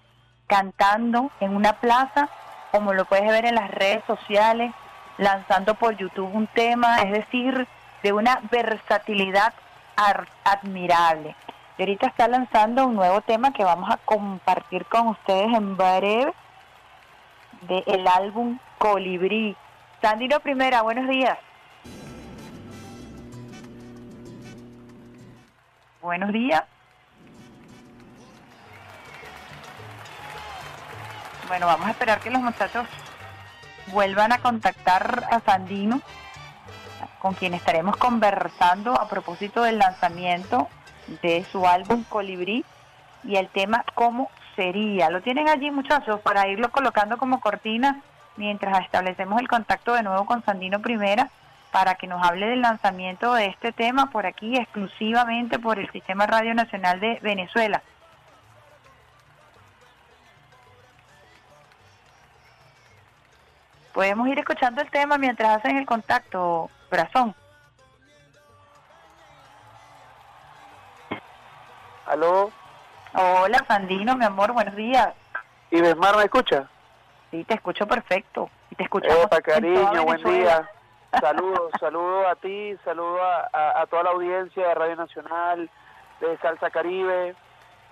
[0.49, 2.29] cantando en una plaza,
[2.73, 4.75] como lo puedes ver en las redes sociales,
[5.19, 7.69] lanzando por YouTube un tema, es decir,
[8.03, 9.55] de una versatilidad
[10.43, 11.37] admirable.
[11.79, 16.35] Y ahorita está lanzando un nuevo tema que vamos a compartir con ustedes en breve
[17.69, 19.57] del álbum Colibrí.
[20.05, 21.39] Sandino Primera, buenos días.
[26.03, 26.63] Buenos días.
[31.49, 32.87] Bueno, vamos a esperar que los muchachos
[33.93, 36.03] vuelvan a contactar a Sandino
[37.19, 40.69] con quien estaremos conversando a propósito del lanzamiento
[41.23, 42.63] de su álbum Colibrí
[43.23, 45.09] y el tema ¿Cómo sería?
[45.09, 48.03] Lo tienen allí muchachos para irlo colocando como cortina
[48.37, 51.31] mientras establecemos el contacto de nuevo con Sandino Primera
[51.73, 56.27] para que nos hable del lanzamiento de este tema por aquí exclusivamente por el Sistema
[56.27, 57.83] Radio Nacional de Venezuela.
[63.93, 67.35] Podemos ir escuchando el tema mientras hacen el contacto, corazón.
[72.07, 72.51] Aló.
[73.15, 75.15] Hola, Sandino, mi amor, buenos días.
[75.71, 76.69] ¿Y Besmar me escucha?
[77.35, 78.49] Sí, te escucho perfecto.
[78.71, 80.71] Y te escuchamos Epa, cariño, buen día.
[81.21, 85.69] Saludos, saludos a ti, saludos a, a- a toda la audiencia de Radio Nacional,
[86.21, 87.35] de Salsa Caribe,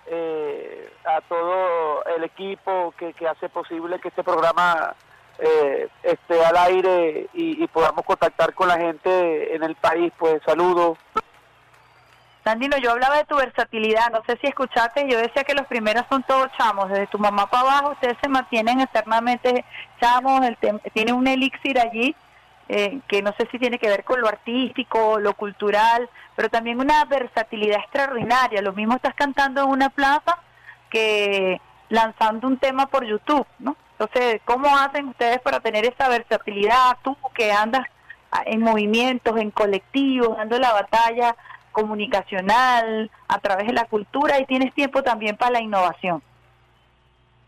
[0.05, 4.95] eh, a todo el equipo que, que hace posible que este programa
[5.39, 10.13] eh, esté al aire y, y podamos contactar con la gente en el país.
[10.17, 10.97] Pues saludos.
[12.43, 16.03] Sandino, yo hablaba de tu versatilidad, no sé si escuchaste, yo decía que los primeros
[16.09, 19.63] son todos chamos, desde tu mamá para abajo, ustedes se mantienen eternamente
[20.01, 20.57] chamos, el
[20.93, 22.13] tiene un elixir allí,
[22.67, 26.81] eh, que no sé si tiene que ver con lo artístico, lo cultural, pero también
[26.81, 30.37] una versatilidad extraordinaria, lo mismo estás cantando en una plaza
[30.89, 33.77] que lanzando un tema por YouTube, ¿no?
[33.97, 36.97] Entonces, ¿cómo hacen ustedes para tener esa versatilidad?
[37.03, 37.85] Tú que andas
[38.45, 41.35] en movimientos, en colectivos, dando la batalla
[41.73, 46.23] comunicacional, a través de la cultura y tienes tiempo también para la innovación.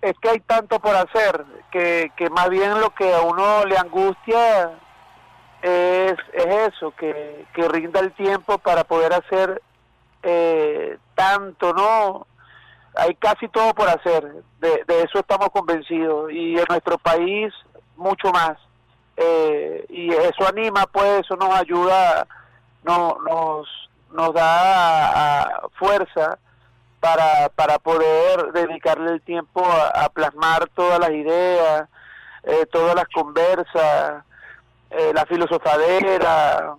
[0.02, 3.78] es que hay tanto por hacer que, que más bien lo que a uno le
[3.78, 4.72] angustia
[5.62, 9.62] es, es eso, que, que rinda el tiempo para poder hacer
[10.22, 12.28] eh, tanto, ¿no?
[12.96, 17.54] Hay casi todo por hacer, de, de eso estamos convencidos y en nuestro país
[17.96, 18.58] mucho más.
[19.18, 22.28] Eh, y eso anima, pues eso nos ayuda,
[22.84, 23.68] no, nos,
[24.12, 26.38] nos da fuerza
[27.00, 31.88] para, para poder dedicarle el tiempo a, plasmar todas las ideas,
[32.44, 34.24] eh, todas las conversas,
[34.90, 36.76] eh, la filosofadera,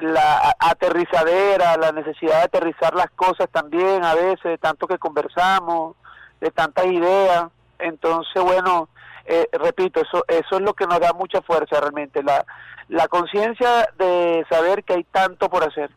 [0.00, 5.96] la aterrizadera, la necesidad de aterrizar las cosas también a veces, de tanto que conversamos,
[6.40, 7.46] de tantas ideas.
[7.78, 8.88] Entonces, bueno,
[9.26, 12.44] eh, repito, eso, eso es lo que nos da mucha fuerza realmente, la,
[12.88, 15.90] la conciencia de saber que hay tanto por hacer.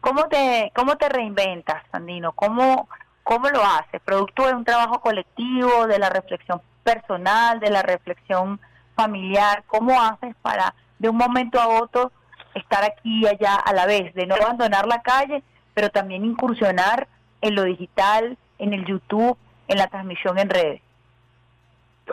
[0.00, 2.32] ¿Cómo te, cómo te reinventas, Sandino?
[2.32, 2.88] ¿Cómo,
[3.22, 4.00] ¿Cómo lo haces?
[4.04, 8.60] ¿Producto de un trabajo colectivo, de la reflexión personal, de la reflexión
[8.94, 9.64] familiar?
[9.66, 12.12] ¿Cómo haces para de un momento a otro
[12.54, 15.42] estar aquí y allá a la vez, de no abandonar la calle,
[15.74, 17.08] pero también incursionar
[17.40, 19.36] en lo digital, en el YouTube,
[19.68, 20.82] en la transmisión en redes?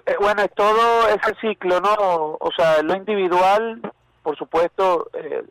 [0.06, 2.38] Eh, bueno, es todo ese ciclo, ¿no?
[2.40, 3.82] O sea, lo individual,
[4.22, 5.44] por supuesto, eh,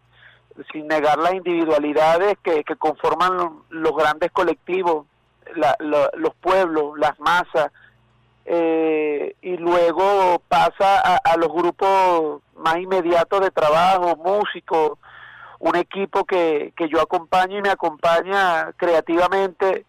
[0.73, 5.07] sin negar las individualidades que, conforman lo- los grandes colectivos,
[5.79, 7.71] los pueblos, las masas,
[8.47, 14.99] eh, y luego pasa a, los grupos más inmediatos de trabajo, músicos,
[15.61, 19.87] un equipo que, que yo acompaño y me acompaña creativamente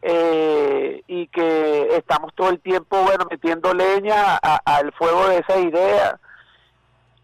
[0.00, 6.18] eh, y que estamos todo el tiempo, bueno, metiendo leña al fuego de esa idea.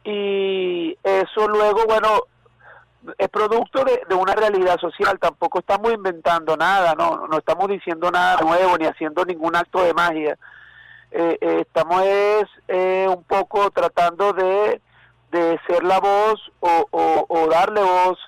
[0.05, 2.23] Y eso luego, bueno,
[3.19, 8.11] es producto de, de una realidad social, tampoco estamos inventando nada, no, no estamos diciendo
[8.11, 10.37] nada nuevo ni haciendo ningún acto de magia.
[11.13, 14.81] Eh, eh, estamos es eh, un poco tratando de,
[15.33, 18.19] de ser la voz o, o- darle voz,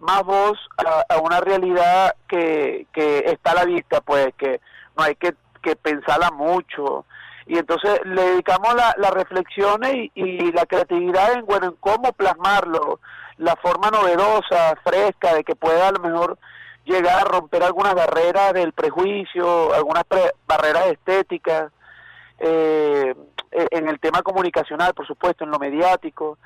[0.00, 4.60] más voz a, a una realidad que, que está a la vista, pues que
[4.96, 7.04] no hay que, que pensarla mucho.
[7.46, 12.12] Y entonces le dedicamos la- las reflexiones y, y la creatividad en, bueno, en cómo
[12.14, 13.00] plasmarlo,
[13.38, 16.38] la forma novedosa, fresca, de que pueda a lo mejor
[16.84, 21.72] llegar a romper algunas barreras del prejuicio, algunas pre- barreras estéticas,
[22.38, 23.14] eh,
[23.50, 26.38] en el tema comunicacional, por supuesto, en lo mediático,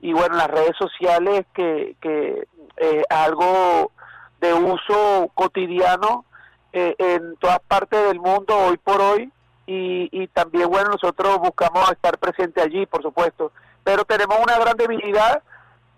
[0.00, 2.46] y bueno, en las redes sociales que, que
[2.76, 3.92] eh, algo
[4.40, 6.24] de uso cotidiano
[6.72, 9.30] eh, en todas partes del mundo hoy por hoy,
[9.66, 13.52] y, y también, bueno, nosotros buscamos estar presentes allí, por supuesto,
[13.82, 15.42] pero tenemos una gran debilidad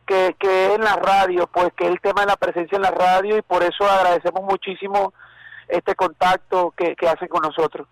[0.06, 3.36] que, que en la radio, pues que el tema de la presencia en la radio,
[3.36, 5.12] y por eso agradecemos muchísimo
[5.68, 7.86] este contacto que, que hacen con nosotros.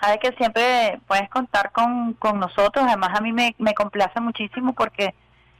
[0.00, 4.74] Sabes que siempre puedes contar con, con nosotros, además a mí me, me complace muchísimo
[4.74, 5.14] porque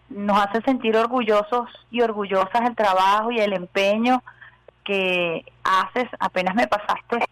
[0.09, 4.23] nos hace sentir orgullosos y orgullosas el trabajo y el empeño
[4.85, 6.09] que haces.
[6.20, 7.24] Apenas me pasaste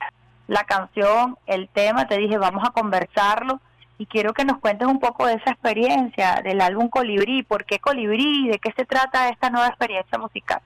[0.48, 3.60] la canción, el tema, te dije vamos a conversarlo
[3.98, 7.78] y quiero que nos cuentes un poco de esa experiencia del álbum Colibrí, ¿por qué
[7.78, 8.48] Colibrí?
[8.48, 10.60] ¿De qué se trata esta nueva experiencia musical?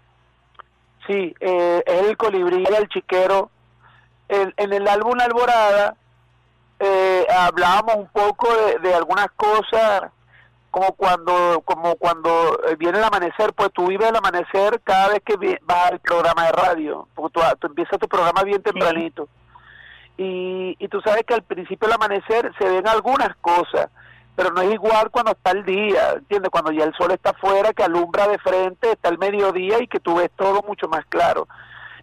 [1.06, 3.50] Sí, eh, es el Colibrí el Chiquero.
[4.28, 5.96] en el álbum Alborada
[6.80, 10.10] eh, hablábamos un poco de, de algunas cosas
[10.70, 15.22] como cuando como cuando eh, viene el amanecer, pues tú vives el amanecer cada vez
[15.24, 19.28] que vas al programa de radio, porque tú, empiezas tu programa bien tempranito.
[20.18, 23.88] Y, y tú sabes que al principio del amanecer se ven algunas cosas,
[24.36, 26.50] pero no es igual cuando está el día, ¿entiendes?
[26.50, 30.00] Cuando ya el sol está afuera, que alumbra de frente, está el mediodía y que
[30.00, 31.48] tú ves todo mucho más claro.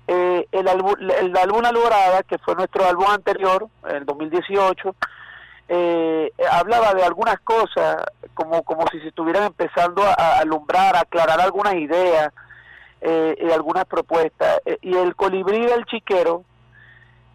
[0.07, 4.95] Eh, el, álbum, el álbum Alborada, que fue nuestro álbum anterior, el 2018,
[5.67, 11.41] eh, hablaba de algunas cosas, como, como si se estuvieran empezando a, alumbrar, a aclarar
[11.41, 12.31] algunas ideas
[13.01, 14.61] eh, y algunas propuestas.
[14.65, 16.43] Eh, y el colibrí del chiquero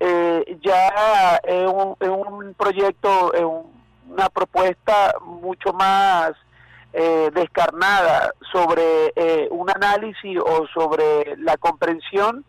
[0.00, 3.44] eh, ya es un, es un proyecto, es
[4.08, 6.32] una propuesta mucho más
[6.92, 9.14] descarnada sobre
[9.50, 12.44] un análisis o sobre la comprensión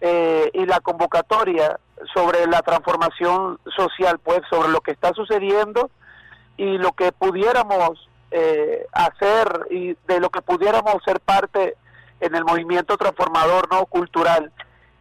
[0.00, 1.78] y la convocatoria
[2.14, 5.90] sobre la transformación social, pues sobre lo que está sucediendo
[6.56, 11.76] y lo que pudiéramos eh, hacer y de lo que pudiéramos ser parte
[12.20, 14.52] en el movimiento transformador no cultural.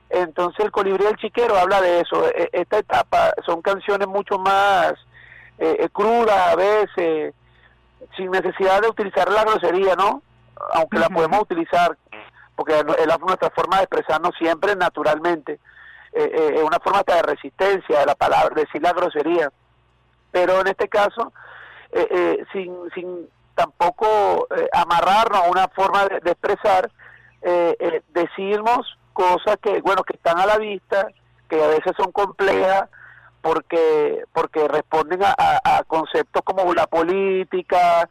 [0.09, 2.27] Entonces el colibrí del chiquero habla de eso.
[2.29, 4.93] E, esta etapa son canciones mucho más
[5.57, 7.33] eh, eh, crudas a veces,
[8.15, 10.21] sin necesidad de utilizar la grosería, ¿no?
[10.73, 11.97] Aunque la podemos utilizar,
[12.55, 15.59] porque es nuestra forma de expresarnos siempre naturalmente
[16.11, 19.51] eh, eh, una forma de resistencia de la palabra, decir la grosería.
[20.31, 21.31] Pero en este caso,
[21.91, 26.89] eh, eh, sin, sin tampoco amarrarnos a una forma de, expresar,
[28.13, 31.09] decimos cosas que, bueno, que están a la vista,
[31.49, 32.89] que a veces son complejas,
[33.41, 38.07] porque porque responden a, conceptos como la política,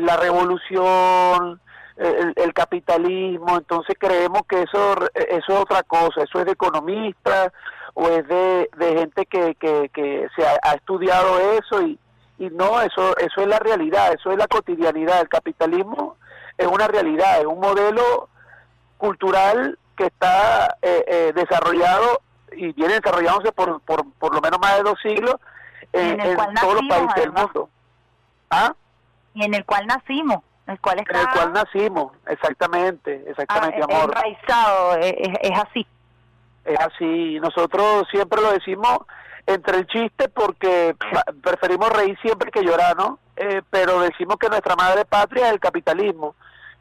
[0.00, 1.60] la revolución,
[1.96, 7.52] el, capitalismo, entonces creemos que eso, eso es otra cosa, eso es de economistas
[7.94, 11.98] o es de, gente que, que, se ha, estudiado eso y,
[12.38, 16.16] y no, eso, eso es la realidad, eso es la cotidianidad, el capitalismo
[16.56, 18.28] es una realidad, es un modelo
[18.96, 22.22] cultural que está eh, eh, desarrollado
[22.52, 25.34] y viene desarrollándose por, por, por lo menos más de dos siglos
[25.92, 26.18] en,
[26.60, 27.68] todos los países del mundo.
[28.50, 28.74] ¿Ah?
[29.34, 31.20] Y en el cual nacimos el cual está...
[31.20, 34.14] En el cual nacimos, exactamente, exactamente, ah, amor.
[34.16, 35.86] Enraizado, es, es, así.
[36.64, 38.98] Es así, nosotros siempre lo decimos
[39.46, 40.94] entre el chiste porque
[41.42, 43.18] preferimos reír siempre que llorar, ¿no?
[43.36, 46.34] Eh, pero decimos que nuestra madre patria es el capitalismo,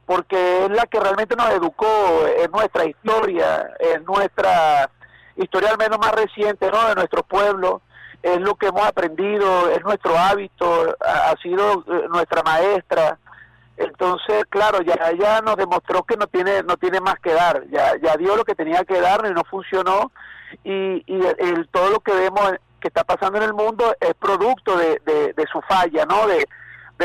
[0.08, 4.90] porque es la que realmente nos educó, es nuestra historia, es nuestra
[5.36, 6.88] historia al menos más reciente, ¿no?
[6.88, 7.82] De nuestro pueblo,
[8.24, 13.20] es lo que hemos aprendido, es nuestro hábito, ha, sido eh, nuestra maestra,
[13.76, 17.96] entonces, claro, ya ya nos demostró que no tiene no tiene más que dar, ya
[18.02, 20.12] ya dio lo que tenía que dar y no funcionó
[20.64, 24.78] y, y el, todo lo que vemos que está pasando en el mundo es producto
[24.78, 26.28] de, su falla, ¿no?
[26.28, 26.48] De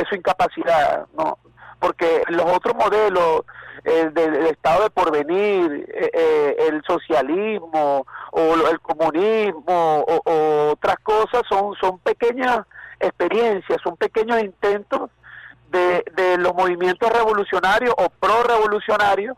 [0.08, 1.38] su incapacidad, ¿no?
[1.82, 3.42] Porque los otros modelos
[3.84, 11.42] el del, estado de porvenir, eh, eh, el socialismo o el comunismo o, otras cosas
[11.48, 12.60] son son pequeñas
[13.00, 15.10] experiencias, son pequeños intentos
[15.70, 16.04] de,
[16.38, 19.36] los movimientos revolucionarios o pro-revolucionarios,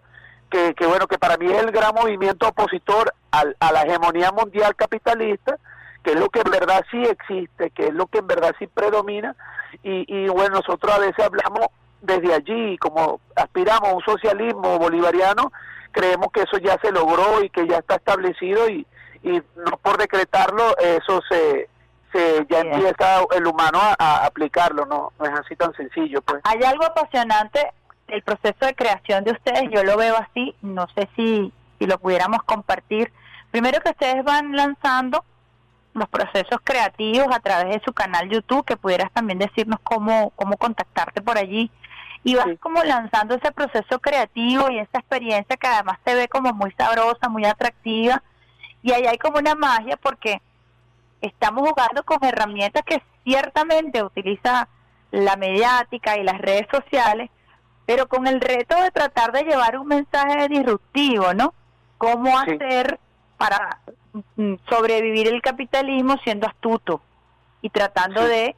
[0.50, 4.76] que, que, bueno, que para mí es el gran movimiento opositor a la hegemonía mundial
[4.76, 5.56] capitalista,
[6.02, 8.66] que es lo que en verdad sí existe, que es lo que en verdad sí
[8.66, 9.34] predomina,
[9.82, 11.68] y, y bueno, nosotros a veces hablamos
[12.04, 15.52] desde allí, como aspiramos a un socialismo bolivariano,
[15.92, 18.86] creemos que eso ya se logró y que ya está establecido y,
[19.22, 21.68] y no por decretarlo eso se,
[22.48, 25.12] ya empieza el humano a, aplicarlo, ¿no?
[25.18, 26.22] no es así tan sencillo.
[26.22, 27.72] pues Hay algo apasionante
[28.08, 31.98] el proceso de creación de ustedes, yo lo veo así, no sé si, si lo
[31.98, 33.12] pudiéramos compartir.
[33.50, 35.24] Primero que ustedes van lanzando
[35.94, 40.56] los procesos creativos a través de su canal YouTube, que pudieras también decirnos cómo, cómo
[40.56, 41.70] contactarte por allí.
[42.24, 46.52] Y vas como lanzando ese proceso creativo y esa experiencia que además te ve como
[46.54, 48.22] muy sabrosa, muy atractiva.
[48.82, 50.40] Y ahí hay como una magia porque
[51.20, 54.68] estamos jugando con herramientas que ciertamente utiliza
[55.10, 57.30] la mediática y las redes sociales,
[57.86, 61.54] pero con el reto de tratar de llevar un mensaje disruptivo, ¿no?
[61.98, 62.98] ¿Cómo hacer
[63.36, 63.80] para
[64.36, 67.00] mm, sobrevivir el capitalismo siendo astuto
[67.62, 68.56] y tratando de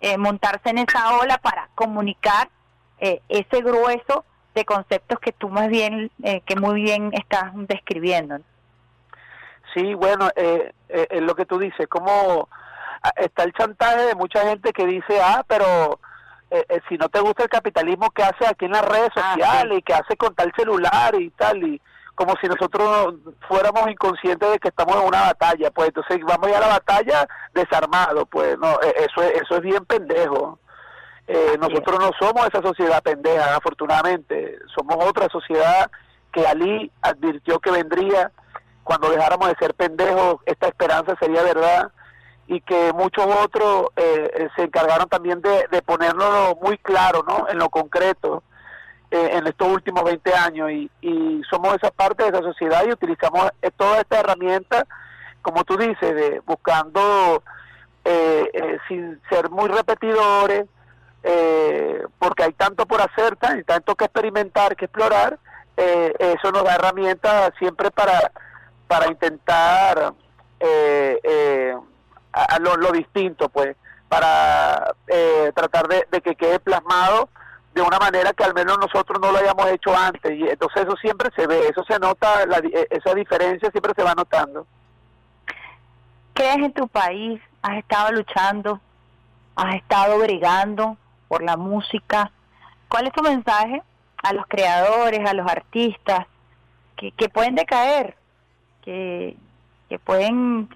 [0.00, 2.50] eh, montarse en esa ola para comunicar
[3.00, 4.24] eh, ese grueso
[4.54, 8.38] de conceptos que tú más bien, eh, que muy bien estás describiendo.
[9.74, 12.48] Sí, bueno, eh, eh, lo que tú dices, como
[13.16, 16.00] está el chantaje de mucha gente que dice, ah, pero
[16.50, 19.34] eh, eh, si no te gusta el capitalismo, ¿qué hace aquí en las redes Ah,
[19.34, 19.78] sociales?
[19.78, 21.62] y ¿Qué hace con tal celular y tal?
[21.62, 21.80] Y
[22.14, 23.16] como si nosotros
[23.46, 27.28] fuéramos inconscientes de que estamos en una batalla, pues entonces vamos ya a la batalla
[27.52, 30.58] desarmados, pues no, eso es, eso es bien pendejo.
[31.26, 35.90] Eh, nosotros no somos esa sociedad pendeja, afortunadamente, somos otra sociedad
[36.32, 38.30] que Ali advirtió que vendría.
[38.84, 41.90] Cuando dejáramos de ser pendejos, esta esperanza sería verdad.
[42.48, 47.48] Y que muchos otros eh, se encargaron también de, de ponerlo muy claro, ¿no?
[47.48, 48.44] En lo concreto
[49.10, 50.70] eh, en estos últimos 20 años.
[50.70, 54.86] Y, y somos esa parte de esa sociedad y utilizamos eh, toda esta herramienta,
[55.42, 57.42] como tú dices, de buscando
[58.04, 60.66] eh, eh, sin ser muy repetidores,
[61.22, 65.38] eh, porque hay tanto por hacer, tan- tanto que experimentar, que explorar,
[65.76, 68.30] eh, eso nos da herramientas siempre para,
[68.86, 70.14] para intentar
[70.60, 71.76] eh, eh,
[72.32, 73.76] a, lo, lo distinto, pues,
[74.08, 77.28] para eh, tratar de, que quede plasmado
[77.74, 80.32] de una manera que al menos nosotros no lo hayamos hecho antes.
[80.32, 84.02] Y entonces eso siempre se ve, eso se nota, la eh, esa diferencia siempre se
[84.02, 84.66] va notando.
[86.32, 87.40] ¿Crees en tu país?
[87.62, 88.80] ¿Has estado luchando?
[89.56, 90.96] ¿Has estado brigando
[91.28, 92.30] por la música?
[92.88, 93.82] ¿Cuál es tu mensaje
[94.22, 96.26] a los creadores, a los artistas
[96.96, 98.16] que, que pueden decaer,
[98.82, 99.36] que,
[99.88, 100.68] que pueden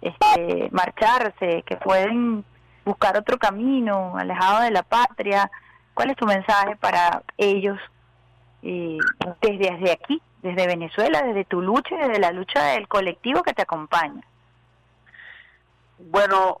[0.00, 2.44] este, marcharse, que pueden
[2.84, 5.50] buscar otro camino, alejado de la patria?
[5.94, 7.78] ¿Cuál es tu mensaje para ellos
[8.62, 8.98] eh,
[9.40, 13.54] desde, desde aquí, desde Venezuela, desde tu lucha y desde la lucha del colectivo que
[13.54, 14.22] te acompaña?
[15.98, 16.60] Bueno,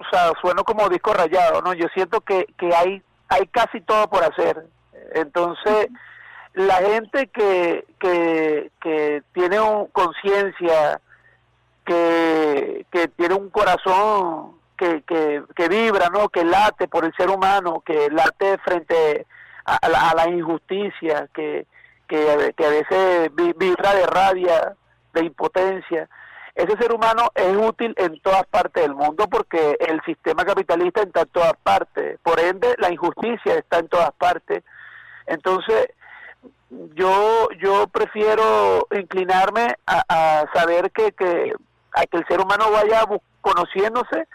[0.00, 1.72] o sea, sueno como disco rayado, ¿no?
[1.74, 4.66] Yo siento que, que hay, hay casi todo por hacer.
[5.14, 5.88] Entonces,
[6.54, 9.58] la gente que, que, que tiene
[9.92, 11.00] conciencia,
[11.84, 16.28] que, que tiene un corazón que, que, que vibra, ¿no?
[16.28, 19.26] Que late por el ser humano, que late frente
[19.64, 21.66] a, la, a la injusticia, que,
[22.08, 24.74] que, que a veces vi- vibra de rabia,
[25.12, 26.08] de impotencia.
[26.54, 31.22] Ese ser humano es útil en todas partes del mundo porque el sistema capitalista está
[31.22, 32.18] en todas partes.
[32.22, 34.64] Por ende, la injusticia está en todas partes.
[35.26, 35.88] Entonces,
[36.94, 41.54] yo yo prefiero inclinarme a, saber que, que
[41.94, 43.04] a que el ser humano vaya
[43.40, 44.26] conociéndose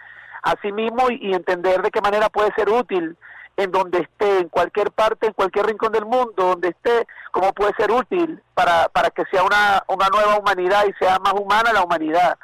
[0.44, 3.18] a sí mismo y entender de qué manera puede ser útil
[3.58, 7.74] en donde esté, en cualquier parte, en cualquier rincón del mundo, donde esté, cómo puede
[7.78, 11.84] ser útil para, para que sea una, una nueva humanidad y sea más humana la
[11.84, 12.38] humanidad.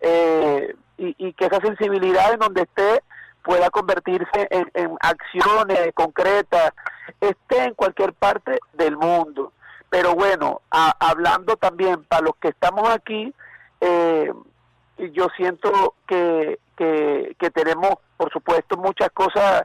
[0.00, 3.02] Eh, y, que esa sensibilidad en donde esté
[3.42, 6.72] pueda convertirse en, acciones concretas,
[7.20, 9.52] esté en cualquier parte del mundo.
[9.88, 13.32] Pero bueno, hablando también para los que estamos aquí,
[13.80, 14.32] eh,
[15.12, 19.64] yo siento que, que, tenemos, por supuesto, muchas cosas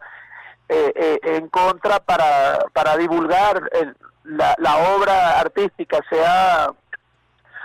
[1.23, 3.95] en contra para, para divulgar el-
[4.25, 6.71] la, la obra artística, sea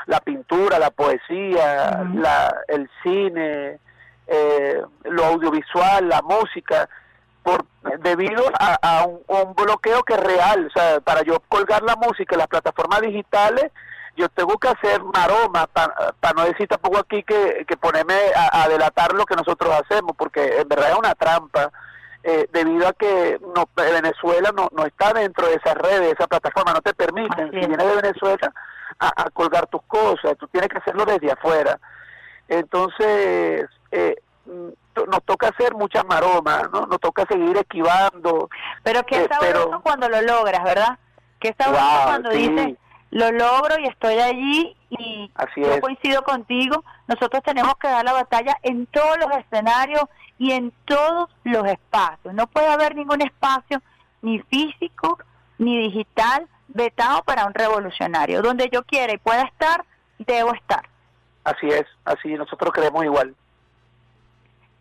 [0.07, 3.79] la pintura, la poesía, la, el cine,
[4.27, 6.89] eh, lo audiovisual, la música,
[7.43, 7.65] por
[8.01, 10.67] debido a, a un, un bloqueo que es real.
[10.67, 13.71] O sea, para yo colgar la música en las plataformas digitales,
[14.17, 18.69] yo tengo que hacer maroma, para no decir tampoco aquí que, que ponerme a, a
[18.69, 21.71] delatar lo que nosotros hacemos, porque en verdad es una trampa.
[22.25, 26.27] Eh, debido a que no, Venezuela no, no está dentro de esas redes, de esa
[26.27, 28.53] plataforma, no te permiten, si vienes de Venezuela,
[28.99, 31.79] a, a colgar tus cosas, tú tienes que hacerlo desde afuera.
[32.49, 34.17] Entonces, eh,
[34.47, 36.87] nos toca hacer muchas maromas, ¿no?
[36.87, 38.49] Nos toca seguir esquivando.
[38.83, 40.99] Pero qué eh, sabroso pero- cuando lo logras, ¿verdad?
[41.39, 42.49] Qué sabroso Wow, cuando sí.
[42.49, 42.77] dices,
[43.11, 45.81] lo logro y estoy allí y Así yo es.
[45.81, 46.85] coincido contigo.
[47.07, 50.05] Nosotros tenemos que dar la batalla en todos los escenarios
[50.39, 52.33] y en todos los espacios.
[52.35, 53.83] No puede haber ningún espacio,
[54.23, 55.19] ni físico,
[55.59, 58.43] ni digital, vetado para un revolucionario.
[58.43, 59.85] Donde yo quiera y pueda estar,
[60.19, 60.89] debo estar.
[61.45, 63.35] Así es, así nosotros creemos igual.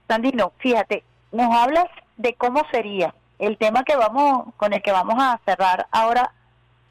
[0.07, 5.15] Sandino, fíjate, nos hablas de cómo sería el tema que vamos con el que vamos
[5.19, 6.31] a cerrar ahora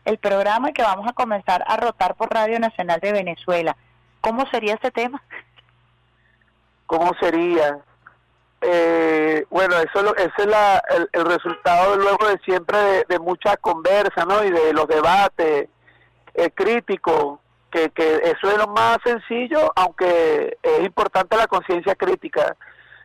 [0.07, 3.77] el programa que vamos a comenzar a rotar por Radio Nacional de Venezuela.
[4.23, 5.23] ¿Cómo sería ese tema?
[6.87, 7.79] ¿Cómo sería?
[8.61, 13.05] Eh, bueno, eso, es lo- ese es la, el, el resultado luego de siempre de,
[13.09, 14.43] de mucha conversa, ¿no?
[14.45, 15.69] Y de los debates
[16.35, 17.39] eh, críticos,
[17.71, 22.57] que, que eso es lo más sencillo, aunque es importante la conciencia crítica.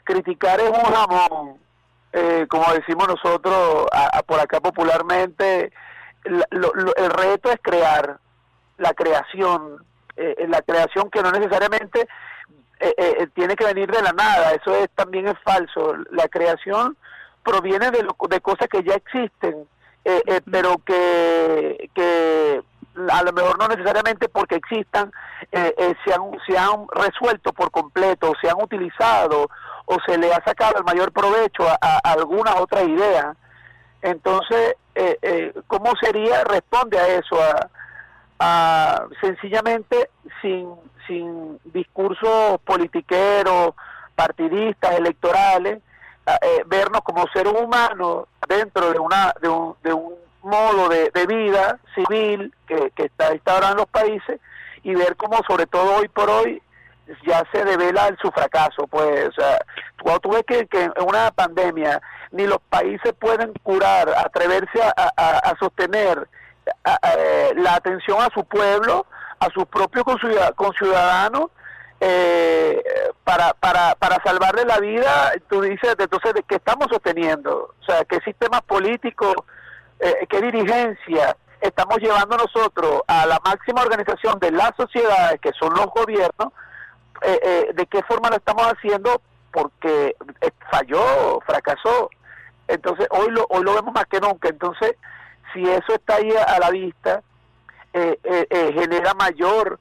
[0.03, 1.57] Criticar es un jamón,
[2.14, 5.72] eh, como decimos nosotros a- por acá popularmente, la-
[6.26, 8.19] lo- lo- el reto es crear,
[8.77, 9.84] la creación,
[10.15, 12.07] eh, la creación que no necesariamente
[12.80, 15.93] eh, eh, tiene que venir de la nada, eso es también es falso.
[16.11, 16.98] La creación
[17.43, 19.68] proviene de, de cosas que ya existen,
[20.03, 22.61] eh, pero que, que
[23.11, 25.11] a lo mejor no necesariamente porque existan
[25.52, 29.48] se, han, se han resuelto por completo, se han utilizado
[29.85, 33.35] o se le ha sacado el mayor provecho a, a alguna otra idea.
[34.02, 34.76] Entonces,
[35.68, 36.44] ¿cómo sería?
[36.44, 37.69] Responde a eso, a,
[38.40, 40.10] a sencillamente
[40.41, 40.68] sin
[41.07, 43.73] sin discursos politiqueros,
[44.15, 45.82] partidistas, electorales,
[46.28, 50.14] eh, vernos como seres humanos dentro de una de un, de un
[50.44, 54.40] modo de, vida civil que, que está instaurado en los países
[54.84, 56.61] y ver cómo sobre todo hoy por hoy
[57.26, 59.60] ya se devela su fracaso pues o sea,
[60.02, 62.02] cuando tú ves que, que en una pandemia
[62.32, 66.28] ni los países pueden curar atreverse a, a, sostener
[66.86, 69.06] eh, la atención a su pueblo
[69.40, 70.06] a sus propios
[70.56, 71.49] conciudadanos
[71.99, 72.82] eh,
[73.23, 77.76] para, para, para salvarle la vida, tú dices, entonces, ¿de qué estamos sosteniendo?
[77.80, 79.45] O sea, ¿qué sistema político,
[79.99, 85.73] eh, qué dirigencia estamos llevando nosotros a la máxima organización de las sociedades, que son
[85.76, 86.52] los gobiernos?
[87.22, 89.22] Eh, ¿De qué forma lo estamos haciendo?
[89.52, 90.15] Porque
[90.72, 92.10] falló, fracasó.
[92.68, 94.49] Entonces, hoy lo, hoy lo vemos más que nunca.
[94.49, 94.95] Entonces,
[95.53, 97.22] si eso está ahí a la vista,
[97.93, 99.77] eh, eh, eh, genera mayor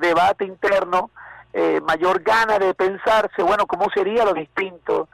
[0.00, 1.10] debate interno,
[1.84, 5.08] mayor gana de pensarse, bueno, ¿cómo sería lo distinto?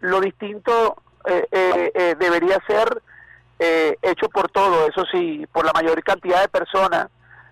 [0.00, 1.02] Lo distinto
[2.18, 3.02] debería ser
[4.02, 7.08] hecho por todo, eso sí, por la mayor cantidad de personas,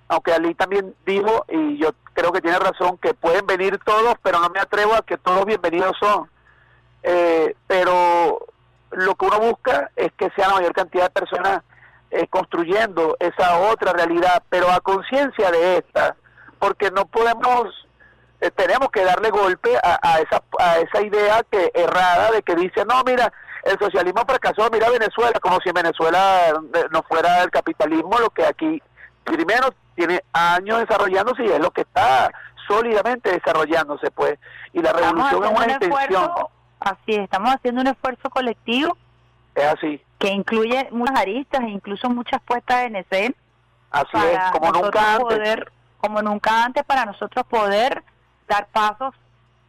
[0.08, 4.40] aunque Ali también dijo, y yo creo que tiene razón, que pueden venir todos, pero
[4.40, 6.30] no me atrevo a que todos bienvenidos son.
[7.66, 8.46] pero
[8.90, 11.62] lo que uno busca es que sea la mayor cantidad de personas
[12.10, 16.16] eh, construyendo esa otra realidad, pero a conciencia de esta,
[16.58, 17.86] porque no podemos,
[18.40, 22.84] eh, tenemos que darle golpe a, esa, a esa idea que errada de que dice,
[22.84, 23.32] no, mira,
[23.64, 28.30] el socialismo fracasó, mira Venezuela, como si en Venezuela eh, no fuera el capitalismo lo
[28.30, 28.80] que aquí
[29.26, 32.30] primero tiene años desarrollándose y es lo que está
[32.66, 34.38] sólidamente desarrollándose, pues,
[34.72, 36.30] y la revolución es una intención.
[36.80, 38.96] así estamos haciendo un esfuerzo colectivo
[39.56, 40.00] es así.
[40.18, 43.34] Que incluye muchas aristas e incluso muchas puestas en escena.
[43.90, 45.38] Así es, como nunca antes.
[45.38, 48.04] Poder, como nunca antes para nosotros poder
[48.46, 49.14] dar pasos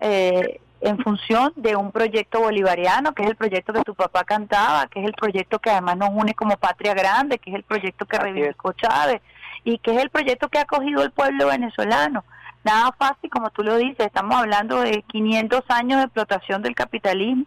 [0.02, 4.88] eh, en función de un proyecto bolivariano, que es el proyecto que tu papá cantaba,
[4.88, 8.06] que es el proyecto que además nos une como patria grande, que es el proyecto
[8.06, 9.22] que reivindicó Chávez
[9.64, 12.24] y que es el proyecto que ha acogido el pueblo venezolano.
[12.64, 17.46] Nada fácil, como tú lo dices, estamos hablando de 500 años de explotación del capitalismo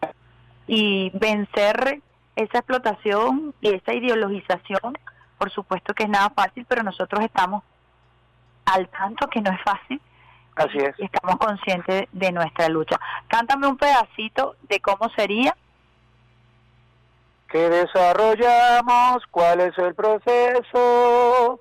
[0.66, 2.00] y vencer
[2.36, 4.96] esa explotación y esa ideologización,
[5.36, 7.62] por supuesto que es nada fácil, pero nosotros estamos
[8.66, 10.00] al tanto que no es fácil.
[10.56, 10.98] Así es.
[10.98, 12.98] Y estamos conscientes de nuestra lucha.
[13.28, 15.56] Cántame un pedacito de cómo sería.
[17.48, 19.24] ¿Qué desarrollamos?
[19.30, 21.60] ¿Cuál es el proceso?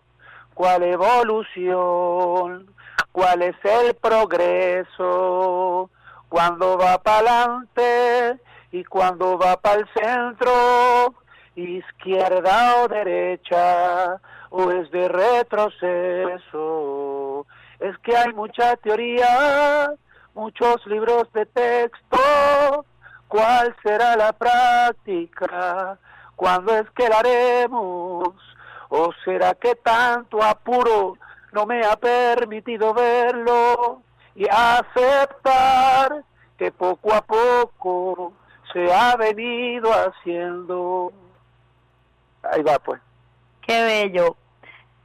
[0.60, 2.68] ¿Cuál evolución?
[3.14, 5.90] ¿Cuál es el progreso?
[6.28, 8.42] ¿Cuándo va para adelante?
[8.72, 11.14] y cuando va para el centro,
[11.56, 16.28] izquierda o derecha, o es de retroceso.
[17.80, 19.92] Es que hay mucha teoría,
[20.36, 22.86] muchos libros de texto,
[23.28, 25.98] ¿cuál será la práctica?
[26.36, 28.36] ¿Cuándo es que la haremos?
[28.90, 31.18] ¿O será que tanto apuro
[31.52, 34.02] no me ha permitido verlo
[34.36, 36.24] y aceptar
[36.58, 38.34] que poco a poco
[38.72, 41.12] se ha venido haciendo.
[42.44, 43.02] Ahí va, pues.
[43.62, 44.36] Qué bello.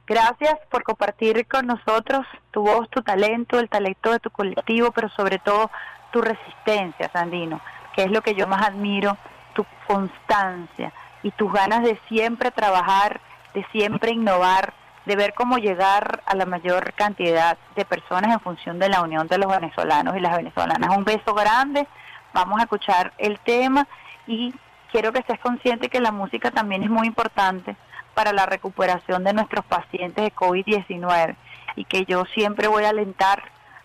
[0.07, 5.09] Gracias por compartir con nosotros tu voz, tu talento, el talento de tu colectivo, pero
[5.09, 5.71] sobre todo
[6.11, 7.59] tu resistencia, Sandino,
[7.95, 9.17] que es lo que yo más admiro,
[9.55, 10.93] tu constancia
[11.23, 13.19] y tus ganas de siempre trabajar,
[13.55, 14.73] de siempre innovar,
[15.05, 19.27] de ver cómo llegar a la mayor cantidad de personas en función de la unión
[19.27, 20.95] de los venezolanos y las venezolanas.
[20.95, 21.87] Un beso grande
[22.33, 23.87] vamos a escuchar el tema
[24.27, 24.53] y
[24.91, 27.77] quiero que estés consciente que la música también es muy importante
[28.13, 31.35] para la recuperación de nuestros pacientes de COVID-19
[31.77, 33.43] y que yo siempre voy a alentar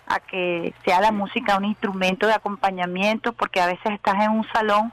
[0.08, 4.46] a que sea la música un instrumento de acompañamiento porque a veces estás en un
[4.52, 4.92] salón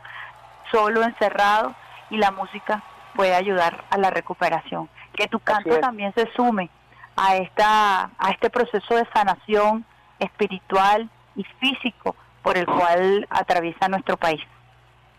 [0.71, 1.73] solo encerrado
[2.11, 2.83] y la música
[3.17, 4.87] puede ayudar a la recuperación.
[5.13, 6.69] Que tu canto también se sume
[7.17, 9.83] a esta a este proceso de sanación
[10.19, 14.41] espiritual y físico por el cual atraviesa nuestro país.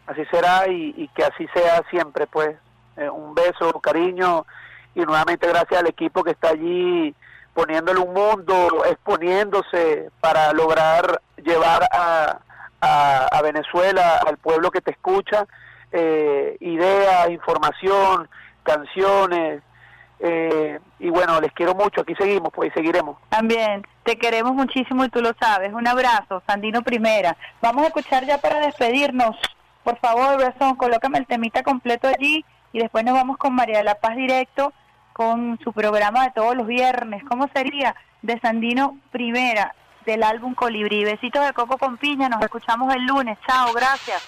[0.07, 2.57] Así será y, que así sea siempre, pues.
[2.97, 4.45] Eh, un beso, cariño
[4.95, 7.15] y nuevamente gracias al equipo que está allí
[7.55, 12.39] poniéndole un mundo, exponiéndose para lograr llevar a,
[12.81, 15.47] a, Venezuela, al pueblo que te escucha,
[15.93, 18.28] eh, ideas, información,
[18.62, 19.62] canciones.
[20.20, 23.19] Eh, y bueno, les quiero mucho, aquí seguimos, pues y seguiremos.
[23.28, 25.73] También, te queremos muchísimo y tú lo sabes.
[25.73, 27.36] Un abrazo, Sandino Primera.
[27.62, 29.36] Vamos a escuchar ya para despedirnos.
[29.85, 33.85] Por favor, Brazón, colócame el temita completo allí y después nos vamos con María de
[33.85, 34.73] la Paz directo
[35.12, 37.23] con su programa de todos los viernes.
[37.28, 37.94] ¿Cómo sería?
[38.23, 39.74] De Sandino Primera
[40.05, 41.05] del álbum Colibrí.
[41.05, 43.39] Besitos de coco con piña, nos escuchamos el lunes.
[43.47, 44.23] Chao, gracias.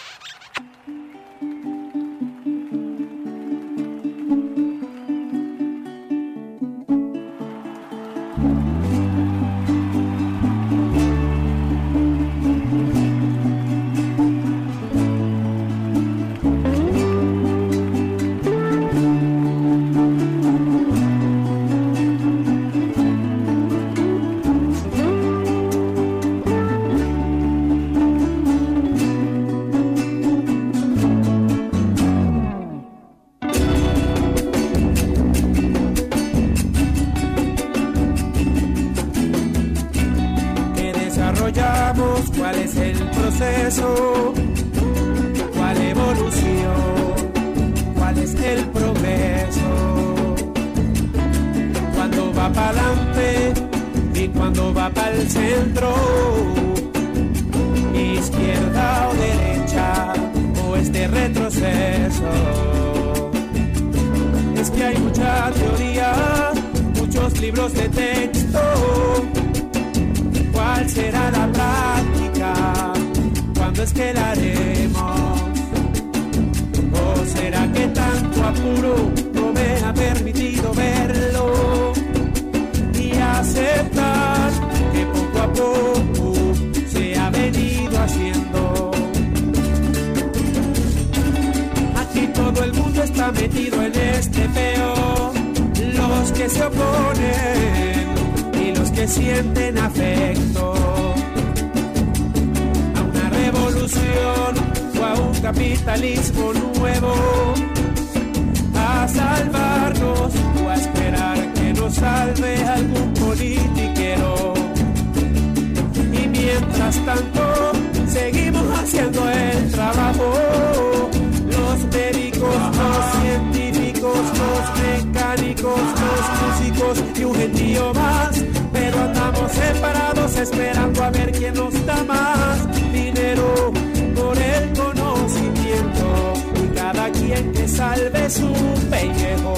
[129.52, 132.56] Separados esperando a ver quién nos da más
[132.92, 133.72] dinero
[134.14, 136.34] por el conocimiento.
[136.62, 138.52] Y cada quien que salve su
[138.90, 139.54] pellejo.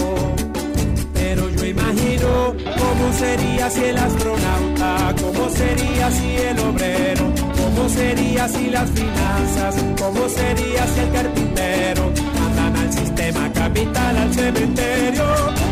[1.14, 8.48] Pero yo imagino cómo sería si el astronauta, cómo sería si el obrero, cómo sería
[8.48, 12.12] si las finanzas, cómo sería si el carpintero.
[12.38, 15.24] Mandan al sistema capital, al cementerio,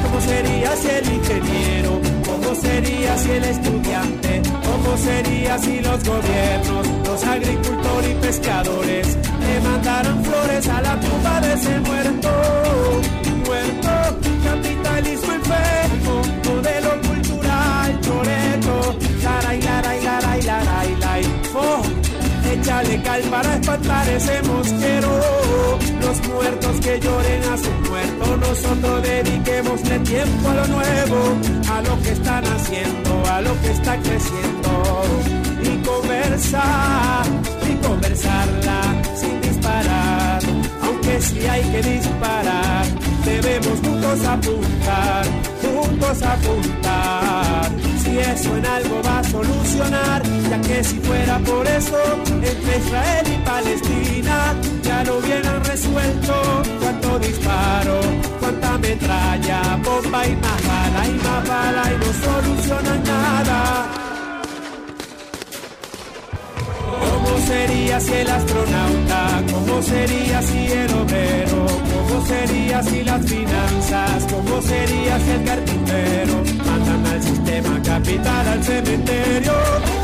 [0.03, 2.01] cómo sería si el ingeniero,
[2.51, 9.61] cómo sería si el estudiante, cómo sería si los gobiernos, los agricultores y pescadores le
[9.61, 12.29] mandaran flores a la tumba de ese muerto,
[13.47, 13.91] muerto,
[14.43, 16.00] capitalismo enfermo,
[22.61, 25.21] échale cal para espantar ese mosquero,
[26.01, 31.19] los muertos que lloren a su muerto, nosotros dediquemosle tiempo a lo nuevo,
[31.73, 35.03] a lo que están haciendo, a lo que está creciendo,
[35.63, 37.27] y conversar,
[37.69, 38.81] y conversarla
[39.15, 40.43] sin disparar,
[40.83, 42.85] aunque si hay que disparar,
[43.25, 45.25] debemos juntos apuntar,
[45.63, 47.90] juntos apuntar.
[48.11, 51.97] Si eso en algo va a solucionar, ya que si fuera por eso,
[52.43, 56.35] entre Israel y Palestina ya lo hubieran resuelto.
[56.81, 58.01] Cuánto disparo,
[58.41, 63.87] cuánta metralla, bomba y más y más y no solucionan nada.
[67.13, 69.43] ¿Cómo sería si el astronauta?
[69.53, 71.67] ¿Cómo sería si el obrero?
[71.93, 74.27] ¿Cómo sería si las finanzas?
[74.33, 76.60] ¿Cómo sería si el carpintero?
[77.51, 79.53] Sistema capital, al cementerio.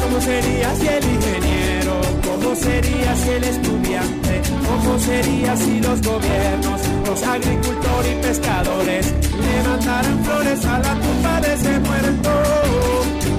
[0.02, 2.00] ¿Cómo sería si el ingeniero?
[2.26, 4.42] ¿Cómo sería si el estudiante?
[4.66, 9.14] ¿Cómo sería si los gobiernos, los agricultores y pescadores
[9.44, 12.30] le mandaran flores a la tumba de ese muerto?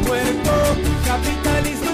[0.07, 0.53] Muerto,
[1.05, 1.86] capitalismo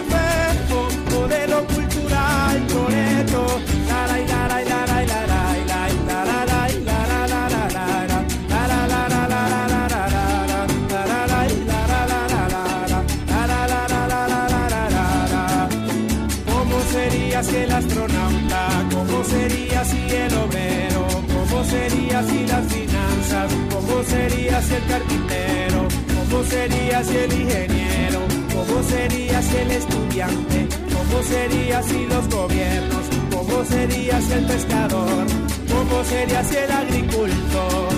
[24.94, 28.20] ¿Cómo sería si el ingeniero?
[28.54, 30.68] ¿Cómo sería si el estudiante?
[30.94, 33.06] ¿Cómo sería si los gobiernos?
[33.32, 35.26] ¿Cómo sería si el pescador?
[35.72, 37.94] ¿Cómo sería si el agricultor?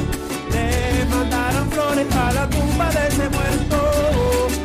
[0.54, 4.65] Le mandaron flores a la tumba de ese muerto.